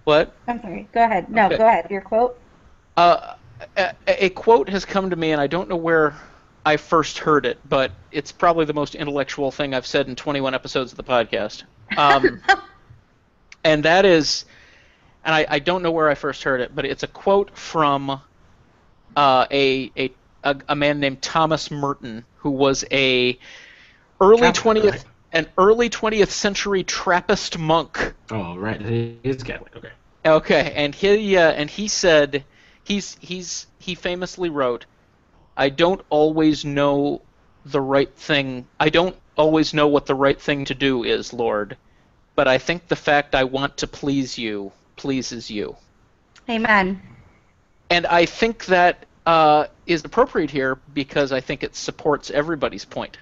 What? 0.05 0.35
I'm 0.49 0.61
sorry. 0.61 0.89
Go 0.93 1.05
ahead. 1.05 1.29
No, 1.31 1.47
Okay. 1.47 1.57
go 1.59 1.67
ahead. 1.67 1.87
Your 1.91 2.01
quote. 2.01 2.37
Uh, 2.97 3.35
a, 3.77 3.95
a 4.09 4.29
quote 4.31 4.69
has 4.69 4.85
come 4.85 5.11
to 5.11 5.17
me, 5.17 5.31
and 5.33 5.41
I 5.41 5.47
don't 5.47 5.69
know 5.69 5.77
where 5.77 6.15
I 6.65 6.77
first 6.77 7.19
heard 7.19 7.47
it, 7.47 7.59
but 7.69 7.93
it's 8.11 8.33
probably 8.33 8.65
the 8.65 8.75
most 8.75 8.95
intellectual 8.95 9.51
thing 9.51 9.75
I've 9.75 9.87
said 9.87 10.09
in 10.09 10.17
21 10.17 10.55
episodes 10.55 10.93
of 10.93 10.97
the 10.97 11.05
podcast. 11.05 11.65
Um, 11.97 12.41
and 13.65 13.85
that 13.85 14.05
is, 14.05 14.45
and 15.25 15.35
I, 15.35 15.47
I 15.49 15.59
don't 15.59 15.83
know 15.83 15.91
where 15.91 16.09
I 16.09 16.15
first 16.15 16.45
heard 16.45 16.61
it, 16.61 16.75
but 16.75 16.85
it's 16.85 17.03
a 17.03 17.09
quote 17.09 17.57
from 17.57 18.11
uh, 19.17 19.47
a, 19.51 19.93
a 19.97 20.13
a 20.45 20.57
a 20.69 20.75
man 20.75 21.01
named 21.01 21.23
Thomas 21.23 21.71
Merton, 21.71 22.25
who 22.39 22.51
was 22.51 22.85
a 22.91 23.39
early 24.21 24.41
Catholic, 24.41 24.85
20th 24.85 25.05
an 25.33 25.49
early 25.57 25.89
20th 25.89 26.29
century 26.29 26.85
Trappist 26.85 27.59
monk 27.59 28.15
Oh, 28.31 28.57
right. 28.57 28.81
It 28.81 29.19
is 29.23 29.43
Catholic. 29.43 29.75
Okay. 29.77 29.91
Okay, 30.25 30.73
and 30.77 30.95
he 30.95 31.37
uh, 31.37 31.51
and 31.51 31.69
he 31.69 31.89
said 31.89 32.45
he's 32.85 33.17
he's 33.21 33.67
he 33.79 33.97
famously 33.97 34.51
wrote, 34.51 34.87
"I 35.57 35.69
don't 35.69 36.01
always 36.11 36.65
know 36.65 37.23
the 37.65 37.81
right 37.81 38.13
thing. 38.15 38.67
I 38.81 38.89
don't 38.89 39.17
always 39.37 39.73
know 39.75 39.89
what 39.89 40.07
the 40.07 40.15
right 40.15 40.41
thing 40.41 40.65
to 40.67 40.75
do 40.75 41.05
is, 41.05 41.33
Lord, 41.33 41.77
but 42.35 42.49
I 42.49 42.59
think 42.59 42.89
the 42.89 42.97
fact 42.97 43.35
I 43.35 43.45
want 43.45 43.77
to 43.79 43.87
please 43.87 44.39
you 44.39 44.73
pleases 44.97 45.51
you." 45.51 45.77
Amen. 46.49 47.01
And 47.91 48.07
I 48.07 48.27
think 48.27 48.67
that 48.67 49.05
uh, 49.27 49.67
is 49.87 50.05
appropriate 50.05 50.51
here 50.51 50.79
because 50.95 51.31
I 51.33 51.41
think 51.41 51.63
it 51.63 51.77
supports 51.77 52.31
everybody's 52.31 52.85
point. 52.85 53.19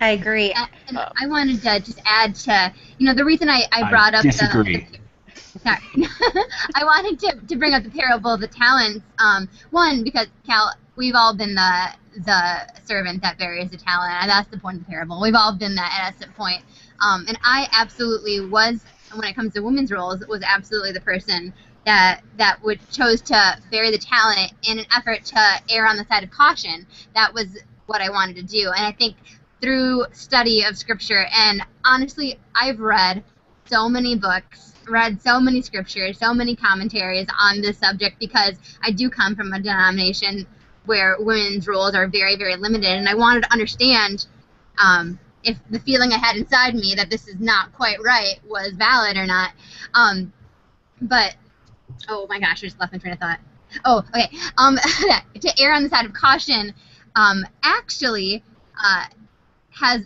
I 0.00 0.10
agree. 0.10 0.52
And, 0.52 0.68
and 0.88 0.98
Um, 0.98 1.12
I 1.20 1.26
wanted 1.26 1.62
to 1.62 1.80
just 1.80 2.00
add 2.04 2.34
to, 2.36 2.72
you 2.98 3.06
know, 3.06 3.14
the 3.14 3.24
reason 3.24 3.48
I, 3.48 3.64
I 3.72 3.82
I 3.82 3.90
brought 3.90 4.14
up 4.14 4.22
disagree. 4.22 4.86
the. 4.90 4.98
the 5.54 5.58
sorry. 5.60 5.78
I 6.74 6.84
wanted 6.84 7.18
to, 7.20 7.46
to 7.48 7.56
bring 7.56 7.74
up 7.74 7.82
the 7.82 7.90
parable 7.90 8.32
of 8.32 8.40
the 8.40 8.48
talents. 8.48 9.04
Um, 9.18 9.48
one, 9.70 10.04
because, 10.04 10.26
Cal, 10.46 10.72
we've 10.96 11.14
all 11.14 11.34
been 11.34 11.54
the 11.54 11.88
the 12.24 12.80
servant 12.84 13.22
that 13.22 13.38
buries 13.38 13.70
the 13.70 13.76
talent. 13.76 14.12
And 14.20 14.30
that's 14.30 14.48
the 14.48 14.58
point 14.58 14.78
of 14.78 14.86
the 14.86 14.90
parable. 14.90 15.20
We've 15.20 15.34
all 15.34 15.54
been 15.54 15.74
that 15.74 15.98
at 16.00 16.18
some 16.18 16.32
point. 16.32 16.62
Um, 17.00 17.26
and 17.28 17.38
I 17.42 17.68
absolutely 17.72 18.40
was, 18.40 18.82
when 19.14 19.28
it 19.28 19.34
comes 19.34 19.52
to 19.54 19.60
women's 19.60 19.92
roles, 19.92 20.26
was 20.26 20.42
absolutely 20.42 20.92
the 20.92 21.00
person 21.00 21.52
that 21.84 22.22
that 22.38 22.62
would 22.64 22.80
chose 22.90 23.20
to 23.22 23.58
bury 23.70 23.90
the 23.90 23.98
talent 23.98 24.52
in 24.68 24.78
an 24.78 24.86
effort 24.96 25.24
to 25.26 25.60
err 25.70 25.86
on 25.86 25.96
the 25.96 26.06
side 26.06 26.24
of 26.24 26.30
caution. 26.30 26.86
That 27.14 27.32
was 27.34 27.58
what 27.86 28.00
I 28.00 28.10
wanted 28.10 28.36
to 28.36 28.42
do. 28.42 28.72
And 28.74 28.84
I 28.84 28.92
think 28.92 29.16
through 29.60 30.04
study 30.12 30.62
of 30.64 30.76
scripture 30.76 31.26
and 31.32 31.62
honestly 31.84 32.38
i've 32.54 32.78
read 32.78 33.22
so 33.66 33.88
many 33.88 34.14
books 34.16 34.74
read 34.88 35.20
so 35.20 35.40
many 35.40 35.62
scriptures 35.62 36.18
so 36.18 36.34
many 36.34 36.54
commentaries 36.54 37.26
on 37.40 37.60
this 37.62 37.78
subject 37.78 38.18
because 38.18 38.56
i 38.82 38.90
do 38.90 39.08
come 39.08 39.34
from 39.34 39.52
a 39.52 39.58
denomination 39.58 40.46
where 40.86 41.16
women's 41.18 41.66
roles 41.66 41.94
are 41.94 42.06
very 42.08 42.36
very 42.36 42.56
limited. 42.56 42.90
And 42.90 43.08
i 43.08 43.14
wanted 43.14 43.44
to 43.44 43.52
understand 43.52 44.26
um, 44.82 45.18
if 45.44 45.56
the 45.70 45.80
feeling 45.80 46.12
i 46.12 46.18
had 46.18 46.36
inside 46.36 46.74
me 46.74 46.94
that 46.96 47.10
this 47.10 47.28
is 47.28 47.40
not 47.40 47.72
quite 47.72 48.02
right 48.02 48.40
was 48.46 48.72
valid 48.72 49.16
or 49.16 49.26
not. 49.26 49.52
Um, 49.94 50.32
but 51.00 51.36
oh 52.08 52.26
my 52.28 52.40
gosh 52.40 52.62
i 52.62 52.66
just 52.66 52.80
left 52.80 52.92
my 52.92 52.98
train 52.98 53.14
of 53.14 53.20
thought. 53.20 53.40
Oh 53.84 54.04
okay. 54.08 54.30
Um, 54.58 54.76
to 55.40 55.60
err 55.60 55.72
on 55.72 55.82
the 55.82 55.88
side 55.88 56.06
of 56.06 56.12
caution 56.12 56.72
um, 57.14 57.44
actually 57.62 58.42
uh, 58.82 59.04
has 59.70 60.02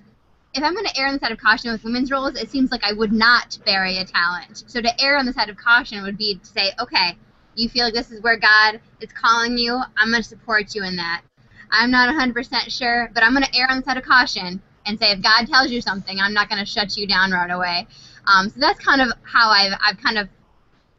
if 0.54 0.64
I'm 0.64 0.74
going 0.74 0.86
to 0.86 0.98
err 0.98 1.06
on 1.06 1.14
the 1.14 1.20
side 1.20 1.32
of 1.32 1.38
caution 1.38 1.70
with 1.70 1.84
women's 1.84 2.10
roles, 2.10 2.34
it 2.34 2.50
seems 2.50 2.72
like 2.72 2.82
I 2.82 2.92
would 2.92 3.12
not 3.12 3.58
bury 3.64 3.98
a 3.98 4.04
talent. 4.04 4.64
So 4.66 4.80
to 4.80 5.02
err 5.02 5.16
on 5.16 5.26
the 5.26 5.32
side 5.32 5.48
of 5.48 5.56
caution 5.56 6.02
would 6.02 6.18
be 6.18 6.36
to 6.36 6.46
say, 6.46 6.72
okay, 6.80 7.16
you 7.60 7.68
feel 7.68 7.84
like 7.84 7.94
this 7.94 8.10
is 8.10 8.22
where 8.22 8.38
God 8.38 8.80
is 9.00 9.12
calling 9.12 9.58
you. 9.58 9.80
I'm 9.96 10.10
going 10.10 10.22
to 10.22 10.28
support 10.28 10.74
you 10.74 10.82
in 10.82 10.96
that. 10.96 11.22
I'm 11.70 11.90
not 11.90 12.12
100% 12.14 12.76
sure, 12.76 13.10
but 13.14 13.22
I'm 13.22 13.32
going 13.32 13.44
to 13.44 13.56
err 13.56 13.70
on 13.70 13.78
the 13.78 13.84
side 13.84 13.96
of 13.96 14.04
caution 14.04 14.60
and 14.86 14.98
say 14.98 15.12
if 15.12 15.22
God 15.22 15.46
tells 15.46 15.70
you 15.70 15.80
something, 15.80 16.18
I'm 16.18 16.32
not 16.32 16.48
going 16.48 16.58
to 16.58 16.66
shut 16.66 16.96
you 16.96 17.06
down 17.06 17.30
right 17.30 17.50
away. 17.50 17.86
Um, 18.26 18.48
so 18.48 18.58
that's 18.58 18.82
kind 18.84 19.00
of 19.00 19.12
how 19.22 19.50
I've, 19.50 19.72
I've 19.80 19.98
kind 19.98 20.18
of 20.18 20.28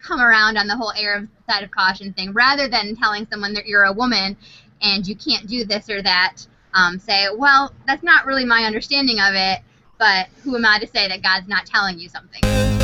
come 0.02 0.22
around 0.22 0.58
on 0.58 0.68
the 0.68 0.76
whole 0.76 0.94
err 0.96 1.18
of 1.18 1.28
side 1.50 1.64
of 1.64 1.72
caution 1.72 2.14
thing, 2.14 2.32
rather 2.32 2.68
than 2.68 2.96
telling 2.96 3.28
someone 3.30 3.54
that 3.54 3.68
you're 3.68 3.84
a 3.84 3.94
woman 3.94 4.38
and 4.82 5.06
you 5.08 5.16
can't 5.16 5.48
do 5.48 5.66
this 5.66 5.90
or 5.90 6.02
that. 6.02 6.38
Um, 6.74 7.00
say, 7.00 7.28
well, 7.36 7.74
that's 7.86 8.02
not 8.02 8.26
really 8.26 8.46
my 8.46 8.64
understanding 8.64 9.20
of 9.20 9.34
it, 9.34 9.60
but 10.00 10.28
who 10.44 10.56
am 10.56 10.66
I 10.66 10.80
to 10.80 10.88
say 10.88 11.10
that 11.10 11.22
God's 11.22 11.50
not 11.50 11.66
telling 11.66 12.00
you 12.00 12.08
something? 12.08 12.81